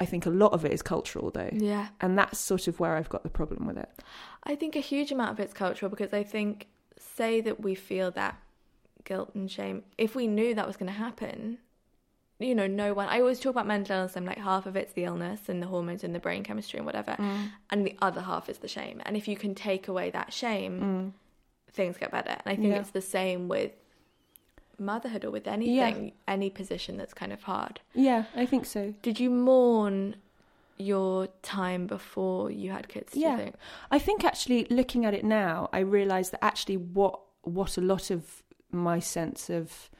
i 0.00 0.04
think 0.04 0.26
a 0.26 0.30
lot 0.30 0.52
of 0.52 0.64
it 0.64 0.72
is 0.72 0.82
cultural 0.82 1.30
though 1.30 1.50
Yeah. 1.52 1.88
and 2.00 2.18
that's 2.18 2.38
sort 2.38 2.66
of 2.68 2.80
where 2.80 2.96
i've 2.96 3.08
got 3.08 3.22
the 3.22 3.30
problem 3.30 3.66
with 3.66 3.78
it 3.78 3.90
I 4.44 4.54
think 4.56 4.74
a 4.74 4.80
huge 4.80 5.12
amount 5.12 5.32
of 5.32 5.40
it's 5.40 5.52
cultural 5.52 5.90
because 5.90 6.12
I 6.12 6.22
think, 6.22 6.66
say 6.98 7.40
that 7.42 7.60
we 7.60 7.74
feel 7.74 8.10
that 8.12 8.38
guilt 9.04 9.34
and 9.34 9.50
shame, 9.50 9.82
if 9.98 10.14
we 10.14 10.26
knew 10.26 10.54
that 10.54 10.66
was 10.66 10.76
going 10.76 10.90
to 10.90 10.98
happen, 10.98 11.58
you 12.38 12.54
know, 12.54 12.66
no 12.66 12.94
one. 12.94 13.08
I 13.08 13.20
always 13.20 13.38
talk 13.38 13.50
about 13.50 13.66
mental 13.66 13.96
illness. 13.96 14.16
I'm 14.16 14.24
like 14.24 14.38
half 14.38 14.64
of 14.64 14.76
it's 14.76 14.94
the 14.94 15.04
illness 15.04 15.48
and 15.50 15.62
the 15.62 15.66
hormones 15.66 16.04
and 16.04 16.14
the 16.14 16.18
brain 16.20 16.42
chemistry 16.42 16.78
and 16.78 16.86
whatever, 16.86 17.12
mm. 17.18 17.50
and 17.68 17.86
the 17.86 17.94
other 18.00 18.22
half 18.22 18.48
is 18.48 18.58
the 18.58 18.68
shame. 18.68 19.02
And 19.04 19.14
if 19.16 19.28
you 19.28 19.36
can 19.36 19.54
take 19.54 19.88
away 19.88 20.08
that 20.10 20.32
shame, 20.32 20.80
mm. 20.80 21.12
Things 21.72 21.96
get 21.98 22.10
better. 22.10 22.30
And 22.30 22.42
I 22.46 22.56
think 22.56 22.68
Yeah. 22.74 22.80
it's 22.80 22.90
the 22.90 23.00
same 23.00 23.48
with 23.48 23.72
motherhood 24.78 25.24
or 25.24 25.30
with 25.30 25.46
anything, 25.46 26.12
any 26.26 26.50
position 26.50 26.96
that's 26.96 27.12
kind 27.14 27.32
of 27.32 27.42
hard. 27.42 27.80
yeah 27.94 28.24
i 28.34 28.46
think 28.46 28.64
so 28.64 28.94
Did 29.02 29.20
you 29.20 29.28
mourn 29.30 30.16
your 30.78 31.28
time 31.42 31.86
before 31.86 32.50
you 32.50 32.70
had 32.70 32.88
kids? 32.88 33.12
Do 33.12 33.20
yeah 33.20 33.32
you 33.32 33.36
think? 33.44 33.54
i 33.90 33.98
think 33.98 34.24
actually 34.24 34.64
looking 34.70 35.04
at 35.04 35.12
it 35.12 35.22
now 35.24 35.68
i 35.74 35.80
realize 35.80 36.30
that 36.30 36.42
actually 36.42 36.78
what 36.78 37.20
what 37.42 37.76
a 37.76 37.80
lot 37.82 38.10
of 38.10 38.42
my 38.72 38.98
sense 38.98 39.50
of 39.50 39.90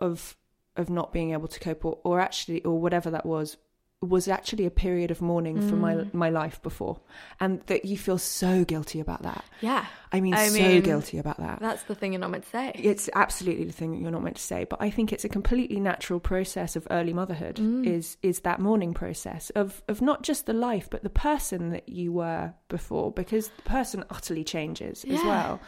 of 0.00 0.36
of 0.76 0.90
not 0.90 1.12
being 1.12 1.30
able 1.32 1.46
to 1.48 1.60
cope 1.60 1.84
or, 1.84 1.98
or 2.02 2.18
actually 2.20 2.62
or 2.64 2.80
whatever 2.80 3.08
that 3.10 3.24
was 3.24 3.56
was 4.02 4.28
actually 4.28 4.66
a 4.66 4.70
period 4.70 5.10
of 5.10 5.22
mourning 5.22 5.58
for 5.60 5.74
my 5.76 5.94
Mm. 5.94 6.12
my 6.14 6.28
life 6.28 6.60
before 6.62 7.00
and 7.40 7.62
that 7.66 7.86
you 7.86 7.96
feel 7.96 8.18
so 8.18 8.62
guilty 8.64 9.00
about 9.00 9.22
that 9.22 9.42
Yeah. 9.62 9.86
i 10.12 10.20
mean 10.20 10.34
I 10.34 10.48
so 10.48 10.52
mean, 10.52 10.82
guilty 10.82 11.16
about 11.18 11.38
that 11.38 11.60
That's 11.60 11.82
the 11.84 11.94
thing 11.94 12.12
you're 12.12 12.20
not 12.20 12.30
meant 12.30 12.44
to 12.44 12.50
say. 12.50 12.72
it's 12.74 13.08
absolutely 13.14 13.64
the 13.64 13.72
thing 13.72 13.94
you're 13.94 14.10
not 14.10 14.22
meant 14.22 14.36
to 14.36 14.42
say 14.42 14.64
but 14.64 14.82
i 14.82 14.90
think 14.90 15.12
it's 15.14 15.24
a 15.24 15.30
completely 15.30 15.80
natural 15.80 16.20
process 16.20 16.76
of 16.76 16.86
early 16.90 17.14
motherhood 17.14 17.56
Mm. 17.56 17.86
is 17.86 18.18
is 18.22 18.40
that 18.40 18.60
mourning 18.60 18.92
process 18.92 19.48
of 19.50 19.82
of 19.88 20.02
not 20.02 20.22
just 20.22 20.44
the 20.44 20.52
life 20.52 20.88
but 20.90 21.02
the 21.02 21.08
person 21.10 21.70
that 21.70 21.88
you 21.88 22.12
were 22.12 22.52
before 22.68 23.10
because 23.12 23.48
the 23.56 23.62
person 23.62 24.04
utterly 24.10 24.44
changes 24.44 25.04
as 25.04 25.22
Yeah. 25.24 25.26
well 25.26 25.60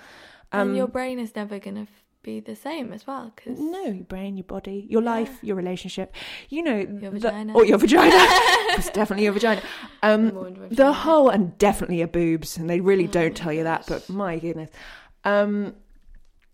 and 0.52 0.70
Um, 0.70 0.76
your 0.76 0.86
brain 0.86 1.18
is 1.18 1.34
never 1.34 1.58
going 1.58 1.76
to 1.86 1.86
be 2.22 2.40
the 2.40 2.56
same 2.56 2.92
as 2.92 3.06
well. 3.06 3.32
Cause 3.36 3.58
no 3.58 3.84
your 3.84 4.04
brain 4.04 4.36
your 4.36 4.44
body 4.44 4.86
your 4.90 5.02
life 5.02 5.38
your 5.42 5.56
relationship. 5.56 6.14
You 6.48 6.62
know 6.62 6.76
Your 6.76 7.10
the- 7.10 7.20
vagina. 7.20 7.52
or 7.54 7.64
your 7.64 7.78
vagina. 7.78 8.14
It's 8.78 8.90
definitely 8.90 9.24
your 9.24 9.32
vagina. 9.32 9.62
Um 10.02 10.30
vagina. 10.32 10.68
the 10.70 10.92
whole 10.92 11.28
and 11.30 11.56
definitely 11.58 11.98
your 11.98 12.08
boobs 12.08 12.56
and 12.56 12.68
they 12.68 12.80
really 12.80 13.06
don't 13.06 13.36
tell 13.36 13.52
you 13.52 13.64
that 13.64 13.84
but 13.88 14.08
my 14.08 14.38
goodness. 14.38 14.70
Um 15.24 15.74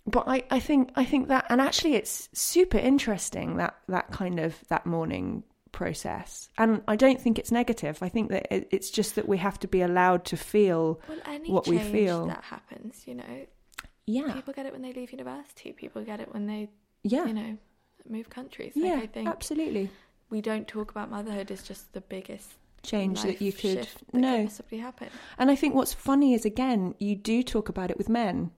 but 0.07 0.25
I, 0.29 0.45
I 0.51 0.61
think 0.61 0.91
I 0.97 1.05
think 1.05 1.29
that 1.29 1.47
and 1.49 1.61
actually 1.61 1.95
it's 1.95 2.29
super 2.35 2.79
interesting 2.79 3.57
that 3.57 3.75
that 3.89 4.11
kind 4.11 4.39
of 4.39 4.57
that 4.69 4.85
mourning 4.87 5.45
process. 5.73 6.49
And 6.57 6.83
I 6.87 6.95
don't 6.95 7.21
think 7.21 7.37
it's 7.39 7.51
negative. 7.51 7.99
I 8.01 8.09
think 8.09 8.31
that 8.31 8.47
it, 8.55 8.69
it's 8.71 8.91
just 8.91 9.17
that 9.17 9.27
we 9.27 9.39
have 9.39 9.59
to 9.61 9.67
be 9.67 9.81
allowed 9.83 10.25
to 10.27 10.37
feel 10.37 11.01
Well, 11.09 11.19
what 11.47 11.67
we 11.67 11.79
feel. 11.79 12.27
that 12.29 12.45
happens, 12.45 13.03
you 13.07 13.17
know, 13.17 13.47
yeah 14.07 14.33
people 14.33 14.53
get 14.55 14.67
it 14.67 14.73
when 14.73 14.83
they 14.83 14.93
leave 14.93 15.13
university. 15.13 15.73
People 15.73 16.03
get 16.03 16.21
it 16.21 16.33
when 16.33 16.47
they, 16.47 16.69
yeah 17.03 17.27
you 17.27 17.35
know, 17.35 17.57
move 18.09 18.29
countries. 18.31 18.73
Like, 18.77 18.85
yeah 18.85 18.97
I 18.97 19.07
think 19.07 19.29
absolutely 19.29 19.91
we 20.31 20.41
don't 20.41 20.67
talk 20.69 20.91
about 20.91 21.11
motherhood 21.11 21.51
as 21.51 21.63
just 21.63 21.93
the 21.93 22.01
biggest 22.01 22.53
change 22.83 23.23
that 23.23 23.41
you 23.41 23.51
could 23.53 23.79
that 23.79 24.15
no 24.15 24.45
possibly 24.45 24.77
happen. 24.79 25.09
and 25.39 25.51
I 25.51 25.57
think 25.57 25.75
what's 25.75 25.95
funny 25.95 26.35
is 26.35 26.45
again 26.45 26.95
you 26.99 27.17
do 27.17 27.43
talk 27.43 27.69
about 27.69 27.91
it 27.91 27.97
with 27.99 28.09
men 28.09 28.51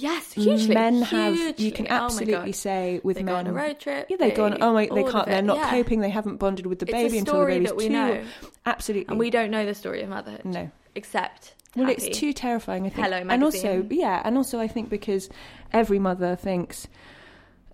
Yes, 0.00 0.32
hugely. 0.32 0.74
men 0.74 1.02
have 1.02 1.58
you 1.60 1.72
can 1.72 1.86
Oh 1.90 1.94
absolutely 2.06 2.50
God. 2.52 2.54
say 2.54 3.00
with 3.02 3.16
they 3.16 3.22
men 3.24 3.34
go 3.34 3.38
on 3.38 3.46
a 3.48 3.52
road 3.52 3.78
trip. 3.80 4.06
yeah 4.08 4.16
they 4.16 4.30
go 4.32 4.44
on 4.46 4.60
oh 4.62 4.72
my 4.72 4.88
they 4.92 5.02
can't 5.04 5.26
they're 5.26 5.42
not 5.42 5.56
yeah. 5.58 5.70
coping 5.70 6.00
they 6.00 6.10
haven't 6.10 6.36
bonded 6.38 6.66
with 6.66 6.78
the 6.80 6.86
It's 6.86 6.92
baby 6.92 7.18
until 7.18 7.40
the 7.40 7.46
baby's 7.46 7.68
that 7.68 7.76
we 7.76 7.86
two 7.88 7.92
know. 7.92 8.24
absolutely 8.66 9.06
and 9.10 9.18
we 9.18 9.30
don't 9.30 9.50
know 9.50 9.64
the 9.66 9.74
story 9.74 10.02
of 10.02 10.08
motherhood. 10.08 10.44
no 10.44 10.70
except 10.94 11.54
Well, 11.76 11.86
happy. 11.86 12.06
it's 12.06 12.18
too 12.18 12.32
terrifying. 12.32 12.86
I 12.86 12.88
think. 12.90 13.04
Hello, 13.06 13.16
and 13.28 13.44
also, 13.44 13.86
yeah, 13.90 14.22
and 14.24 14.36
also, 14.36 14.58
I 14.58 14.68
think 14.68 14.88
because 14.88 15.28
every 15.72 15.98
mother 15.98 16.34
thinks 16.36 16.88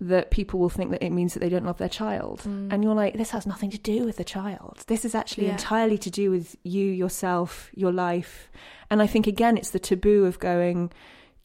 that 0.01 0.29
people 0.29 0.59
will 0.59 0.69
think 0.69 0.91
that 0.91 1.01
it 1.01 1.11
means 1.11 1.33
that 1.33 1.39
they 1.39 1.47
don't 1.47 1.65
love 1.65 1.77
their 1.77 1.87
child, 1.89 2.41
and 2.45 2.83
you're 2.83 2.93
like, 2.93 3.13
this 3.15 3.31
has 3.31 3.45
nothing 3.47 3.71
to 3.71 3.77
do 3.77 4.03
with 4.03 4.17
the 4.17 4.25
child. 4.25 4.83
This 4.87 5.05
is 5.05 5.15
actually 5.15 5.45
Mm. 5.45 5.47
Yeah. 5.47 5.53
entirely 5.53 5.97
to 5.99 6.11
do 6.11 6.29
with 6.31 6.55
you, 6.63 6.85
yourself, 6.85 7.69
your 7.73 7.93
life. 7.93 8.51
And 8.91 9.01
I 9.01 9.07
think 9.07 9.25
again, 9.27 9.57
it's 9.57 9.69
the 9.71 9.79
taboo 9.79 10.25
of 10.25 10.39
going. 10.39 10.91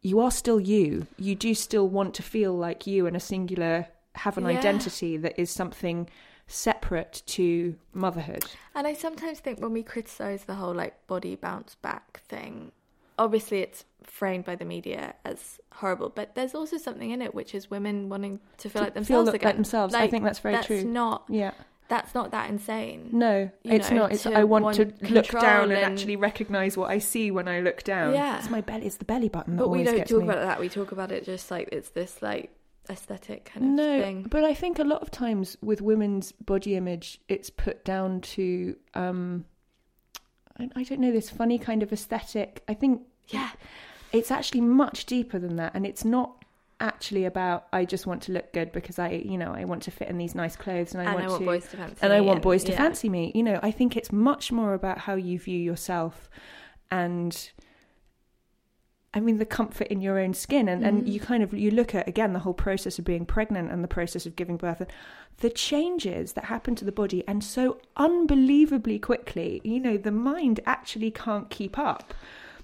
You 0.02 0.18
are 0.20 0.30
still 0.32 0.58
you. 0.58 1.06
You 1.18 1.34
do 1.36 1.54
still 1.54 1.86
want 1.88 2.14
to 2.14 2.22
feel 2.22 2.52
like 2.54 2.86
you 2.86 3.06
and 3.06 3.14
a 3.16 3.20
singular 3.20 3.86
have 4.16 4.36
an 4.36 4.44
Yeah. 4.44 4.58
identity 4.58 5.16
that 5.18 5.38
is 5.40 5.50
something 5.50 6.08
separate 6.50 7.22
to 7.26 7.76
motherhood. 7.92 8.44
And 8.74 8.86
I 8.86 8.94
sometimes 8.94 9.40
think 9.40 9.60
when 9.60 9.72
we 9.72 9.82
criticize 9.82 10.44
the 10.44 10.54
whole 10.54 10.74
like 10.74 11.06
body 11.06 11.36
bounce 11.36 11.76
back 11.76 12.20
thing, 12.28 12.72
obviously 13.18 13.60
it's 13.60 13.84
framed 14.02 14.44
by 14.44 14.56
the 14.56 14.64
media 14.64 15.14
as 15.24 15.60
horrible, 15.74 16.08
but 16.10 16.34
there's 16.34 16.54
also 16.54 16.76
something 16.76 17.10
in 17.10 17.22
it 17.22 17.34
which 17.34 17.54
is 17.54 17.70
women 17.70 18.08
wanting 18.08 18.40
to 18.58 18.68
feel 18.68 18.80
To 18.80 18.84
like 18.86 18.92
feel 18.94 18.94
themselves 19.24 19.26
like 19.28 19.42
again. 19.42 19.54
themselves. 19.56 19.94
I 19.94 20.08
think 20.08 20.24
that's 20.24 20.40
very 20.40 20.54
that's 20.56 20.66
true. 20.66 20.84
Not 20.84 21.24
Yeah. 21.28 21.52
that's 21.88 22.14
not 22.14 22.30
that 22.32 22.50
insane. 22.50 23.10
No, 23.12 23.50
it's 23.64 23.90
know, 23.90 23.96
not. 23.98 24.12
It's 24.12 24.26
I 24.26 24.44
want, 24.44 24.74
to 24.76 24.92
look 25.08 25.28
down 25.28 25.64
and, 25.64 25.72
and- 25.72 25.92
actually 25.92 26.16
recognise 26.16 26.76
what 26.76 26.90
I 26.90 26.98
see 26.98 27.30
when 27.30 27.46
I 27.48 27.60
look 27.60 27.84
down. 27.84 28.14
Yeah. 28.14 28.38
it's 28.38 28.50
my 28.50 28.60
belly. 28.60 28.86
It's 28.86 28.96
the 28.96 29.04
belly 29.04 29.28
button 29.28 29.56
that 29.56 29.62
But 29.62 29.68
we 29.68 29.84
don't 29.84 30.06
talk 30.06 30.22
about 30.22 30.40
that. 30.40 30.58
We 30.60 30.68
talk 30.68 30.92
about 30.92 31.12
it 31.12 31.24
just 31.24 31.50
like 31.50 31.68
it's 31.72 31.90
this 31.90 32.20
like 32.22 32.50
aesthetic 32.88 33.44
kind 33.46 33.64
of 33.66 33.72
no, 33.72 34.00
thing. 34.00 34.22
but 34.30 34.44
I 34.44 34.54
think 34.54 34.78
a 34.78 34.84
lot 34.84 35.02
of 35.02 35.10
times 35.10 35.56
with 35.62 35.80
women's 35.80 36.32
body 36.32 36.74
image, 36.76 37.20
it's 37.28 37.50
put 37.50 37.84
down 37.84 38.20
to 38.22 38.76
um, 38.94 39.44
I, 40.58 40.68
I 40.76 40.82
don't 40.84 41.00
know 41.00 41.12
this 41.12 41.30
funny 41.30 41.58
kind 41.58 41.82
of 41.82 41.92
aesthetic. 41.92 42.62
I 42.68 42.74
think 42.74 43.02
Yeah. 43.28 43.50
it's 44.12 44.30
actually 44.30 44.62
much 44.62 45.06
deeper 45.06 45.38
than 45.38 45.56
that, 45.56 45.74
and 45.74 45.86
it's 45.86 46.04
not 46.04 46.36
actually 46.82 47.26
about 47.26 47.66
I 47.74 47.84
just 47.84 48.06
want 48.06 48.22
to 48.22 48.32
look 48.32 48.54
good 48.54 48.72
because 48.72 48.98
I 48.98 49.10
you 49.10 49.36
know 49.36 49.52
I 49.52 49.64
want 49.66 49.82
to 49.82 49.90
fit 49.90 50.08
in 50.08 50.16
these 50.16 50.34
nice 50.34 50.56
clothes 50.56 50.94
and 50.94 51.02
I 51.02 51.12
And 51.12 51.14
want 51.14 51.26
I 51.26 51.28
want 51.28 51.40
to 51.42 51.46
boys 51.46 51.68
to 51.68 51.76
fancy 51.76 51.96
and 52.00 52.12
I 52.12 52.20
want 52.22 52.36
and- 52.36 52.42
boys 52.42 52.64
to 52.64 52.72
yeah. 52.72 52.78
fancy 52.78 53.08
me. 53.10 53.32
You 53.34 53.42
know, 53.42 53.60
I 53.62 53.70
think 53.70 53.96
it's 53.98 54.10
much 54.10 54.50
more 54.50 54.72
about 54.72 54.96
how 54.98 55.14
you 55.14 55.38
view 55.38 55.58
yourself 55.60 56.30
and 56.90 57.50
I 59.12 59.18
mean 59.20 59.38
the 59.38 59.46
comfort 59.46 59.88
in 59.88 60.00
your 60.00 60.18
own 60.20 60.34
skin 60.34 60.68
and, 60.68 60.84
and 60.84 61.02
Mm. 61.04 61.12
you 61.12 61.20
kind 61.20 61.42
of 61.42 61.52
you 61.52 61.70
look 61.72 61.94
at 61.94 62.06
again 62.06 62.32
the 62.32 62.38
whole 62.40 62.54
process 62.54 62.98
of 62.98 63.04
being 63.04 63.26
pregnant 63.26 63.70
and 63.70 63.82
the 63.82 63.88
process 63.88 64.24
of 64.24 64.36
giving 64.36 64.56
birth 64.56 64.80
and 64.80 64.90
the 65.38 65.50
changes 65.50 66.34
that 66.34 66.44
happen 66.44 66.74
to 66.76 66.84
the 66.84 66.92
body 66.92 67.24
and 67.26 67.42
so 67.42 67.78
unbelievably 67.96 68.98
quickly, 68.98 69.60
you 69.64 69.80
know, 69.80 69.96
the 69.96 70.12
mind 70.12 70.60
actually 70.66 71.10
can't 71.10 71.50
keep 71.50 71.76
up. 71.78 72.14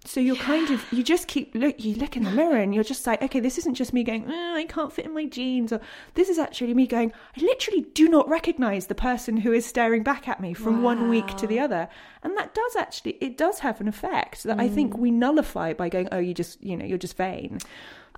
So 0.06 0.20
you're 0.20 0.36
kind 0.36 0.70
of 0.70 0.84
you 0.92 1.02
just 1.02 1.26
keep 1.28 1.54
look 1.54 1.82
you 1.84 1.94
look 1.96 2.16
in 2.16 2.22
the 2.24 2.30
mirror 2.30 2.56
and 2.56 2.74
you're 2.74 2.84
just 2.84 3.06
like 3.06 3.20
okay 3.22 3.40
this 3.40 3.58
isn't 3.58 3.74
just 3.74 3.92
me 3.92 4.04
going 4.04 4.24
"Eh, 4.30 4.54
I 4.54 4.64
can't 4.68 4.92
fit 4.92 5.04
in 5.04 5.12
my 5.12 5.26
jeans 5.26 5.72
or 5.72 5.80
this 6.14 6.28
is 6.28 6.38
actually 6.38 6.74
me 6.74 6.86
going 6.86 7.12
I 7.36 7.40
literally 7.40 7.82
do 7.92 8.08
not 8.08 8.28
recognize 8.28 8.86
the 8.86 8.94
person 8.94 9.36
who 9.38 9.52
is 9.52 9.66
staring 9.66 10.02
back 10.04 10.28
at 10.28 10.40
me 10.40 10.54
from 10.54 10.82
one 10.82 11.08
week 11.08 11.36
to 11.36 11.46
the 11.46 11.58
other. 11.58 11.88
And 12.22 12.36
that 12.38 12.54
does 12.54 12.76
actually 12.76 13.12
it 13.20 13.36
does 13.36 13.58
have 13.60 13.80
an 13.80 13.88
effect 13.88 14.44
that 14.44 14.58
I 14.60 14.68
Mm. 14.68 14.74
think 14.74 14.96
we 14.96 15.10
nullify 15.10 15.72
by 15.72 15.88
going 15.88 16.08
oh 16.12 16.18
you 16.18 16.34
just 16.34 16.62
you 16.62 16.76
know 16.76 16.84
you're 16.84 16.98
just 16.98 17.16
vain. 17.16 17.58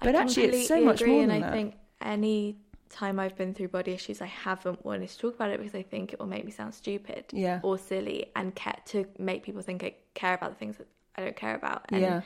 But 0.03 0.15
I 0.15 0.21
actually 0.23 0.45
it's 0.61 0.69
so 0.69 0.81
much 0.81 1.01
agree, 1.01 1.13
more 1.15 1.23
and 1.23 1.31
than 1.33 1.43
I 1.43 1.47
that. 1.47 1.53
think 1.53 1.75
any 2.03 2.59
time 2.91 3.19
I've 3.19 3.37
been 3.37 3.53
through 3.55 3.69
body 3.69 3.93
issues, 3.93 4.23
I 4.23 4.27
haven't 4.27 4.85
wanted 4.85 5.09
to 5.09 5.19
talk 5.19 5.35
about 5.35 5.51
it 5.51 5.59
because 5.59 5.75
I 5.75 5.83
think 5.83 6.13
it 6.13 6.19
will 6.21 6.27
make 6.27 6.45
me 6.45 6.51
sound 6.51 6.75
stupid 6.75 7.25
Yeah. 7.33 7.61
or 7.63 7.77
silly 7.79 8.27
and 8.37 8.55
ca- 8.55 8.81
to 8.87 9.07
make 9.19 9.43
people 9.43 9.63
think 9.63 9.83
I 9.85 9.95
care 10.15 10.35
about 10.35 10.51
the 10.51 10.57
things 10.57 10.77
that 10.79 10.87
I 11.19 11.21
don't 11.21 11.37
care 11.37 11.55
about. 11.55 11.85
And 11.93 12.01
yeah 12.01 12.21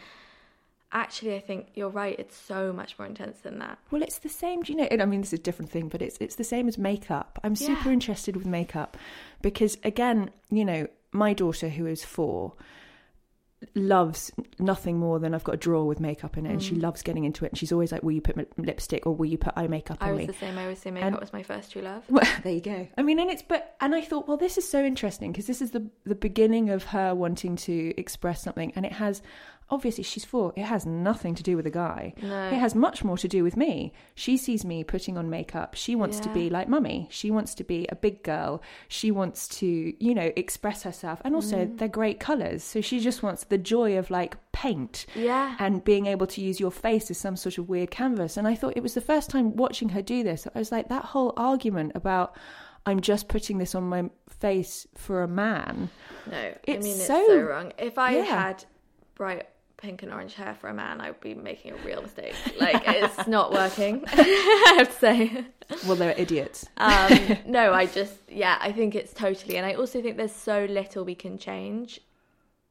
actually, 0.92 1.34
I 1.34 1.40
think 1.40 1.68
you're 1.74 1.88
right. 1.88 2.18
It's 2.18 2.36
so 2.36 2.72
much 2.72 2.98
more 2.98 3.06
intense 3.06 3.40
than 3.40 3.58
that. 3.60 3.78
Well, 3.90 4.02
it's 4.02 4.18
the 4.18 4.28
same. 4.28 4.62
Do 4.62 4.72
you 4.72 4.78
know? 4.78 4.88
and 4.90 5.02
I 5.02 5.06
mean, 5.06 5.22
this 5.22 5.32
is 5.32 5.40
a 5.40 5.42
different 5.42 5.70
thing, 5.70 5.88
but 5.88 6.02
it's 6.02 6.18
it's 6.20 6.36
the 6.36 6.44
same 6.44 6.68
as 6.68 6.78
makeup. 6.78 7.40
I'm 7.42 7.56
super 7.56 7.88
Yeah. 7.88 7.94
interested 7.94 8.36
with 8.36 8.46
makeup 8.46 8.96
because, 9.40 9.78
again, 9.84 10.30
you 10.50 10.64
know, 10.64 10.86
my 11.12 11.32
daughter 11.32 11.70
who 11.70 11.86
is 11.86 12.04
four 12.04 12.52
loves 13.74 14.30
nothing 14.58 14.98
more 14.98 15.18
than 15.18 15.34
I've 15.34 15.44
got 15.44 15.54
a 15.54 15.58
drawer 15.58 15.86
with 15.86 16.00
makeup 16.00 16.36
in 16.36 16.46
it, 16.46 16.50
and 16.50 16.62
she 16.62 16.74
mm. 16.74 16.82
loves 16.82 17.02
getting 17.02 17.24
into 17.24 17.44
it. 17.44 17.52
And 17.52 17.58
she's 17.58 17.72
always 17.72 17.92
like, 17.92 18.02
"Will 18.02 18.12
you 18.12 18.20
put 18.20 18.38
m- 18.38 18.46
lipstick 18.56 19.06
or 19.06 19.14
will 19.14 19.26
you 19.26 19.38
put 19.38 19.52
eye 19.56 19.66
makeup 19.66 19.98
I 20.00 20.06
on 20.08 20.12
was 20.12 20.20
me?" 20.20 20.26
the 20.26 20.32
same. 20.32 20.58
I 20.58 20.62
always 20.62 20.78
say 20.78 20.90
makeup 20.90 21.08
And- 21.08 21.20
was 21.20 21.32
my 21.32 21.42
first 21.42 21.72
true 21.72 21.82
love. 21.82 22.04
Well, 22.08 22.26
there 22.42 22.52
you 22.52 22.60
go. 22.60 22.88
I 22.98 23.02
mean, 23.02 23.18
and 23.18 23.30
it's 23.30 23.42
but 23.42 23.76
and 23.80 23.94
I 23.94 24.00
thought, 24.02 24.28
well, 24.28 24.36
this 24.36 24.58
is 24.58 24.68
so 24.68 24.84
interesting 24.84 25.32
because 25.32 25.46
this 25.46 25.62
is 25.62 25.70
the 25.70 25.86
the 26.04 26.14
beginning 26.14 26.70
of 26.70 26.84
her 26.84 27.14
wanting 27.14 27.56
to 27.56 27.94
express 27.96 28.42
something, 28.42 28.72
and 28.76 28.84
it 28.84 28.92
has 28.92 29.22
obviously 29.72 30.04
she's 30.04 30.24
four. 30.24 30.52
It 30.54 30.66
has 30.66 30.86
nothing 30.86 31.34
to 31.34 31.42
do 31.42 31.56
with 31.56 31.66
a 31.66 31.70
guy. 31.70 32.14
No. 32.22 32.48
It 32.48 32.58
has 32.58 32.74
much 32.76 33.02
more 33.02 33.16
to 33.18 33.26
do 33.26 33.42
with 33.42 33.56
me. 33.56 33.92
She 34.14 34.36
sees 34.36 34.64
me 34.64 34.84
putting 34.84 35.18
on 35.18 35.28
makeup. 35.30 35.74
She 35.74 35.96
wants 35.96 36.20
to 36.20 36.28
be 36.28 36.48
like 36.50 36.68
mummy. 36.68 37.08
She 37.10 37.30
wants 37.30 37.54
to 37.56 37.64
be 37.64 37.86
a 37.88 37.96
big 37.96 38.22
girl. 38.22 38.62
She 38.88 39.10
wants 39.10 39.48
to, 39.60 39.66
you 39.98 40.14
know, 40.14 40.30
express 40.36 40.84
herself. 40.84 41.20
And 41.24 41.34
also, 41.34 41.64
Mm. 41.66 41.78
they're 41.78 41.88
great 41.88 42.20
colors. 42.20 42.62
So 42.62 42.80
she 42.80 43.00
just 43.00 43.22
wants 43.24 43.44
the 43.44 43.58
joy 43.58 43.98
of 43.98 44.10
like 44.10 44.36
paint 44.52 45.06
Yeah. 45.16 45.56
and 45.58 45.82
being 45.82 46.06
able 46.06 46.26
to 46.28 46.40
use 46.40 46.60
your 46.60 46.70
face 46.70 47.10
as 47.10 47.18
some 47.18 47.36
sort 47.36 47.56
of 47.58 47.68
weird 47.68 47.90
canvas. 47.90 48.36
And 48.36 48.46
I 48.46 48.54
thought 48.54 48.76
it 48.76 48.82
was 48.82 48.94
the 48.94 49.00
first 49.00 49.30
time 49.30 49.56
watching 49.56 49.88
her 49.90 50.02
do 50.02 50.22
this. 50.22 50.46
I 50.54 50.58
was 50.58 50.70
like, 50.70 50.88
that 50.90 51.06
whole 51.06 51.32
argument 51.36 51.92
about 51.94 52.36
I'm 52.84 53.00
just 53.00 53.28
putting 53.28 53.58
this 53.58 53.76
on 53.76 53.84
my 53.84 54.10
face 54.28 54.88
for 54.96 55.22
a 55.22 55.28
man. 55.28 55.88
No, 56.28 56.36
I 56.36 56.56
It's 56.64 56.84
mean 56.84 56.96
it's 56.96 57.06
so- 57.06 57.24
so, 57.28 57.40
wrong. 57.40 57.72
If 57.78 57.96
I 57.96 58.16
Yeah. 58.16 58.24
had 58.24 58.64
bright 59.14 59.46
pink 59.82 60.02
and 60.02 60.12
orange 60.12 60.34
hair 60.34 60.54
for 60.60 60.68
a 60.68 60.74
man, 60.74 61.00
I 61.00 61.08
would 61.10 61.20
be 61.20 61.34
making 61.34 61.72
a 61.72 61.76
real 61.84 62.00
mistake. 62.02 62.34
Like 62.60 62.82
it's 62.86 63.26
not 63.36 63.52
working. 63.52 64.04
I 64.12 64.74
have 64.78 64.88
to 64.92 64.98
say. 64.98 65.44
Well, 65.86 65.96
they're 65.96 66.14
idiots. 66.16 66.66
Um, 66.76 67.36
no, 67.46 67.72
I 67.74 67.86
just 67.86 68.14
yeah, 68.28 68.58
I 68.60 68.72
think 68.72 68.94
it's 68.94 69.12
totally, 69.12 69.56
and 69.56 69.66
I 69.66 69.74
also 69.74 70.00
think 70.00 70.16
there's 70.16 70.34
so 70.34 70.64
little 70.66 71.04
we 71.04 71.14
can 71.14 71.36
change. 71.38 72.00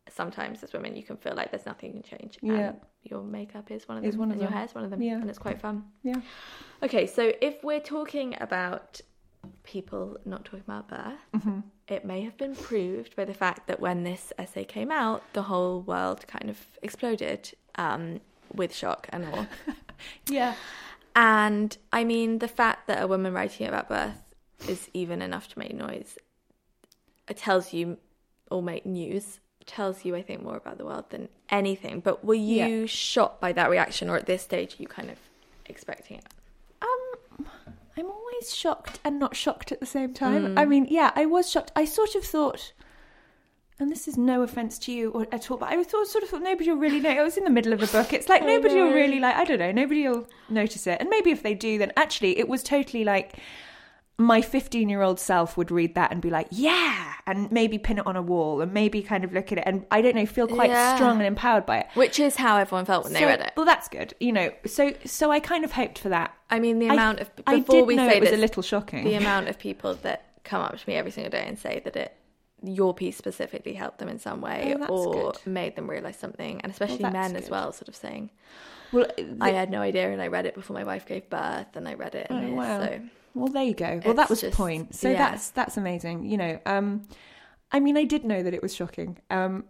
Sometimes 0.09 0.62
as 0.64 0.74
women, 0.74 0.95
you 0.95 1.03
can 1.03 1.16
feel 1.18 1.36
like 1.36 1.51
there's 1.51 1.66
nothing 1.66 1.95
you 1.95 2.01
can 2.01 2.18
change. 2.18 2.38
Yeah. 2.41 2.53
And 2.70 2.80
your 3.03 3.24
makeup 3.24 3.72
is 3.72 3.88
one 3.88 3.97
of 3.97 4.03
them, 4.03 4.09
Is 4.09 4.18
one 4.18 4.30
of 4.30 4.34
and 4.34 4.41
them. 4.41 4.49
your 4.51 4.57
hair's 4.57 4.76
one 4.76 4.84
of 4.84 4.89
them, 4.89 5.01
Yeah. 5.01 5.14
and 5.22 5.30
it's 5.30 5.39
quite 5.39 5.59
fun. 5.62 5.84
Yeah. 6.03 6.16
Okay, 6.84 7.07
so 7.07 7.32
if 7.41 7.64
we're 7.64 7.80
talking 7.80 8.36
about 8.41 8.99
people 9.64 10.18
not 10.26 10.43
talking 10.45 10.64
about 10.68 10.88
birth, 10.89 11.20
Mm-hmm. 11.36 11.59
It 11.91 12.05
may 12.05 12.21
have 12.21 12.37
been 12.37 12.55
proved 12.55 13.15
by 13.15 13.25
the 13.25 13.33
fact 13.33 13.67
that 13.67 13.79
when 13.79 14.03
this 14.03 14.31
essay 14.37 14.63
came 14.63 14.91
out, 14.91 15.21
the 15.33 15.43
whole 15.43 15.81
world 15.81 16.25
kind 16.27 16.49
of 16.49 16.57
exploded 16.81 17.51
um, 17.75 18.21
with 18.53 18.73
shock 18.75 19.07
and 19.11 19.25
awe. 19.25 19.45
Yeah. 20.27 20.55
and 21.15 21.77
I 21.93 22.03
mean, 22.03 22.39
the 22.39 22.47
fact 22.47 22.87
that 22.87 23.01
a 23.03 23.07
woman 23.07 23.33
writing 23.33 23.67
about 23.67 23.87
birth 23.89 24.23
is 24.67 24.89
even 24.93 25.21
enough 25.21 25.47
to 25.49 25.59
make 25.59 25.73
noise, 25.75 26.17
it 27.27 27.37
tells 27.37 27.71
you, 27.73 27.97
or 28.49 28.63
make 28.63 28.85
news, 28.85 29.39
tells 29.65 30.03
you, 30.05 30.15
I 30.15 30.21
think, 30.23 30.41
more 30.41 30.57
about 30.57 30.77
the 30.79 30.85
world 30.85 31.05
than 31.11 31.29
anything. 31.49 31.99
But 31.99 32.25
were 32.25 32.33
you 32.33 32.79
Yeah. 32.81 32.85
shocked 32.87 33.39
by 33.39 33.51
that 33.53 33.69
reaction, 33.69 34.09
or 34.09 34.17
at 34.17 34.25
this 34.25 34.41
stage, 34.41 34.79
are 34.79 34.81
you 34.81 34.87
kind 34.87 35.11
of 35.11 35.17
expecting 35.67 36.17
it? 36.17 36.25
I'm 37.97 38.09
always 38.09 38.55
shocked 38.55 38.99
and 39.03 39.19
not 39.19 39.35
shocked 39.35 39.71
at 39.71 39.79
the 39.79 39.85
same 39.85 40.13
time. 40.13 40.51
Hmm. 40.51 40.59
I 40.59 40.65
mean, 40.65 40.87
yeah, 40.89 41.11
I 41.15 41.25
was 41.25 41.49
shocked. 41.49 41.71
I 41.75 41.85
sort 41.85 42.15
of 42.15 42.23
thought, 42.23 42.73
and 43.79 43.91
this 43.91 44.07
is 44.07 44.17
no 44.17 44.43
offense 44.43 44.79
to 44.79 44.91
you 44.91 45.11
or 45.11 45.27
at 45.31 45.51
all, 45.51 45.57
but 45.57 45.69
I 45.69 45.83
thought, 45.83 46.07
sort 46.07 46.23
of 46.23 46.29
thought 46.29 46.41
nobody 46.41 46.69
will 46.69 46.77
really 46.77 46.99
know. 46.99 47.09
I 47.09 47.23
was 47.23 47.37
in 47.37 47.43
the 47.43 47.49
middle 47.49 47.73
of 47.73 47.81
a 47.81 47.87
book. 47.87 48.13
It's 48.13 48.29
like 48.29 48.43
nobody 48.45 48.75
will 48.75 48.93
really 48.93 49.19
like. 49.19 49.35
I 49.35 49.43
don't 49.43 49.59
know. 49.59 49.71
Nobody 49.71 50.07
will 50.07 50.27
notice 50.49 50.87
it, 50.87 50.97
and 50.99 51.09
maybe 51.09 51.31
if 51.31 51.43
they 51.43 51.53
do, 51.53 51.77
then 51.77 51.91
actually, 51.97 52.37
it 52.37 52.47
was 52.47 52.63
totally 52.63 53.03
like 53.03 53.37
my 54.26 54.41
15 54.41 54.89
year 54.89 55.01
old 55.01 55.19
self 55.19 55.57
would 55.57 55.72
read 55.72 55.95
that 55.95 56.11
and 56.11 56.22
be 56.22 56.30
like, 56.30 56.47
yeah, 56.51 57.13
and 57.28 57.51
maybe 57.51 57.78
pin 57.78 57.97
it 57.99 58.07
on 58.07 58.15
a 58.15 58.22
wall 58.22 58.61
and 58.61 58.74
maybe 58.74 59.01
kind 59.01 59.24
of 59.24 59.34
look 59.34 59.51
at 59.51 59.57
it 59.57 59.63
and 59.67 59.86
I 59.91 60.01
don't 60.01 60.15
know, 60.15 60.26
feel 60.26 60.47
quite 60.47 60.69
Yeah. 60.69 60.95
strong 60.95 61.17
and 61.17 61.26
empowered 61.28 61.65
by 61.65 61.80
it. 61.80 61.88
Which 61.93 62.19
is 62.19 62.36
how 62.36 62.57
everyone 62.57 62.86
felt 62.86 63.03
when 63.05 63.13
they 63.13 63.26
read 63.26 63.41
it. 63.41 63.53
Well, 63.55 63.65
that's 63.65 63.88
good, 63.88 64.13
you 64.19 64.32
know. 64.32 64.51
So, 64.65 64.93
so 65.05 65.32
I 65.32 65.39
kind 65.39 65.63
of 65.65 65.72
hoped 65.74 65.99
for 65.99 66.09
that. 66.09 66.34
I 66.49 66.59
mean, 66.59 66.80
the 66.80 66.89
I- 66.89 66.93
amount 66.93 67.19
of 67.19 67.36
before 67.45 67.86
we 67.86 67.95
say 67.97 68.17
it 68.17 68.22
was 68.22 68.32
a 68.32 68.38
little 68.38 68.63
shocking. 68.63 69.03
the 69.03 69.13
amount 69.15 69.47
of 69.49 69.57
people 69.59 69.95
that 70.01 70.26
come 70.43 70.61
up 70.61 70.78
to 70.78 70.89
me 70.89 70.95
every 70.95 71.11
single 71.11 71.30
day 71.32 71.43
and 71.47 71.57
say 71.57 71.82
that 71.86 71.95
it 71.95 72.13
your 72.63 72.93
piece 72.93 73.17
specifically 73.17 73.74
helped 73.74 73.97
them 73.97 74.07
in 74.07 74.19
some 74.19 74.39
way 74.39 74.76
Oh, 74.82 74.86
or 74.93 75.32
good. 75.32 75.39
made 75.47 75.76
them 75.76 75.89
realize 75.89 76.15
something, 76.15 76.61
and 76.61 76.72
especially 76.72 76.97
that's 76.99 77.13
men 77.13 77.36
as 77.36 77.49
well, 77.49 77.72
sort 77.72 77.88
of 77.88 77.95
saying, 77.95 78.30
well, 78.91 79.07
"I 79.39 79.49
had 79.49 79.72
no 79.72 79.82
idea, 79.82 80.11
and 80.11 80.22
I 80.22 80.28
read 80.28 80.45
it 80.45 80.53
before 80.53 80.76
my 80.76 80.84
wife 80.84 81.07
gave 81.07 81.28
birth, 81.28 81.76
and 81.76 81.88
I 81.88 81.95
read 81.95 82.13
it." 82.13 82.28
Oh, 82.30 82.36
and 82.36 82.53
Oh, 82.53 82.55
wow. 82.57 82.80
So 82.86 82.99
Well, 83.34 83.47
there 83.47 83.63
you 83.63 83.73
go. 83.73 84.01
Well, 84.03 84.13
that 84.15 84.23
It's 84.23 84.29
was 84.29 84.41
the 84.41 84.51
point. 84.51 84.95
So 84.95 85.09
yeah. 85.09 85.17
that's 85.17 85.51
that's 85.51 85.77
amazing. 85.77 86.25
You 86.25 86.38
know, 86.38 86.59
um, 86.65 87.07
I 87.71 87.79
mean, 87.79 87.97
I 87.97 88.03
did 88.03 88.25
know 88.25 88.43
that 88.43 88.53
it 88.53 88.61
was 88.61 88.75
shocking, 88.75 89.17
um, 89.29 89.65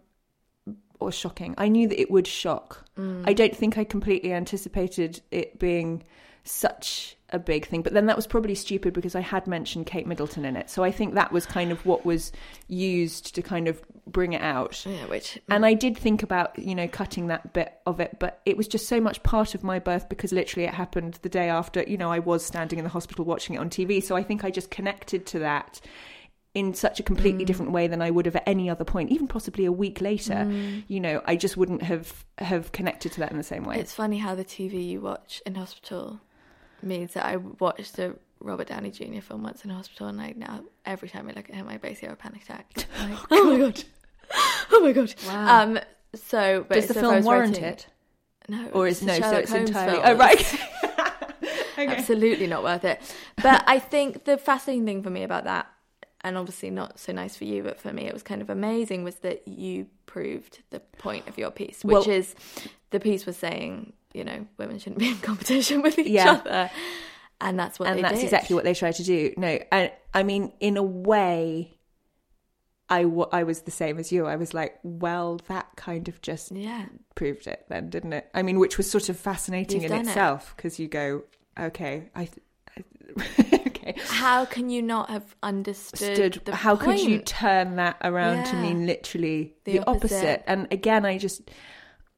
or 0.98 1.12
shocking. 1.12 1.54
I 1.58 1.68
knew 1.68 1.88
that 1.88 2.00
it 2.00 2.10
would 2.10 2.26
shock. 2.26 2.84
Mm. 2.98 3.24
I 3.26 3.32
don't 3.32 3.56
think 3.56 3.78
I 3.78 3.84
completely 3.84 4.32
anticipated 4.32 5.20
it 5.30 5.58
being 5.58 6.02
such 6.44 7.16
a 7.32 7.38
big 7.38 7.66
thing. 7.66 7.82
But 7.82 7.92
then 7.94 8.06
that 8.06 8.16
was 8.16 8.26
probably 8.26 8.54
stupid 8.54 8.92
because 8.92 9.14
I 9.14 9.20
had 9.20 9.46
mentioned 9.46 9.86
Kate 9.86 10.06
Middleton 10.06 10.44
in 10.44 10.56
it. 10.56 10.70
So 10.70 10.84
I 10.84 10.90
think 10.90 11.14
that 11.14 11.32
was 11.32 11.46
kind 11.46 11.72
of 11.72 11.84
what 11.86 12.04
was 12.04 12.30
used 12.68 13.34
to 13.34 13.42
kind 13.42 13.68
of 13.68 13.82
bring 14.06 14.32
it 14.32 14.42
out. 14.42 14.84
yeah, 14.86 15.06
which 15.06 15.38
And 15.48 15.64
I 15.64 15.74
did 15.74 15.96
think 15.96 16.22
about, 16.22 16.58
you 16.58 16.74
know, 16.74 16.88
cutting 16.88 17.28
that 17.28 17.52
bit 17.52 17.72
of 17.86 18.00
it, 18.00 18.16
but 18.18 18.40
it 18.44 18.56
was 18.56 18.68
just 18.68 18.86
so 18.88 19.00
much 19.00 19.22
part 19.22 19.54
of 19.54 19.62
my 19.62 19.78
birth 19.78 20.08
because 20.08 20.32
literally 20.32 20.66
it 20.66 20.74
happened 20.74 21.18
the 21.22 21.28
day 21.28 21.48
after, 21.48 21.82
you 21.84 21.96
know, 21.96 22.10
I 22.10 22.18
was 22.18 22.44
standing 22.44 22.78
in 22.78 22.84
the 22.84 22.90
hospital 22.90 23.24
watching 23.24 23.56
it 23.56 23.58
on 23.58 23.70
TV. 23.70 24.02
So 24.02 24.16
I 24.16 24.22
think 24.22 24.44
I 24.44 24.50
just 24.50 24.70
connected 24.70 25.26
to 25.26 25.38
that 25.40 25.80
in 26.54 26.74
such 26.74 27.00
a 27.00 27.02
Mm. 27.02 27.06
completely 27.06 27.44
different 27.46 27.72
way 27.72 27.86
than 27.86 28.02
I 28.02 28.10
would 28.10 28.26
have 28.26 28.36
at 28.36 28.46
any 28.46 28.68
other 28.68 28.84
point, 28.84 29.10
even 29.10 29.26
possibly 29.26 29.64
a 29.64 29.72
week 29.72 30.02
later. 30.02 30.34
Mm. 30.34 30.84
You 30.86 31.00
know, 31.00 31.22
I 31.24 31.34
just 31.36 31.56
wouldn't 31.56 31.82
have 31.82 32.24
have 32.38 32.72
connected 32.72 33.12
to 33.12 33.20
that 33.20 33.30
in 33.30 33.38
the 33.38 33.42
same 33.44 33.64
way. 33.64 33.78
it's 33.78 33.94
funny 33.94 34.18
how 34.18 34.34
the 34.34 34.44
TV 34.44 34.86
you 34.86 35.00
watch 35.00 35.40
in 35.46 35.54
hospital 35.54 36.20
means 36.82 37.14
that 37.14 37.24
I 37.26 37.36
watched 37.36 37.98
a 37.98 38.14
Robert 38.40 38.68
Downey 38.68 38.90
Jr. 38.90 39.20
film 39.20 39.42
once 39.42 39.64
in 39.64 39.70
hospital, 39.70 40.08
and 40.08 40.18
like 40.18 40.36
now 40.36 40.62
every 40.84 41.08
time 41.08 41.28
I 41.28 41.32
look 41.32 41.48
at 41.48 41.54
him, 41.54 41.68
I 41.68 41.76
basically 41.78 42.08
have 42.08 42.18
a 42.18 42.20
panic 42.20 42.42
attack. 42.42 42.86
Like, 43.00 43.18
oh 43.30 43.44
my 43.44 43.58
god, 43.58 43.84
oh 44.72 44.80
my 44.82 44.92
god. 44.92 45.14
Wow. 45.26 45.62
Um. 45.62 45.78
So, 46.14 46.64
but 46.68 46.74
Does 46.74 46.88
the 46.88 46.94
film 46.94 47.24
warrant 47.24 47.52
writing- 47.54 47.64
it? 47.64 47.86
No, 48.48 48.68
Or 48.72 48.86
is 48.88 49.02
no, 49.02 49.18
so 49.18 49.30
it's 49.36 49.50
Holmes 49.52 49.70
entirely 49.70 49.92
film. 50.02 50.04
Oh 50.04 50.14
right. 50.16 50.60
okay. 51.78 51.86
Absolutely 51.86 52.46
not 52.48 52.62
worth 52.62 52.84
it. 52.84 53.00
But 53.42 53.64
I 53.66 53.78
think 53.78 54.24
the 54.24 54.36
fascinating 54.36 54.84
thing 54.84 55.02
for 55.02 55.10
me 55.10 55.22
about 55.22 55.44
that, 55.44 55.68
and 56.22 56.36
obviously 56.36 56.70
not 56.70 56.98
so 56.98 57.12
nice 57.12 57.36
for 57.36 57.44
you, 57.44 57.62
but 57.62 57.78
for 57.80 57.92
me 57.92 58.02
it 58.06 58.12
was 58.12 58.22
kind 58.22 58.42
of 58.42 58.50
amazing, 58.50 59.04
was 59.04 59.16
that 59.16 59.46
you 59.46 59.86
proved 60.06 60.58
the 60.70 60.80
point 60.80 61.28
of 61.28 61.38
your 61.38 61.50
piece, 61.50 61.84
which 61.84 61.92
Well- 62.06 62.10
is 62.10 62.34
the 62.90 63.00
piece 63.00 63.24
was 63.26 63.36
saying, 63.36 63.92
you 64.14 64.24
know, 64.24 64.46
women 64.58 64.78
shouldn't 64.78 64.98
be 65.00 65.08
in 65.08 65.18
competition 65.20 65.82
with 65.82 65.98
each 65.98 66.10
Yeah. 66.10 66.32
other, 66.32 66.70
and 67.40 67.58
that's 67.58 67.78
what 67.78 67.88
and 67.88 67.98
they 67.98 68.02
that's 68.02 68.20
did. 68.20 68.22
exactly 68.22 68.54
what 68.54 68.64
they 68.64 68.74
tried 68.74 68.94
to 68.96 69.04
do. 69.04 69.34
No, 69.36 69.58
I, 69.70 69.92
I 70.14 70.22
mean, 70.22 70.52
in 70.60 70.76
a 70.76 70.82
way, 70.82 71.78
I, 72.88 73.02
w- 73.04 73.28
I 73.32 73.42
was 73.44 73.62
the 73.62 73.70
same 73.70 73.98
as 73.98 74.12
you. 74.12 74.26
I 74.26 74.36
was 74.36 74.52
like, 74.52 74.78
well, 74.82 75.40
that 75.48 75.68
kind 75.76 76.08
of 76.08 76.20
just 76.20 76.52
Yeah, 76.52 76.86
proved 77.14 77.46
it 77.46 77.64
then, 77.68 77.88
didn't 77.90 78.12
it? 78.12 78.28
I 78.34 78.42
mean, 78.42 78.58
which 78.58 78.76
was 78.76 78.90
sort 78.90 79.08
of 79.08 79.18
fascinating 79.18 79.82
You've 79.82 79.90
in 79.92 79.92
itself 80.08 80.54
because 80.56 80.78
you 80.78 80.88
go, 80.88 81.22
okay, 81.58 82.10
I, 82.14 82.28
I 82.76 82.84
okay. 83.66 83.94
how 84.08 84.44
can 84.44 84.68
you 84.70 84.82
not 84.82 85.10
have 85.10 85.34
understood? 85.42 86.34
Stood, 86.34 86.48
how 86.54 86.76
could 86.76 87.02
you 87.02 87.18
turn 87.18 87.76
that 87.76 87.96
around 88.02 88.44
to 88.46 88.56
mean 88.56 88.86
literally 88.86 89.54
The 89.64 89.78
the, 89.78 89.86
opposite. 89.86 90.42
opposite. 90.42 90.44
And 90.46 90.68
again, 90.72 91.04
I 91.04 91.18
just, 91.18 91.50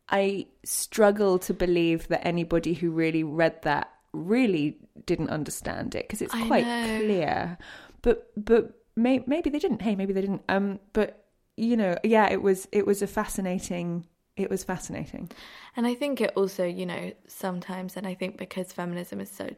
I 0.08 0.46
struggle 0.64 1.38
to 1.40 1.54
believe 1.54 2.08
that 2.08 2.26
anybody 2.26 2.74
who 2.74 2.90
really 2.90 3.24
read 3.24 3.62
that 3.62 3.90
really 4.12 4.78
didn't 5.06 5.30
understand 5.30 5.94
it 5.94 6.04
because 6.04 6.22
it's 6.22 6.34
I 6.34 6.46
quite 6.46 6.66
know. 6.66 6.98
clear. 7.00 7.58
But 8.02 8.30
but 8.36 8.72
may, 8.96 9.24
maybe 9.26 9.50
they 9.50 9.58
didn't. 9.58 9.82
Hey, 9.82 9.94
maybe 9.96 10.12
they 10.12 10.20
didn't. 10.20 10.42
Um, 10.48 10.78
but 10.92 11.24
you 11.56 11.76
know, 11.76 11.96
yeah, 12.04 12.30
it 12.30 12.42
was 12.42 12.68
it 12.72 12.86
was 12.86 13.02
a 13.02 13.06
fascinating. 13.06 14.06
It 14.36 14.50
was 14.50 14.64
fascinating. 14.64 15.30
And 15.76 15.86
I 15.86 15.94
think 15.94 16.20
it 16.20 16.32
also, 16.34 16.64
you 16.64 16.86
know, 16.86 17.12
sometimes, 17.28 17.96
and 17.96 18.04
I 18.04 18.14
think 18.14 18.36
because 18.36 18.72
feminism 18.72 19.20
is 19.20 19.30
so 19.30 19.48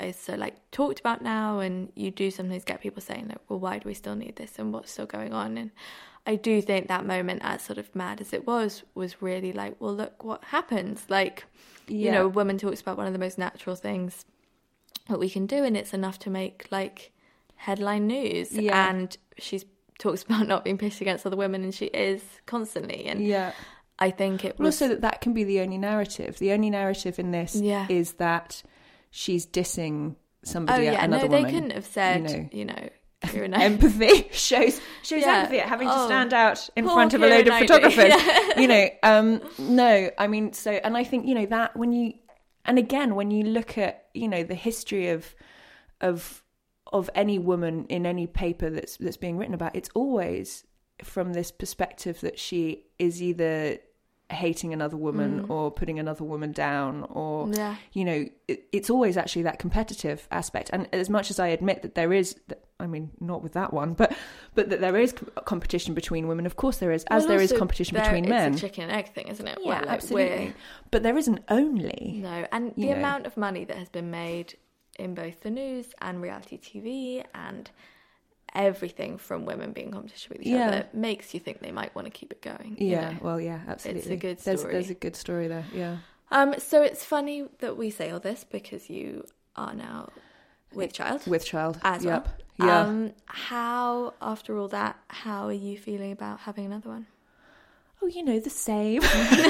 is 0.00 0.16
so 0.16 0.34
like 0.34 0.70
talked 0.70 1.00
about 1.00 1.22
now, 1.22 1.60
and 1.60 1.90
you 1.94 2.10
do 2.10 2.30
sometimes 2.30 2.64
get 2.64 2.80
people 2.80 3.02
saying 3.02 3.28
like, 3.28 3.40
"Well, 3.48 3.58
why 3.58 3.78
do 3.78 3.88
we 3.88 3.94
still 3.94 4.16
need 4.16 4.36
this?" 4.36 4.58
and 4.58 4.72
what's 4.72 4.92
still 4.92 5.06
going 5.06 5.32
on. 5.32 5.56
And 5.56 5.70
I 6.26 6.36
do 6.36 6.62
think 6.62 6.88
that 6.88 7.04
moment, 7.04 7.42
as 7.44 7.62
sort 7.62 7.78
of 7.78 7.94
mad 7.94 8.20
as 8.20 8.32
it 8.32 8.46
was, 8.46 8.82
was 8.94 9.20
really 9.20 9.52
like, 9.52 9.76
"Well, 9.80 9.94
look 9.94 10.24
what 10.24 10.42
happens." 10.44 11.04
Like, 11.08 11.44
you 11.86 12.10
know, 12.10 12.26
a 12.26 12.28
woman 12.28 12.56
talks 12.58 12.80
about 12.80 12.96
one 12.96 13.06
of 13.06 13.12
the 13.12 13.18
most 13.18 13.36
natural 13.38 13.76
things 13.76 14.24
that 15.08 15.18
we 15.18 15.28
can 15.28 15.46
do, 15.46 15.64
and 15.64 15.76
it's 15.76 15.92
enough 15.92 16.18
to 16.20 16.30
make 16.30 16.66
like 16.70 17.12
headline 17.56 18.06
news. 18.06 18.52
Yeah. 18.52 18.88
And 18.88 19.16
she's 19.38 19.64
talks 19.98 20.22
about 20.28 20.48
not 20.48 20.64
being 20.64 20.78
pissed 20.78 21.00
against 21.00 21.26
other 21.26 21.36
women, 21.36 21.62
and 21.62 21.74
she 21.74 21.86
is 21.86 22.22
constantly. 22.46 23.04
And 23.06 23.24
Yeah. 23.26 23.52
I 23.98 24.10
think 24.10 24.44
it 24.44 24.58
was 24.58 24.74
also 24.74 24.88
that 24.88 25.02
that 25.02 25.20
can 25.20 25.34
be 25.34 25.44
the 25.44 25.60
only 25.60 25.78
narrative. 25.78 26.38
The 26.38 26.50
only 26.52 26.68
narrative 26.70 27.18
in 27.18 27.30
this 27.30 27.54
Yeah. 27.54 27.86
is 27.88 28.14
that 28.14 28.62
she's 29.10 29.46
dissing 29.46 30.16
somebody. 30.42 30.88
Oh 30.88 30.92
yeah, 30.92 31.04
another 31.04 31.28
no, 31.28 31.42
they 31.42 31.50
couldn't 31.50 31.70
have 31.72 31.86
said, 31.86 32.22
know. 32.24 32.48
you 32.50 32.64
know, 32.64 32.88
you're 33.34 33.44
a 33.44 33.48
nice. 33.48 33.62
empathy 33.62 34.28
shows 34.32 34.80
shows 35.02 35.22
Yeah. 35.22 35.38
empathy 35.40 35.60
at 35.60 35.68
having 35.68 35.88
to 35.88 35.94
Oh, 35.94 36.06
stand 36.06 36.32
out 36.32 36.68
in 36.76 36.84
front 36.84 37.14
of 37.14 37.22
a 37.22 37.26
load 37.28 37.46
of 37.48 37.58
photographers 37.58 38.12
you 38.56 38.66
know 38.68 38.88
um 39.02 39.40
no 39.58 40.10
i 40.18 40.26
mean 40.26 40.52
so 40.52 40.70
and 40.72 40.96
i 40.96 41.04
think 41.04 41.26
you 41.26 41.34
know 41.34 41.46
that 41.46 41.76
when 41.76 41.92
you 41.92 42.14
and 42.64 42.78
again 42.78 43.14
when 43.14 43.30
you 43.30 43.44
look 43.44 43.76
at 43.78 44.06
you 44.14 44.28
know 44.28 44.42
the 44.42 44.54
history 44.54 45.08
of 45.10 45.34
of 46.00 46.42
of 46.92 47.10
any 47.14 47.38
woman 47.38 47.86
in 47.88 48.06
any 48.06 48.26
paper 48.26 48.70
that's 48.70 48.96
that's 48.98 49.16
being 49.16 49.36
written 49.36 49.54
about 49.54 49.74
it's 49.74 49.90
always 49.94 50.64
from 51.02 51.32
this 51.32 51.50
perspective 51.50 52.20
that 52.20 52.38
she 52.38 52.84
is 52.98 53.20
either 53.22 53.78
hating 54.34 54.72
another 54.72 54.96
woman 54.96 55.46
or 55.48 55.70
putting 55.70 55.98
another 55.98 56.24
woman 56.24 56.52
down 56.52 57.04
or 57.10 57.46
Mm. 57.46 57.56
Yeah. 57.56 57.76
you 57.92 58.04
know 58.04 58.26
it, 58.48 58.64
it's 58.72 58.90
always 58.90 59.16
actually 59.16 59.42
that 59.42 59.58
competitive 59.58 60.26
aspect 60.30 60.70
and 60.72 60.88
as 60.92 61.08
much 61.08 61.30
as 61.30 61.38
i 61.38 61.48
admit 61.48 61.82
that 61.82 61.94
there 61.94 62.12
is 62.12 62.36
i 62.80 62.86
mean 62.86 63.10
not 63.20 63.42
with 63.42 63.52
that 63.54 63.72
one 63.72 63.94
but 63.94 64.14
but 64.54 64.68
that 64.70 64.80
there 64.80 64.96
is 64.96 65.12
com- 65.12 65.30
competition 65.44 65.94
between 65.94 66.26
women 66.28 66.46
of 66.46 66.56
course 66.56 66.78
there 66.78 66.92
is 66.92 67.04
as 67.10 67.22
Well, 67.22 67.28
there 67.28 67.40
is 67.40 67.52
competition 67.52 67.96
there- 67.96 68.04
between 68.04 68.28
men 68.28 68.52
It's 68.54 68.62
a 68.62 68.66
chicken 68.66 68.84
and 68.84 68.92
egg 68.92 69.12
thing, 69.14 69.28
isn't 69.28 69.46
it? 69.46 69.58
yeah 69.62 69.80
like, 69.80 69.88
absolutely 69.88 70.36
we're- 70.36 70.54
but 70.90 71.02
there 71.02 71.16
isn't 71.16 71.40
only 71.48 72.20
No, 72.22 72.46
and 72.52 72.72
the 72.76 72.86
know. 72.90 72.92
amount 72.96 73.26
of 73.26 73.36
money 73.36 73.64
that 73.64 73.76
has 73.76 73.88
been 73.88 74.10
made 74.10 74.56
in 74.98 75.14
both 75.14 75.40
the 75.42 75.50
news 75.50 75.86
and 76.00 76.20
reality 76.22 76.56
TV 76.58 77.24
and 77.34 77.70
everything 78.54 79.18
from 79.18 79.44
women 79.46 79.72
being 79.72 79.88
in 79.88 79.92
competition 79.92 80.30
with 80.32 80.40
each 80.42 80.48
Yeah. 80.52 80.68
other 80.68 80.86
makes 80.92 81.34
you 81.34 81.40
think 81.40 81.60
they 81.60 81.72
might 81.72 81.94
want 81.94 82.06
to 82.06 82.10
keep 82.10 82.30
it 82.32 82.40
going. 82.42 82.76
you 82.78 82.88
yeah 82.88 83.10
know? 83.10 83.18
well 83.20 83.40
yeah 83.40 83.60
absolutely 83.66 84.00
It's 84.02 84.10
a 84.10 84.16
good 84.16 84.38
there's, 84.38 84.60
story. 84.60 84.72
there's 84.74 84.90
a 84.90 84.94
good 84.94 85.16
story 85.16 85.48
there 85.48 85.66
yeah 85.72 85.96
Um. 86.30 86.54
So 86.58 86.82
it's 86.82 87.04
funny 87.04 87.46
that 87.58 87.76
we 87.76 87.90
say 87.90 88.10
all 88.10 88.20
this 88.20 88.44
because 88.44 88.88
you 88.88 89.24
are 89.56 89.74
now 89.74 90.08
with 90.72 90.92
child. 90.92 91.26
with 91.26 91.44
child 91.44 91.78
as 91.82 92.04
yep 92.04 92.26
well. 92.58 92.68
yeah 92.68 92.80
Um. 92.82 93.12
How 93.26 94.14
after 94.20 94.56
all 94.58 94.68
that, 94.68 94.96
how 95.08 95.46
are 95.46 95.52
you 95.68 95.76
feeling 95.78 96.12
about 96.12 96.40
having 96.40 96.66
another 96.66 96.90
one? 96.90 97.06
oh, 98.02 98.06
you 98.06 98.22
know, 98.22 98.38
the 98.38 98.50
same. 98.50 99.00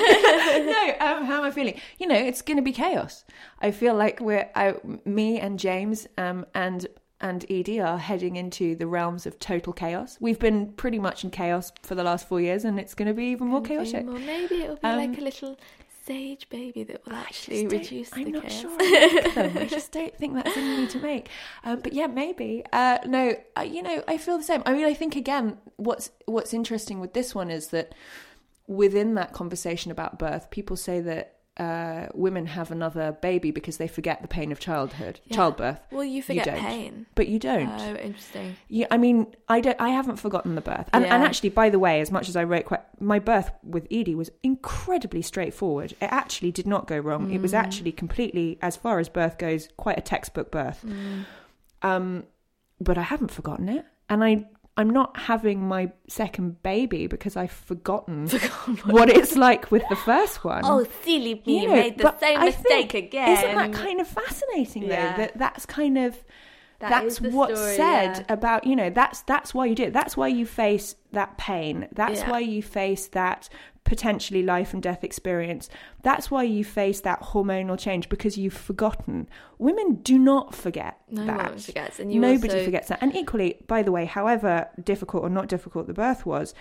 no, 0.73 0.97
um, 1.01 1.25
how 1.25 1.39
am 1.39 1.45
I 1.45 1.51
feeling? 1.51 1.81
You 1.99 2.07
know, 2.07 2.15
it's 2.15 2.41
going 2.43 2.57
to 2.57 2.63
be 2.63 2.71
chaos. 2.73 3.25
I 3.61 3.73
feel 3.73 3.95
like 3.97 4.21
we're, 4.21 4.49
I, 4.55 4.77
me 5.05 5.41
and 5.41 5.59
James 5.59 6.07
um, 6.19 6.47
and 6.55 6.87
and 7.21 7.45
Edie 7.51 7.81
are 7.81 7.99
heading 7.99 8.37
into 8.37 8.75
the 8.77 8.87
realms 8.87 9.27
of 9.27 9.39
total 9.39 9.73
chaos. 9.73 10.17
We've 10.21 10.39
been 10.39 10.73
pretty 10.73 10.99
much 10.99 11.25
in 11.25 11.31
chaos 11.31 11.73
for 11.83 11.95
the 11.95 12.05
last 12.05 12.29
four 12.29 12.41
years, 12.41 12.65
and 12.65 12.79
it's 12.79 12.95
going 12.95 13.09
to 13.09 13.15
be 13.15 13.27
even 13.27 13.49
more 13.49 13.63
chaotic. 13.63 14.07
Or 14.07 14.19
maybe 14.19 14.63
it'll 14.63 14.77
be 14.77 14.83
Um, 14.85 14.97
like 14.99 15.19
a 15.19 15.23
little 15.23 15.57
sage 16.07 16.49
baby 16.51 16.85
that 16.85 17.07
will 17.07 17.15
actually 17.15 17.67
reduce 17.67 18.11
I'm 18.13 18.25
the 18.25 18.31
not 18.33 18.43
chaos. 18.43 18.61
sure. 18.61 18.77
I 18.79 19.21
like 19.25 19.35
them. 19.35 19.59
I 19.59 19.65
just 19.79 19.91
don't 19.93 20.15
think 20.19 20.35
that's 20.35 20.55
easy 20.57 20.87
to 20.89 20.99
make. 20.99 21.29
Um, 21.65 21.81
but 21.81 21.95
yeah, 21.95 22.09
maybe. 22.09 22.63
Uh, 22.73 22.99
no, 23.07 23.35
uh, 23.57 23.63
you 23.63 23.83
know, 23.83 24.03
I 24.07 24.19
feel 24.19 24.37
the 24.37 24.45
same. 24.45 24.63
I 24.67 24.73
mean, 24.75 24.85
I 24.85 24.93
think 24.93 25.17
again, 25.17 25.57
what's 25.77 26.11
what's 26.27 26.53
interesting 26.53 27.01
with 27.01 27.15
this 27.15 27.35
one 27.35 27.51
is 27.51 27.69
that 27.69 27.95
within 28.67 29.15
that 29.15 29.33
conversation 29.33 29.91
about 29.91 30.19
birth, 30.19 30.51
people 30.51 30.77
say 30.77 31.01
that 31.01 31.34
uh, 31.57 32.07
women 32.15 32.47
have 32.47 32.71
another 32.73 33.13
baby 33.23 33.53
because 33.53 33.77
they 33.77 33.87
forget 33.87 34.21
the 34.23 34.27
pain 34.29 34.51
of 34.51 34.59
childhood, 34.59 35.21
Yeah. 35.27 35.37
childbirth. 35.37 35.79
Well, 35.93 36.03
you 36.05 36.21
forget 36.23 36.47
don't. 36.47 36.59
pain. 36.59 37.07
but 37.15 37.29
you 37.29 37.39
don't. 37.39 37.69
Oh, 37.69 37.95
interesting. 37.97 38.57
Yeah, 38.69 38.87
I 38.91 38.97
mean, 38.99 39.29
I 39.49 39.61
don't. 39.61 39.81
I 39.81 39.91
haven't 39.91 40.17
forgotten 40.17 40.57
the 40.57 40.61
birth, 40.61 40.89
and, 40.93 41.05
and 41.07 41.23
actually, 41.23 41.51
by 41.51 41.71
the 41.71 41.79
way, 41.79 42.01
as 42.01 42.11
much 42.11 42.29
as 42.29 42.35
I 42.35 42.43
wrote, 42.45 42.65
quite, 42.65 42.81
my 43.01 43.21
birth 43.21 43.53
with 43.63 43.87
Edie 43.91 44.17
was 44.17 44.31
incredibly 44.43 45.23
straightforward. 45.23 45.93
It 45.93 46.09
actually 46.11 46.51
did 46.51 46.67
not 46.67 46.89
go 46.89 46.99
wrong. 46.99 47.31
It 47.33 47.41
was 47.41 47.53
Mm. 47.53 47.59
actually 47.59 47.93
completely, 47.93 48.59
as 48.61 48.75
far 48.77 48.99
as 48.99 49.09
birth 49.09 49.39
goes, 49.39 49.69
quite 49.77 49.97
a 49.99 50.03
textbook 50.03 50.51
birth. 50.51 50.85
Mm. 50.85 51.25
Um, 51.83 52.25
but 52.81 52.99
I 52.99 53.03
haven't 53.03 53.31
forgotten 53.31 53.69
it, 53.69 53.85
and 54.09 54.25
I 54.25 54.47
I'm 54.77 54.91
not 54.91 55.17
having 55.17 55.69
my 55.69 55.93
second 56.09 56.63
baby 56.63 57.07
because 57.07 57.37
I've 57.37 57.53
forgotten 57.53 58.29
what 58.87 59.09
it's 59.09 59.37
like 59.37 59.71
with 59.71 59.85
the 59.89 59.95
first 59.97 60.43
one. 60.45 60.63
Oh, 60.65 60.85
silly 61.05 61.41
me, 61.47 61.63
You 61.63 61.69
know, 61.69 61.75
made 61.75 61.99
the 61.99 62.19
same 62.19 62.39
I 62.41 62.47
mistake 62.47 62.93
think- 62.93 62.95
again. 62.95 63.39
Isn't 63.39 63.55
that 63.55 63.73
kind 63.73 64.01
of 64.01 64.09
fascinating 64.09 64.83
though? 64.89 64.95
Yeah. 64.95 65.17
That 65.17 65.39
that's 65.39 65.65
kind 65.67 65.97
of 65.99 66.17
That 66.81 66.91
that's 66.91 67.21
what's 67.21 67.59
story, 67.61 67.77
said 67.77 68.17
yeah. 68.19 68.25
about 68.29 68.67
you 68.67 68.75
know 68.75 68.91
that's 68.91 69.23
that's 69.23 69.55
why 69.55 69.67
you 69.67 69.77
do 69.77 69.85
it. 69.85 69.93
That's 69.93 70.17
why 70.17 70.27
you 70.27 70.45
face 70.45 70.97
that 71.13 71.39
pain. 71.39 71.87
That's 71.93 72.21
Yeah. 72.21 72.31
why 72.31 72.41
you 72.41 72.61
face 72.63 73.07
that 73.09 73.49
potentially 73.85 74.43
life 74.43 74.73
and 74.73 74.83
death 74.83 75.05
experience. 75.05 75.69
That's 76.03 76.31
why 76.31 76.43
you 76.45 76.65
face 76.65 77.03
that 77.03 77.21
hormonal 77.21 77.79
change 77.79 78.09
because 78.09 78.37
you've 78.39 78.55
forgotten. 78.55 79.29
Women 79.59 79.97
do 80.03 80.19
not 80.19 80.55
forget 80.55 80.99
No 81.11 81.27
that. 81.27 81.51
one 81.51 81.59
forgets, 81.59 82.01
and 82.01 82.13
you 82.13 82.19
Nobody 82.21 82.55
also- 82.55 82.65
forgets 82.65 82.89
that. 82.89 82.99
And 83.03 83.15
equally, 83.15 83.59
by 83.67 83.83
the 83.83 83.93
way, 83.93 84.07
however 84.07 84.69
difficult 84.83 85.23
or 85.23 85.31
not 85.31 85.49
difficult 85.49 85.87
the 85.87 85.93
birth 85.95 86.25
was, 86.25 86.55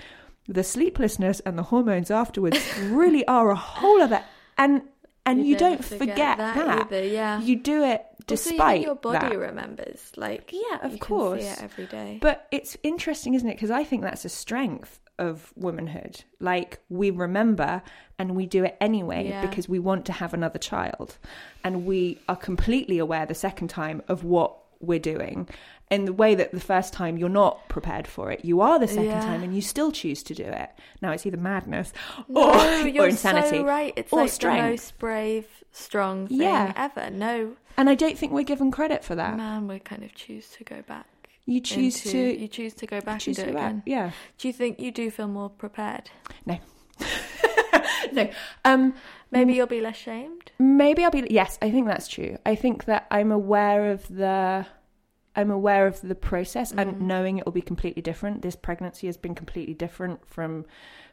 the 0.47 0.63
sleeplessness 0.63 1.39
and 1.41 1.57
the 1.57 1.63
hormones 1.63 2.11
afterwards 2.11 2.59
really 2.81 3.25
are 3.27 3.49
a 3.49 3.55
whole 3.55 4.01
other 4.01 4.21
and 4.57 4.81
and 5.25 5.39
you, 5.39 5.51
You 5.53 5.57
don't 5.57 5.71
don't 5.81 5.85
forget, 5.85 5.99
forget 6.09 6.37
that, 6.37 6.55
that 6.55 6.85
either, 6.91 7.05
yeah. 7.07 7.39
you 7.39 7.55
do 7.55 7.81
it 7.85 8.01
Also, 8.29 8.49
despite 8.49 8.81
your 8.81 8.95
body 8.95 9.29
that. 9.29 9.39
remembers. 9.39 10.11
Like, 10.17 10.51
Yeah, 10.51 10.79
of 10.85 10.99
course. 10.99 11.39
Can 11.41 11.55
see 11.55 11.61
it 11.61 11.63
every 11.63 11.85
day. 11.85 12.17
But 12.21 12.45
it's 12.51 12.75
interesting, 12.83 13.33
isn't 13.33 13.47
it? 13.47 13.53
Because 13.53 13.71
I 13.71 13.85
think 13.85 14.01
that's 14.01 14.25
a 14.25 14.29
strength 14.29 14.99
of 15.19 15.53
womanhood. 15.55 16.23
Like 16.39 16.79
we 16.89 17.09
remember 17.11 17.81
and 18.19 18.35
we 18.35 18.45
do 18.45 18.63
it 18.63 18.75
anyway 18.81 19.29
Yeah. 19.29 19.45
because 19.45 19.69
we 19.69 19.79
want 19.79 20.05
to 20.07 20.11
have 20.13 20.33
another 20.33 20.59
child, 20.59 21.17
and 21.63 21.85
we 21.85 22.19
are 22.27 22.35
completely 22.35 22.97
aware 22.99 23.25
the 23.25 23.35
second 23.35 23.67
time 23.69 24.01
of 24.07 24.23
what 24.23 24.55
we're 24.79 24.99
doing. 24.99 25.47
In 25.91 26.05
the 26.05 26.13
way 26.13 26.33
that 26.33 26.51
the 26.51 26.59
first 26.59 26.91
time 26.93 27.17
you're 27.17 27.29
not 27.29 27.69
prepared 27.69 28.07
for 28.07 28.31
it, 28.31 28.43
you 28.43 28.61
are 28.61 28.79
the 28.79 28.87
second 28.87 29.05
Yeah. 29.05 29.21
time, 29.21 29.43
and 29.43 29.53
you 29.55 29.61
still 29.61 29.91
choose 29.91 30.23
to 30.23 30.33
do 30.33 30.43
it. 30.43 30.69
Now 31.01 31.11
it's 31.11 31.25
either 31.25 31.37
madness 31.37 31.93
no, 32.27 32.51
or, 32.51 32.87
you're 32.87 33.03
or 33.05 33.07
insanity, 33.09 33.57
so 33.57 33.63
right. 33.65 33.93
It's 33.95 34.11
or 34.11 34.21
like 34.21 34.31
strength. 34.31 34.63
the 34.63 34.69
most 34.71 34.97
brave, 34.97 35.47
strong 35.71 36.27
thing 36.27 36.41
Yeah. 36.41 36.73
ever. 36.75 37.09
No, 37.11 37.53
And 37.77 37.89
I 37.89 37.95
don't 37.95 38.17
think 38.17 38.31
we're 38.33 38.43
given 38.43 38.71
credit 38.71 39.03
for 39.03 39.15
that. 39.15 39.37
man, 39.37 39.67
we 39.67 39.79
kind 39.79 40.03
of 40.03 40.13
choose 40.15 40.49
to 40.57 40.63
go 40.63 40.81
back. 40.81 41.05
You 41.45 41.59
choose 41.59 42.05
into- 42.05 42.33
to 42.35 42.41
You 42.41 42.47
choose 42.47 42.73
to 42.75 42.85
go 42.87 43.01
back 43.01 43.25
and 43.27 43.35
do 43.35 43.41
it 43.41 43.47
go 43.47 43.53
back. 43.53 43.75
Yeah. 43.85 44.11
Do 44.37 44.47
you 44.47 44.53
think 44.53 44.79
you 44.79 44.91
do 44.91 45.11
feel 45.11 45.27
more 45.27 45.49
prepared? 45.49 46.09
No. 46.45 46.59
no. 48.13 48.29
Um. 48.65 48.93
Maybe 49.31 49.53
you'll 49.53 49.65
be 49.67 49.81
less 49.81 49.95
shamed. 49.97 50.51
Maybe 50.59 51.03
I'll 51.03 51.11
be. 51.11 51.25
Yes, 51.29 51.57
I 51.61 51.71
think 51.71 51.87
that's 51.87 52.07
true. 52.07 52.37
I 52.45 52.55
think 52.55 52.85
that 52.85 53.07
I'm 53.11 53.31
aware 53.31 53.91
of 53.91 54.07
the. 54.07 54.65
I'm 55.35 55.49
aware 55.49 55.87
of 55.87 55.99
the 56.01 56.13
process 56.13 56.71
and 56.71 57.01
knowing 57.01 57.39
it 57.39 57.45
will 57.45 57.53
be 57.53 57.61
completely 57.61 58.03
different. 58.03 58.43
This 58.43 58.55
pregnancy 58.55 59.07
has 59.07 59.17
been 59.17 59.33
completely 59.33 59.73
different 59.73 60.25
from 60.27 60.65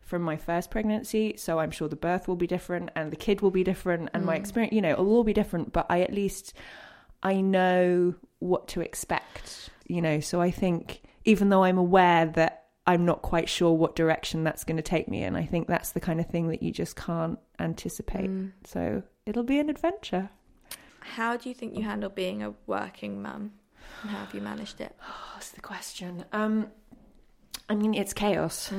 from 0.02 0.22
my 0.22 0.36
first 0.36 0.70
pregnancy, 0.70 1.34
so 1.38 1.58
I'm 1.58 1.70
sure 1.70 1.88
the 1.88 1.96
birth 1.96 2.28
will 2.28 2.36
be 2.36 2.46
different 2.46 2.90
and 2.94 3.10
the 3.10 3.16
kid 3.16 3.40
will 3.40 3.50
be 3.50 3.64
different 3.64 4.10
and 4.12 4.24
my 4.26 4.34
experience, 4.36 4.74
you 4.74 4.82
know, 4.82 4.90
it'll 4.90 5.08
all 5.08 5.24
be 5.24 5.32
different. 5.32 5.72
But 5.72 5.86
I 5.88 6.02
at 6.02 6.12
least 6.12 6.52
I 7.22 7.40
know 7.40 8.14
what 8.40 8.68
to 8.68 8.80
expect, 8.80 9.70
you 9.90 10.00
know. 10.00 10.20
So 10.20 10.40
I 10.40 10.50
think 10.50 11.02
even 11.24 11.48
though 11.48 11.64
I'm 11.64 11.78
aware 11.78 12.26
that 12.26 12.64
I'm 12.86 13.04
not 13.04 13.22
quite 13.22 13.48
sure 13.48 13.72
what 13.72 13.94
direction 13.94 14.44
that's 14.44 14.64
going 14.64 14.76
to 14.76 14.82
take 14.82 15.08
me 15.08 15.22
in, 15.22 15.36
I 15.36 15.44
think 15.44 15.68
that's 15.68 15.92
the 15.92 16.00
kind 16.00 16.20
of 16.20 16.26
thing 16.26 16.48
that 16.48 16.62
you 16.62 16.72
just 16.72 16.96
can't 16.96 17.38
anticipate. 17.58 18.30
So 18.64 19.02
it'll 19.26 19.42
be 19.42 19.58
an 19.58 19.68
adventure. 19.68 20.30
How 21.00 21.36
do 21.36 21.48
you 21.48 21.54
think 21.54 21.76
you 21.76 21.82
handle 21.82 22.10
being 22.10 22.42
a 22.42 22.54
working 22.66 23.22
mum? 23.22 23.52
And 24.02 24.10
how 24.10 24.18
have 24.18 24.34
you 24.34 24.40
managed 24.40 24.80
it? 24.80 24.94
What's 25.34 25.50
the 25.50 25.60
question? 25.60 26.24
Um, 26.32 26.68
I 27.68 27.74
mean, 27.74 27.94
it's 27.94 28.12
chaos. 28.12 28.72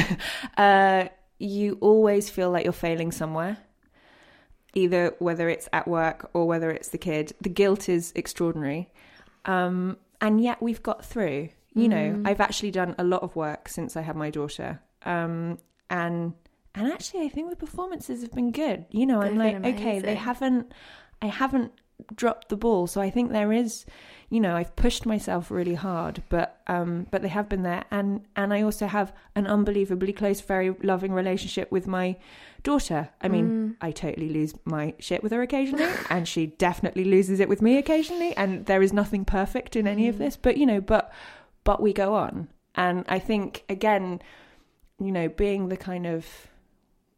uh, 0.56 1.08
you 1.38 1.78
always 1.80 2.28
feel 2.28 2.50
like 2.50 2.64
you're 2.64 2.72
failing 2.72 3.12
somewhere, 3.12 3.58
either 4.74 5.14
whether 5.18 5.48
it's 5.48 5.68
at 5.72 5.88
work 5.88 6.30
or 6.34 6.46
whether 6.46 6.70
it's 6.70 6.88
the 6.88 6.98
kid. 6.98 7.32
The 7.40 7.48
guilt 7.48 7.88
is 7.88 8.12
extraordinary, 8.14 8.90
um, 9.44 9.96
and 10.20 10.40
yet 10.40 10.62
we've 10.62 10.82
got 10.82 11.04
through. 11.04 11.50
You 11.74 11.88
know, 11.88 12.22
I've 12.24 12.40
actually 12.40 12.72
done 12.72 12.96
a 12.98 13.04
lot 13.04 13.22
of 13.22 13.36
work 13.36 13.68
since 13.68 13.96
I 13.96 14.00
had 14.02 14.16
my 14.16 14.30
daughter, 14.30 14.80
um, 15.04 15.58
and 15.90 16.32
and 16.74 16.92
actually, 16.92 17.24
I 17.24 17.28
think 17.28 17.50
the 17.50 17.56
performances 17.56 18.22
have 18.22 18.32
been 18.32 18.50
good. 18.52 18.86
You 18.90 19.06
know, 19.06 19.20
I'm 19.20 19.36
like, 19.36 19.56
okay, 19.64 19.98
they 20.00 20.14
haven't, 20.14 20.72
I 21.22 21.26
haven't 21.26 21.72
dropped 22.14 22.48
the 22.48 22.56
ball. 22.56 22.86
So 22.86 23.00
I 23.00 23.10
think 23.10 23.32
there 23.32 23.52
is, 23.52 23.84
you 24.30 24.40
know, 24.40 24.56
I've 24.56 24.74
pushed 24.76 25.06
myself 25.06 25.50
really 25.50 25.74
hard, 25.74 26.22
but 26.28 26.60
um, 26.66 27.06
but 27.10 27.22
they 27.22 27.28
have 27.28 27.48
been 27.48 27.62
there, 27.62 27.84
and 27.90 28.24
and 28.36 28.52
I 28.52 28.62
also 28.62 28.86
have 28.86 29.12
an 29.34 29.46
unbelievably 29.46 30.12
close, 30.12 30.40
very 30.40 30.70
loving 30.82 31.12
relationship 31.12 31.70
with 31.72 31.86
my 31.86 32.16
daughter. 32.62 33.08
I 33.20 33.28
mean, 33.28 33.76
I 33.80 33.90
totally 33.92 34.28
lose 34.28 34.54
my 34.64 34.94
shit 34.98 35.22
with 35.22 35.32
her 35.32 35.42
occasionally, 35.42 35.88
and 36.10 36.26
she 36.28 36.46
definitely 36.46 37.04
loses 37.04 37.40
it 37.40 37.48
with 37.48 37.62
me 37.62 37.78
occasionally, 37.78 38.36
and 38.36 38.66
there 38.66 38.82
is 38.82 38.92
nothing 38.92 39.24
perfect 39.24 39.76
in 39.76 39.86
any 39.86 40.08
of 40.08 40.18
this, 40.18 40.36
but 40.36 40.56
you 40.56 40.66
know, 40.66 40.80
but 40.80 41.12
but 41.64 41.80
we 41.80 41.92
go 41.92 42.14
on, 42.14 42.48
and 42.74 43.04
I 43.08 43.18
think 43.18 43.64
again, 43.68 44.20
you 44.98 45.12
know, 45.12 45.28
being 45.28 45.68
the 45.68 45.76
kind 45.76 46.06
of 46.06 46.26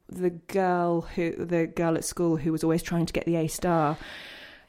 the 0.08 0.30
girl 0.30 1.02
who 1.02 1.32
the 1.44 1.66
girl 1.66 1.96
at 1.96 2.04
school 2.04 2.36
who 2.36 2.52
was 2.52 2.64
always 2.64 2.82
trying 2.82 3.06
to 3.06 3.12
get 3.12 3.26
the 3.26 3.36
A 3.36 3.46
star. 3.48 3.96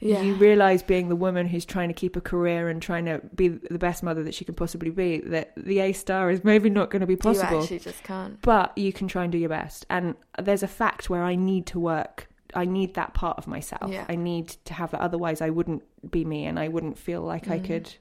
You 0.04 0.34
realize 0.34 0.82
being 0.82 1.08
the 1.08 1.16
woman 1.16 1.46
who's 1.46 1.64
trying 1.64 1.88
to 1.88 1.94
keep 1.94 2.16
a 2.16 2.20
career 2.20 2.68
and 2.68 2.82
trying 2.82 3.04
to 3.04 3.20
be 3.34 3.48
the 3.48 3.78
best 3.78 4.02
mother 4.02 4.22
that 4.24 4.34
she 4.34 4.44
can 4.44 4.54
possibly 4.54 4.90
be 4.90 5.18
that 5.20 5.52
the 5.56 5.78
A 5.78 5.92
star 5.92 6.30
is 6.30 6.42
maybe 6.42 6.68
not 6.70 6.90
going 6.90 7.00
to 7.00 7.06
be 7.06 7.12
You 7.14 7.18
possible. 7.18 7.62
actually 7.62 7.78
just 7.78 8.02
can't. 8.02 8.40
But 8.42 8.76
you 8.76 8.92
can 8.92 9.06
try 9.06 9.22
and 9.22 9.30
do 9.30 9.38
your 9.38 9.48
best. 9.48 9.86
And 9.88 10.16
there's 10.40 10.62
a 10.64 10.68
fact 10.68 11.08
where 11.08 11.22
I 11.22 11.36
need 11.36 11.66
to 11.66 11.78
work. 11.78 12.28
I 12.54 12.64
need 12.64 12.94
that 12.94 13.14
part 13.14 13.38
of 13.38 13.46
myself. 13.46 13.90
Yeah. 13.90 14.04
I 14.08 14.16
need 14.16 14.48
to 14.64 14.74
have 14.74 14.90
that. 14.90 15.00
Otherwise, 15.00 15.40
I 15.40 15.50
wouldn't 15.50 15.82
be 16.10 16.24
me 16.24 16.46
and 16.46 16.58
I 16.58 16.68
wouldn't 16.68 16.98
feel 16.98 17.22
like 17.22 17.48
I 17.48 17.58
could, 17.60 17.94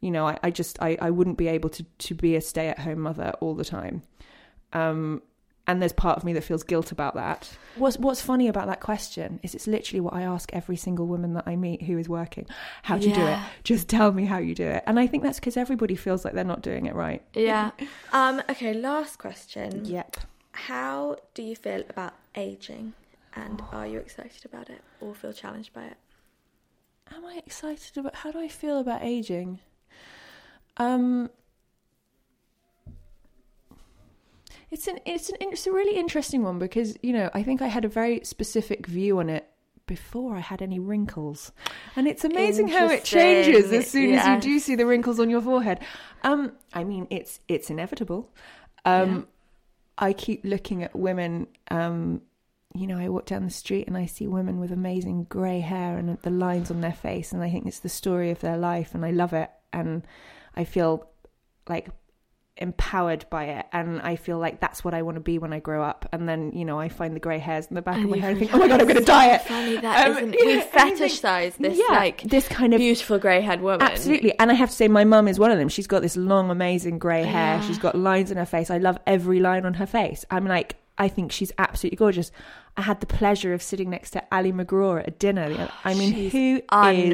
you 0.00 0.10
know, 0.10 0.26
I, 0.26 0.38
I 0.42 0.50
just, 0.50 0.80
I, 0.80 0.96
I 1.00 1.10
wouldn't 1.10 1.36
be 1.36 1.48
able 1.48 1.68
to, 1.70 1.82
to 1.82 2.14
be 2.14 2.36
a 2.36 2.40
stay 2.40 2.68
at 2.68 2.78
home 2.78 3.00
mother 3.00 3.32
all 3.40 3.54
the 3.54 3.64
time. 3.64 4.02
Um, 4.72 5.22
and 5.68 5.82
there's 5.82 5.92
part 5.92 6.16
of 6.16 6.24
me 6.24 6.32
that 6.32 6.42
feels 6.42 6.62
guilt 6.64 6.90
about 6.90 7.14
that. 7.14 7.50
What's 7.76 7.98
What's 7.98 8.22
funny 8.22 8.48
about 8.48 8.66
that 8.66 8.80
question 8.80 9.38
is 9.42 9.54
it's 9.54 9.66
literally 9.66 10.00
what 10.00 10.14
I 10.14 10.22
ask 10.22 10.50
every 10.54 10.76
single 10.76 11.06
woman 11.06 11.34
that 11.34 11.44
I 11.46 11.56
meet 11.56 11.82
who 11.82 11.98
is 11.98 12.08
working. 12.08 12.46
How 12.82 12.96
do 12.96 13.08
you 13.08 13.14
do 13.14 13.26
it? 13.26 13.38
Just 13.62 13.86
tell 13.86 14.10
me 14.10 14.24
how 14.24 14.38
you 14.38 14.54
do 14.54 14.66
it. 14.66 14.82
And 14.86 14.98
I 14.98 15.06
think 15.06 15.22
that's 15.22 15.38
because 15.38 15.58
everybody 15.58 15.94
feels 15.94 16.24
like 16.24 16.32
they're 16.32 16.42
not 16.42 16.62
doing 16.62 16.86
it 16.86 16.94
right. 16.94 17.22
Yeah. 17.34 17.70
um. 18.12 18.42
Okay. 18.50 18.72
Last 18.72 19.18
question. 19.18 19.84
Yep. 19.84 20.16
How 20.52 21.16
do 21.34 21.42
you 21.42 21.54
feel 21.54 21.84
about 21.88 22.14
aging, 22.34 22.94
and 23.36 23.62
are 23.70 23.86
you 23.86 23.98
excited 23.98 24.44
about 24.44 24.70
it 24.70 24.80
or 25.00 25.14
feel 25.14 25.32
challenged 25.32 25.72
by 25.74 25.84
it? 25.84 25.96
Am 27.14 27.24
I 27.24 27.40
excited 27.46 27.96
about 27.98 28.16
how 28.16 28.32
do 28.32 28.40
I 28.40 28.48
feel 28.48 28.78
about 28.78 29.02
aging? 29.02 29.60
Um 30.78 31.30
It's 34.70 34.86
an 34.86 34.98
it's 35.06 35.30
an 35.30 35.36
it's 35.40 35.66
a 35.66 35.72
really 35.72 35.98
interesting 35.98 36.42
one 36.42 36.58
because, 36.58 36.96
you 37.02 37.12
know, 37.12 37.30
I 37.32 37.42
think 37.42 37.62
I 37.62 37.68
had 37.68 37.84
a 37.84 37.88
very 37.88 38.20
specific 38.24 38.86
view 38.86 39.18
on 39.18 39.30
it 39.30 39.48
before 39.86 40.36
I 40.36 40.40
had 40.40 40.60
any 40.60 40.78
wrinkles. 40.78 41.52
And 41.96 42.06
it's 42.06 42.24
amazing 42.24 42.68
how 42.68 42.88
it 42.90 43.04
changes 43.04 43.72
as 43.72 43.90
soon 43.90 44.14
as 44.14 44.26
you 44.26 44.40
do 44.40 44.58
see 44.58 44.74
the 44.74 44.84
wrinkles 44.84 45.18
on 45.18 45.30
your 45.30 45.40
forehead. 45.40 45.80
Um 46.22 46.52
I 46.74 46.84
mean, 46.84 47.06
it's 47.10 47.40
it's 47.48 47.70
inevitable. 47.70 48.30
Um 48.84 49.26
I 49.96 50.12
keep 50.12 50.44
looking 50.44 50.82
at 50.82 50.94
women 50.94 51.46
um 51.70 52.22
you 52.74 52.86
know, 52.86 52.98
I 52.98 53.08
walk 53.08 53.24
down 53.24 53.44
the 53.44 53.50
street 53.50 53.88
and 53.88 53.96
I 53.96 54.04
see 54.04 54.26
women 54.26 54.60
with 54.60 54.70
amazing 54.70 55.24
grey 55.24 55.60
hair 55.60 55.96
and 55.96 56.18
the 56.20 56.30
lines 56.30 56.70
on 56.70 56.82
their 56.82 56.92
face, 56.92 57.32
and 57.32 57.42
I 57.42 57.50
think 57.50 57.66
it's 57.66 57.80
the 57.80 57.88
story 57.88 58.30
of 58.30 58.40
their 58.40 58.58
life, 58.58 58.94
and 58.94 59.04
I 59.06 59.10
love 59.10 59.32
it, 59.32 59.50
and 59.72 60.06
I 60.54 60.64
feel 60.64 61.08
like 61.66 61.88
empowered 62.58 63.24
by 63.30 63.44
it, 63.44 63.66
and 63.72 64.00
I 64.02 64.16
feel 64.16 64.38
like 64.38 64.60
that's 64.60 64.84
what 64.84 64.92
I 64.92 65.02
want 65.02 65.14
to 65.16 65.20
be 65.20 65.38
when 65.38 65.52
I 65.52 65.60
grow 65.60 65.82
up. 65.82 66.08
And 66.12 66.28
then, 66.28 66.52
you 66.52 66.64
know, 66.64 66.78
I 66.78 66.88
find 66.88 67.14
the 67.14 67.20
grey 67.20 67.38
hairs 67.38 67.66
in 67.66 67.74
the 67.74 67.82
back 67.82 67.96
of 68.02 68.10
my 68.10 68.18
head, 68.18 68.30
and 68.30 68.38
think, 68.40 68.52
oh 68.54 68.58
my 68.58 68.68
god, 68.68 68.80
I'm 68.80 68.86
going 68.86 68.98
to 68.98 69.04
dye 69.04 69.34
it. 69.34 69.42
Funny 69.42 69.76
that 69.76 70.06
Um, 70.08 70.12
not 70.14 70.20
you 70.22 70.26
We 70.26 70.36
know, 70.36 70.50
and 70.52 70.54
you 70.54 70.60
think- 70.62 70.98
fetishize 70.98 71.56
this 71.56 71.78
yeah, 71.78 71.96
like 71.96 72.22
this 72.22 72.46
kind 72.48 72.74
of 72.74 72.78
beautiful 72.78 73.18
grey-haired 73.18 73.60
woman. 73.60 73.82
Absolutely. 73.82 74.38
And 74.38 74.50
I 74.50 74.54
have 74.54 74.70
to 74.70 74.76
say, 74.76 74.88
my 74.88 75.04
mum 75.04 75.28
is 75.28 75.38
one 75.38 75.50
of 75.50 75.58
them. 75.58 75.68
She's 75.68 75.86
got 75.86 76.02
this 76.02 76.16
long, 76.16 76.50
amazing 76.50 76.98
grey 76.98 77.22
hair. 77.24 77.56
Yeah. 77.56 77.60
She's 77.66 77.78
got 77.78 77.94
lines 77.94 78.30
in 78.30 78.36
her 78.36 78.46
face. 78.46 78.70
I 78.70 78.78
love 78.78 78.98
every 79.06 79.40
line 79.40 79.64
on 79.64 79.74
her 79.74 79.86
face. 79.86 80.24
I'm 80.30 80.44
like, 80.46 80.76
I 81.00 81.06
think 81.08 81.30
she's 81.30 81.52
absolutely 81.58 81.96
gorgeous. 81.96 82.32
I 82.76 82.82
had 82.82 83.00
the 83.00 83.06
pleasure 83.06 83.54
of 83.54 83.62
sitting 83.62 83.88
next 83.90 84.10
to 84.12 84.24
Ali 84.32 84.52
MacGraw 84.52 85.00
at 85.00 85.08
a 85.08 85.10
dinner. 85.12 85.68
I 85.84 85.94
mean, 85.94 86.12
She's 86.12 86.32
who 86.32 86.56
is 86.56 86.62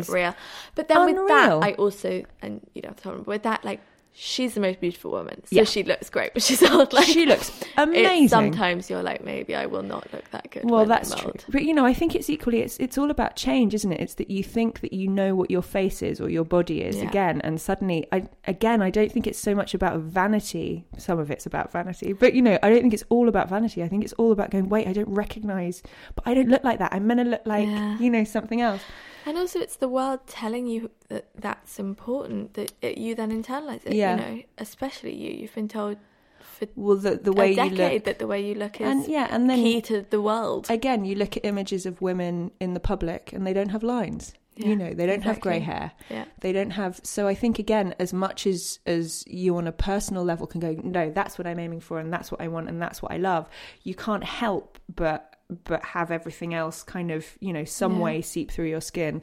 unreal. 0.09 0.34
But 0.74 0.88
then 0.88 1.05
with 1.07 1.28
that. 1.28 1.62
I 1.62 1.72
also 1.74 2.22
and 2.40 2.66
you 2.74 2.80
don't 2.82 2.90
have 2.92 2.97
to 2.97 3.03
tell 3.03 3.18
with 3.24 3.42
that 3.42 3.62
like 3.64 3.80
she's 4.17 4.55
the 4.55 4.61
most 4.61 4.81
beautiful 4.81 5.11
woman. 5.11 5.43
So 5.45 5.57
Yeah. 5.57 5.65
she 5.65 5.83
looks 5.83 6.09
great, 6.09 6.33
but 6.35 6.43
she's 6.43 6.62
old. 6.71 6.93
Like, 6.93 7.07
She 7.07 7.27
looks 7.27 7.51
amazing. 7.77 8.29
Sometimes 8.29 8.89
you're 8.89 9.03
like, 9.03 9.25
maybe 9.25 9.55
I 9.57 9.67
will 9.67 9.83
not 9.83 10.07
look 10.12 10.31
that 10.31 10.51
good. 10.53 10.62
Well, 10.71 10.87
that's 10.87 11.11
I'm 11.12 11.19
true. 11.19 11.27
old. 11.27 11.45
But 11.49 11.65
you 11.65 11.75
know, 11.75 11.85
I 11.85 11.93
think 11.93 12.15
it's 12.15 12.31
equally 12.31 12.61
it's 12.61 12.77
it's 12.79 12.97
all 12.97 13.11
about 13.11 13.35
change, 13.35 13.75
isn't 13.75 13.93
it? 13.93 14.01
It's 14.01 14.15
that 14.15 14.31
you 14.31 14.45
think 14.45 14.81
that 14.81 14.93
you 14.93 15.09
know 15.09 15.35
what 15.35 15.51
your 15.51 15.62
face 15.62 16.01
is 16.01 16.21
or 16.21 16.31
your 16.31 16.45
body 16.45 16.81
is 16.83 16.97
Yeah. 16.97 17.09
again, 17.09 17.41
and 17.43 17.61
suddenly, 17.61 18.07
I 18.12 18.27
again, 18.47 18.81
I 18.83 18.91
don't 18.91 19.11
think 19.11 19.27
it's 19.27 19.39
so 19.39 19.55
much 19.55 19.75
about 19.75 19.99
vanity. 20.01 20.87
Some 20.97 21.19
of 21.19 21.31
it's 21.31 21.45
about 21.47 21.73
vanity, 21.73 22.12
but 22.12 22.35
you 22.35 22.43
know, 22.43 22.57
I 22.62 22.71
don't 22.71 22.83
think 22.83 22.95
it's 22.95 23.05
all 23.09 23.29
about 23.29 23.49
vanity. 23.49 23.83
I 23.83 23.89
think 23.89 24.05
it's 24.05 24.12
all 24.15 24.31
about 24.33 24.51
going, 24.51 24.69
wait, 24.69 24.87
I 24.87 24.93
don't 24.93 25.09
recognize, 25.09 25.83
but 26.15 26.27
I 26.27 26.35
don't 26.35 26.49
look 26.49 26.62
like 26.62 26.79
that. 26.79 26.93
I'm 26.95 27.09
gonna 27.09 27.25
look 27.25 27.43
like 27.47 27.67
Yeah. 27.67 27.99
you 27.99 28.11
know 28.11 28.23
something 28.25 28.61
else. 28.61 28.81
And 29.27 29.39
also, 29.39 29.59
it's 29.59 29.77
the 29.77 29.89
world 29.89 30.20
telling 30.27 30.66
you 30.66 30.91
that 31.09 31.29
that's 31.35 31.79
important, 31.79 32.55
that 32.55 32.72
it, 32.83 32.99
you 32.99 33.14
then 33.14 33.31
internalize 33.31 33.85
it. 33.87 33.95
Yeah. 33.95 34.16
You 34.16 34.37
know, 34.37 34.43
especially 34.59 35.14
you. 35.14 35.31
You've 35.41 35.55
been 35.55 35.68
told 35.68 35.97
for 36.41 36.66
Well, 36.77 36.97
the 36.97 37.16
the 37.16 37.33
way 37.33 37.53
you 37.53 37.64
look, 37.70 38.05
that 38.05 38.18
the 38.18 38.27
way 38.27 38.47
you 38.47 38.55
look 38.55 38.81
is 38.81 38.87
and 38.87 39.09
yeah, 39.09 39.29
and 39.31 39.49
then 39.49 39.59
key 39.59 39.81
to 39.83 40.05
the 40.11 40.20
world. 40.20 40.66
again, 40.70 41.05
you 41.05 41.14
look 41.14 41.37
at 41.37 41.45
images 41.45 41.87
of 41.87 42.01
women 42.03 42.51
in 42.61 42.75
the 42.75 42.81
public, 42.81 43.33
and 43.33 43.47
they 43.47 43.53
don't 43.53 43.70
have 43.70 43.83
lines. 43.83 44.35
Yeah, 44.57 44.68
you 44.68 44.77
know, 44.77 44.95
they 44.95 45.07
don't 45.07 45.22
have 45.22 45.41
grey 45.41 45.59
hair. 45.59 45.91
yeah. 46.09 46.27
they 46.41 46.53
don't 46.53 46.70
have 46.70 47.01
so 47.03 47.27
i 47.27 47.35
think 47.35 47.59
again 47.59 47.93
as 47.99 48.12
much 48.12 48.47
as 48.47 48.79
as 48.87 49.25
you 49.27 49.57
on 49.57 49.66
a 49.66 49.72
personal 49.72 50.22
level 50.22 50.47
can 50.47 50.61
go 50.61 50.77
no 50.85 51.11
that's 51.11 51.37
what 51.39 51.47
i'm 51.49 51.59
aiming 51.59 51.81
for 51.81 51.99
and 51.99 52.12
that's 52.12 52.31
what 52.31 52.41
i 52.41 52.47
want 52.47 52.68
and 52.68 52.81
that's 52.81 53.03
what 53.03 53.11
i 53.11 53.16
love 53.16 53.49
you 53.83 53.97
can't 53.97 54.22
help 54.22 54.79
but 54.95 55.34
but 55.64 55.84
have 55.84 56.11
everything 56.11 56.55
else 56.55 56.82
kind 56.82 57.11
of 57.11 57.26
you 57.40 57.53
know 57.53 57.64
some 57.64 57.97
Yeah. 57.97 58.03
way 58.03 58.22
seep 58.22 58.51
through 58.51 58.66
your 58.66 58.80
skin 58.80 59.22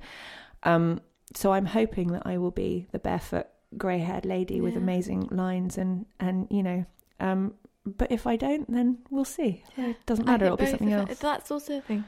um 0.63 1.01
so 1.34 1.51
i'm 1.53 1.65
hoping 1.65 2.11
that 2.11 2.24
i 2.26 2.38
will 2.38 2.51
be 2.51 2.88
the 2.91 2.99
barefoot 2.99 3.47
grey 3.78 3.99
haired 3.99 4.26
lady 4.26 4.61
with 4.61 4.76
amazing 4.76 5.28
lines 5.32 5.78
and 5.78 6.05
and 6.19 6.47
you 6.51 6.61
know 6.61 6.86
um 7.19 7.53
but 7.86 8.11
if 8.11 8.28
i 8.28 8.36
don't 8.36 8.72
then 8.72 8.99
we'll 9.09 9.26
see 9.26 9.63
it 9.78 9.97
doesn't 10.05 10.26
matter 10.26 10.45
it'll 10.45 10.57
be 10.57 10.65
something 10.67 10.93
else 10.93 11.17
That's 11.19 11.49
also 11.51 11.78
a 11.78 11.82
thing. 11.82 12.03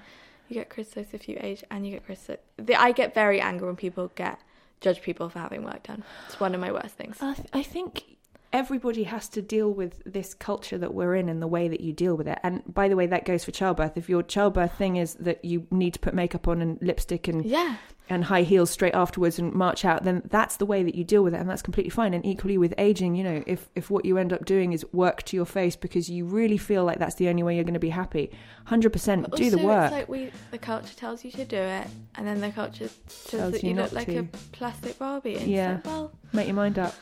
You 0.50 0.56
get 0.56 0.70
criticised 0.70 1.14
if 1.14 1.28
you 1.30 1.38
age, 1.40 1.64
and 1.72 1.86
you 1.86 1.94
get 1.94 2.06
criticised. 2.06 2.42
The, 2.58 2.76
I 2.76 2.92
get 2.92 3.16
very 3.16 3.40
angry 3.40 3.66
when 3.66 3.78
people 3.78 4.12
get 4.14 4.40
judge 4.82 5.02
people 5.02 5.30
for 5.30 5.40
having 5.40 5.64
work 5.64 5.84
done. 5.84 6.04
It's 6.28 6.38
one 6.40 6.54
of 6.54 6.60
my 6.60 6.72
worst 6.72 6.96
things. 6.96 7.18
I, 7.22 7.34
th- 7.34 7.48
I 7.54 7.64
think 7.64 8.18
everybody 8.54 9.04
has 9.04 9.28
to 9.30 9.42
deal 9.42 9.70
with 9.74 10.02
this 10.06 10.36
culture 10.36 10.78
that 10.78 10.94
we're 10.94 11.16
in 11.16 11.28
and 11.28 11.42
the 11.42 11.48
way 11.48 11.68
that 11.68 11.82
you 11.82 11.92
deal 11.92 12.16
with 12.16 12.28
it. 12.28 12.40
And 12.44 12.62
by 12.72 12.88
the 12.88 12.96
way, 12.96 13.08
that 13.08 13.26
goes 13.26 13.44
for 13.44 13.52
childbirth. 13.52 13.98
If 13.98 14.08
your 14.08 14.22
childbirth 14.22 14.74
thing 14.78 14.96
is 14.96 15.16
that 15.16 15.44
you 15.44 15.68
need 15.72 15.96
to 15.96 16.00
put 16.00 16.14
makeup 16.14 16.48
on 16.48 16.62
and 16.62 16.78
lipstick 16.80 17.28
and 17.28 17.44
yeah, 17.44 17.78
and 18.10 18.26
high 18.26 18.42
heels 18.44 18.70
straight 18.70 18.94
afterwards 18.94 19.40
and 19.40 19.54
march 19.54 19.86
out, 19.86 20.04
then 20.04 20.22
that's 20.26 20.58
the 20.58 20.66
way 20.66 20.84
that 20.84 20.94
you 20.94 21.04
deal 21.06 21.24
with 21.24 21.34
it, 21.34 21.40
and 21.40 21.50
that's 21.50 21.62
completely 21.62 21.90
fine. 21.90 22.14
And 22.14 22.26
equally 22.26 22.58
with 22.58 22.74
aging, 22.78 23.16
you 23.16 23.24
know, 23.24 23.44
if 23.48 23.70
if 23.76 23.90
what 23.90 24.04
you 24.06 24.18
end 24.18 24.34
up 24.34 24.44
doing 24.46 24.74
is 24.74 24.86
work 24.92 25.24
to 25.24 25.36
your 25.38 25.46
face 25.46 25.76
because 25.76 26.10
you 26.10 26.26
really 26.26 26.58
feel 26.58 26.84
like 26.84 27.00
that's 27.00 27.16
the 27.16 27.30
only 27.30 27.44
way 27.44 27.56
you're 27.56 27.64
going 27.64 27.74
to 27.76 27.80
be 27.80 27.90
happy, 27.90 28.30
hundred 28.66 28.92
percent 28.92 29.32
do 29.36 29.50
the 29.50 29.56
also, 29.58 29.66
work. 29.68 29.84
It's 29.86 29.92
like 29.94 30.10
we, 30.10 30.32
the 30.52 30.58
culture 30.58 30.96
tells 30.96 31.24
you 31.24 31.32
to 31.32 31.46
do 31.46 31.58
it, 31.58 31.88
and 32.16 32.28
then 32.28 32.42
the 32.42 32.50
culture 32.52 32.90
says 33.08 33.32
Tells 33.40 33.52
that 33.54 33.64
you 33.64 33.70
you, 33.70 33.76
look 33.76 33.94
like 33.94 34.08
to. 34.08 34.18
a 34.20 34.24
plastic 34.52 35.00
Barbie. 35.00 35.38
And 35.38 35.48
Yeah. 35.48 35.74
like, 35.76 35.86
well, 35.86 36.12
Make 36.34 36.48
your 36.48 36.56
mind 36.56 36.80
up. 36.80 36.96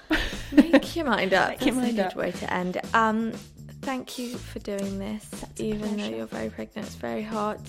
make 0.51 0.95
your 0.95 1.05
mind 1.05 1.33
up. 1.33 1.49
Make 1.61 1.65
your 1.65 1.75
mind 1.75 1.97
a 1.99 2.05
up. 2.07 2.13
good 2.13 2.19
way 2.19 2.31
to 2.31 2.53
end. 2.53 2.77
Um, 2.93 3.31
thank 3.81 4.17
you 4.19 4.37
for 4.37 4.59
doing 4.59 4.99
this, 4.99 5.27
a 5.59 5.63
even 5.63 5.97
though 5.97 6.05
you're 6.05 6.25
very 6.25 6.49
pregnant. 6.49 6.87
It's 6.87 6.95
very 6.95 7.23
hot. 7.23 7.59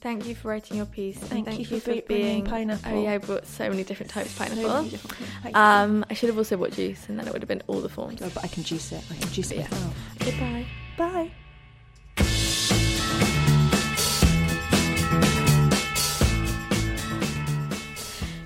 Thank 0.00 0.26
you 0.26 0.34
for 0.34 0.48
writing 0.48 0.76
your 0.76 0.86
piece. 0.86 1.18
and 1.20 1.28
Thank 1.30 1.46
thank 1.46 1.58
you 1.70 1.80
for 1.80 1.94
for 1.94 2.00
being 2.02 2.44
pineapple. 2.44 2.92
Oh 2.92 3.02
yeah, 3.02 3.12
I 3.12 3.18
brought 3.18 3.46
so 3.46 3.68
many 3.68 3.84
different 3.84 4.10
types 4.10 4.30
of 4.32 4.38
pineapple. 4.38 4.74
many 4.74 4.90
different 4.90 5.16
kinds. 5.18 5.30
Thank 5.42 5.54
you. 5.56 5.60
Um, 5.62 6.04
I 6.10 6.14
should 6.14 6.28
have 6.28 6.38
also 6.38 6.56
bought 6.56 6.72
juice, 6.72 7.08
and 7.08 7.18
then 7.18 7.26
it 7.26 7.32
would 7.32 7.42
have 7.42 7.48
been 7.48 7.62
all 7.66 7.80
the 7.80 7.88
forms. 7.88 8.20
Oh, 8.22 8.30
but 8.34 8.44
I 8.44 8.48
can 8.48 8.62
juice 8.64 8.92
it. 8.92 9.02
I 9.10 9.14
can 9.16 9.30
juice 9.30 9.50
it 9.50 9.58
Yeah. 9.58 9.62
myself. 9.70 9.94
Goodbye. 10.18 10.66
Bye. 10.96 11.30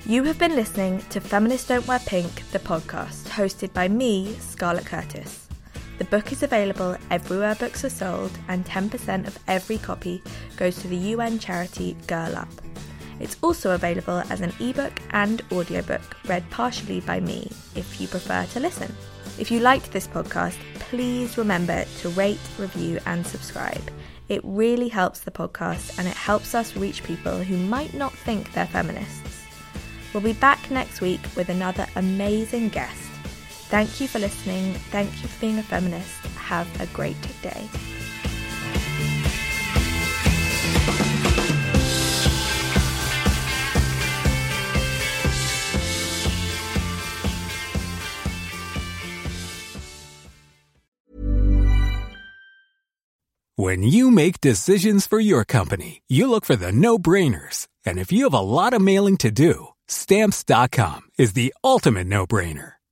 You 0.07 0.22
have 0.25 0.39
been 0.39 0.55
listening 0.55 1.01
to 1.11 1.20
Feminists 1.20 1.68
Don't 1.68 1.87
Wear 1.89 1.99
Pink, 2.01 2.31
the 2.51 2.59
podcast, 2.59 3.25
hosted 3.29 3.72
by 3.72 3.89
me, 3.89 4.35
Scarlett 4.39 4.85
Curtis. 4.85 5.43
The 6.05 6.18
book 6.18 6.32
is 6.32 6.42
available 6.42 6.98
everywhere 7.11 7.55
books 7.55 7.82
are 7.82 7.88
sold, 7.88 8.30
and 8.48 8.62
10% 8.66 9.26
of 9.26 9.38
every 9.48 9.78
copy 9.78 10.22
goes 10.59 10.76
to 10.82 10.88
the 10.88 10.96
UN 11.14 11.38
charity 11.38 11.96
Girl 12.07 12.36
Up. 12.36 12.50
It's 13.20 13.38
also 13.40 13.70
available 13.70 14.22
as 14.28 14.42
an 14.42 14.52
ebook 14.61 15.00
and 15.12 15.40
audiobook, 15.50 16.02
read 16.26 16.44
partially 16.50 17.00
by 17.00 17.20
me 17.20 17.50
if 17.74 18.02
you 18.02 18.07
prefer 18.07 18.44
to 18.44 18.61
listen. 18.61 18.94
If 19.38 19.50
you 19.50 19.61
liked 19.61 19.92
this 19.92 20.07
podcast, 20.07 20.59
please 20.74 21.38
remember 21.38 21.86
to 22.00 22.09
rate, 22.11 22.38
review, 22.59 23.00
and 23.07 23.26
subscribe. 23.26 23.90
It 24.28 24.42
really 24.44 24.88
helps 24.88 25.20
the 25.20 25.30
podcast 25.30 25.98
and 25.98 26.07
it 26.07 26.12
helps 26.12 26.55
us 26.55 26.76
reach 26.76 27.02
people 27.02 27.38
who 27.38 27.57
might 27.57 27.94
not 27.94 28.12
think 28.12 28.52
they're 28.52 28.66
feminists. 28.66 29.42
We'll 30.12 30.22
be 30.22 30.34
back 30.34 30.70
next 30.70 31.00
week 31.00 31.22
with 31.34 31.48
another 31.48 31.86
amazing 31.96 32.68
guest. 32.68 33.03
Thank 33.75 34.01
you 34.01 34.07
for 34.07 34.20
listening. 34.20 34.75
Thank 34.93 35.11
you 35.20 35.27
for 35.27 35.41
being 35.41 35.59
a 35.59 35.62
feminist. 35.64 36.25
Have 36.37 36.68
a 36.81 36.87
great 36.95 37.16
day. 37.43 37.68
When 53.57 53.83
you 53.83 54.12
make 54.12 54.41
decisions 54.41 55.09
for 55.09 55.18
your 55.18 55.45
company, 55.45 56.03
you 56.07 56.29
look 56.29 56.45
for 56.45 56.55
the 56.55 56.70
no 56.70 56.97
brainers. 56.97 57.66
And 57.85 57.99
if 57.99 58.12
you 58.12 58.22
have 58.22 58.35
a 58.35 58.39
lot 58.39 58.72
of 58.72 58.81
mailing 58.81 59.16
to 59.16 59.33
do, 59.33 59.66
stamps.com 59.89 61.01
is 61.18 61.33
the 61.33 61.53
ultimate 61.64 62.07
no 62.07 62.25
brainer. 62.25 62.74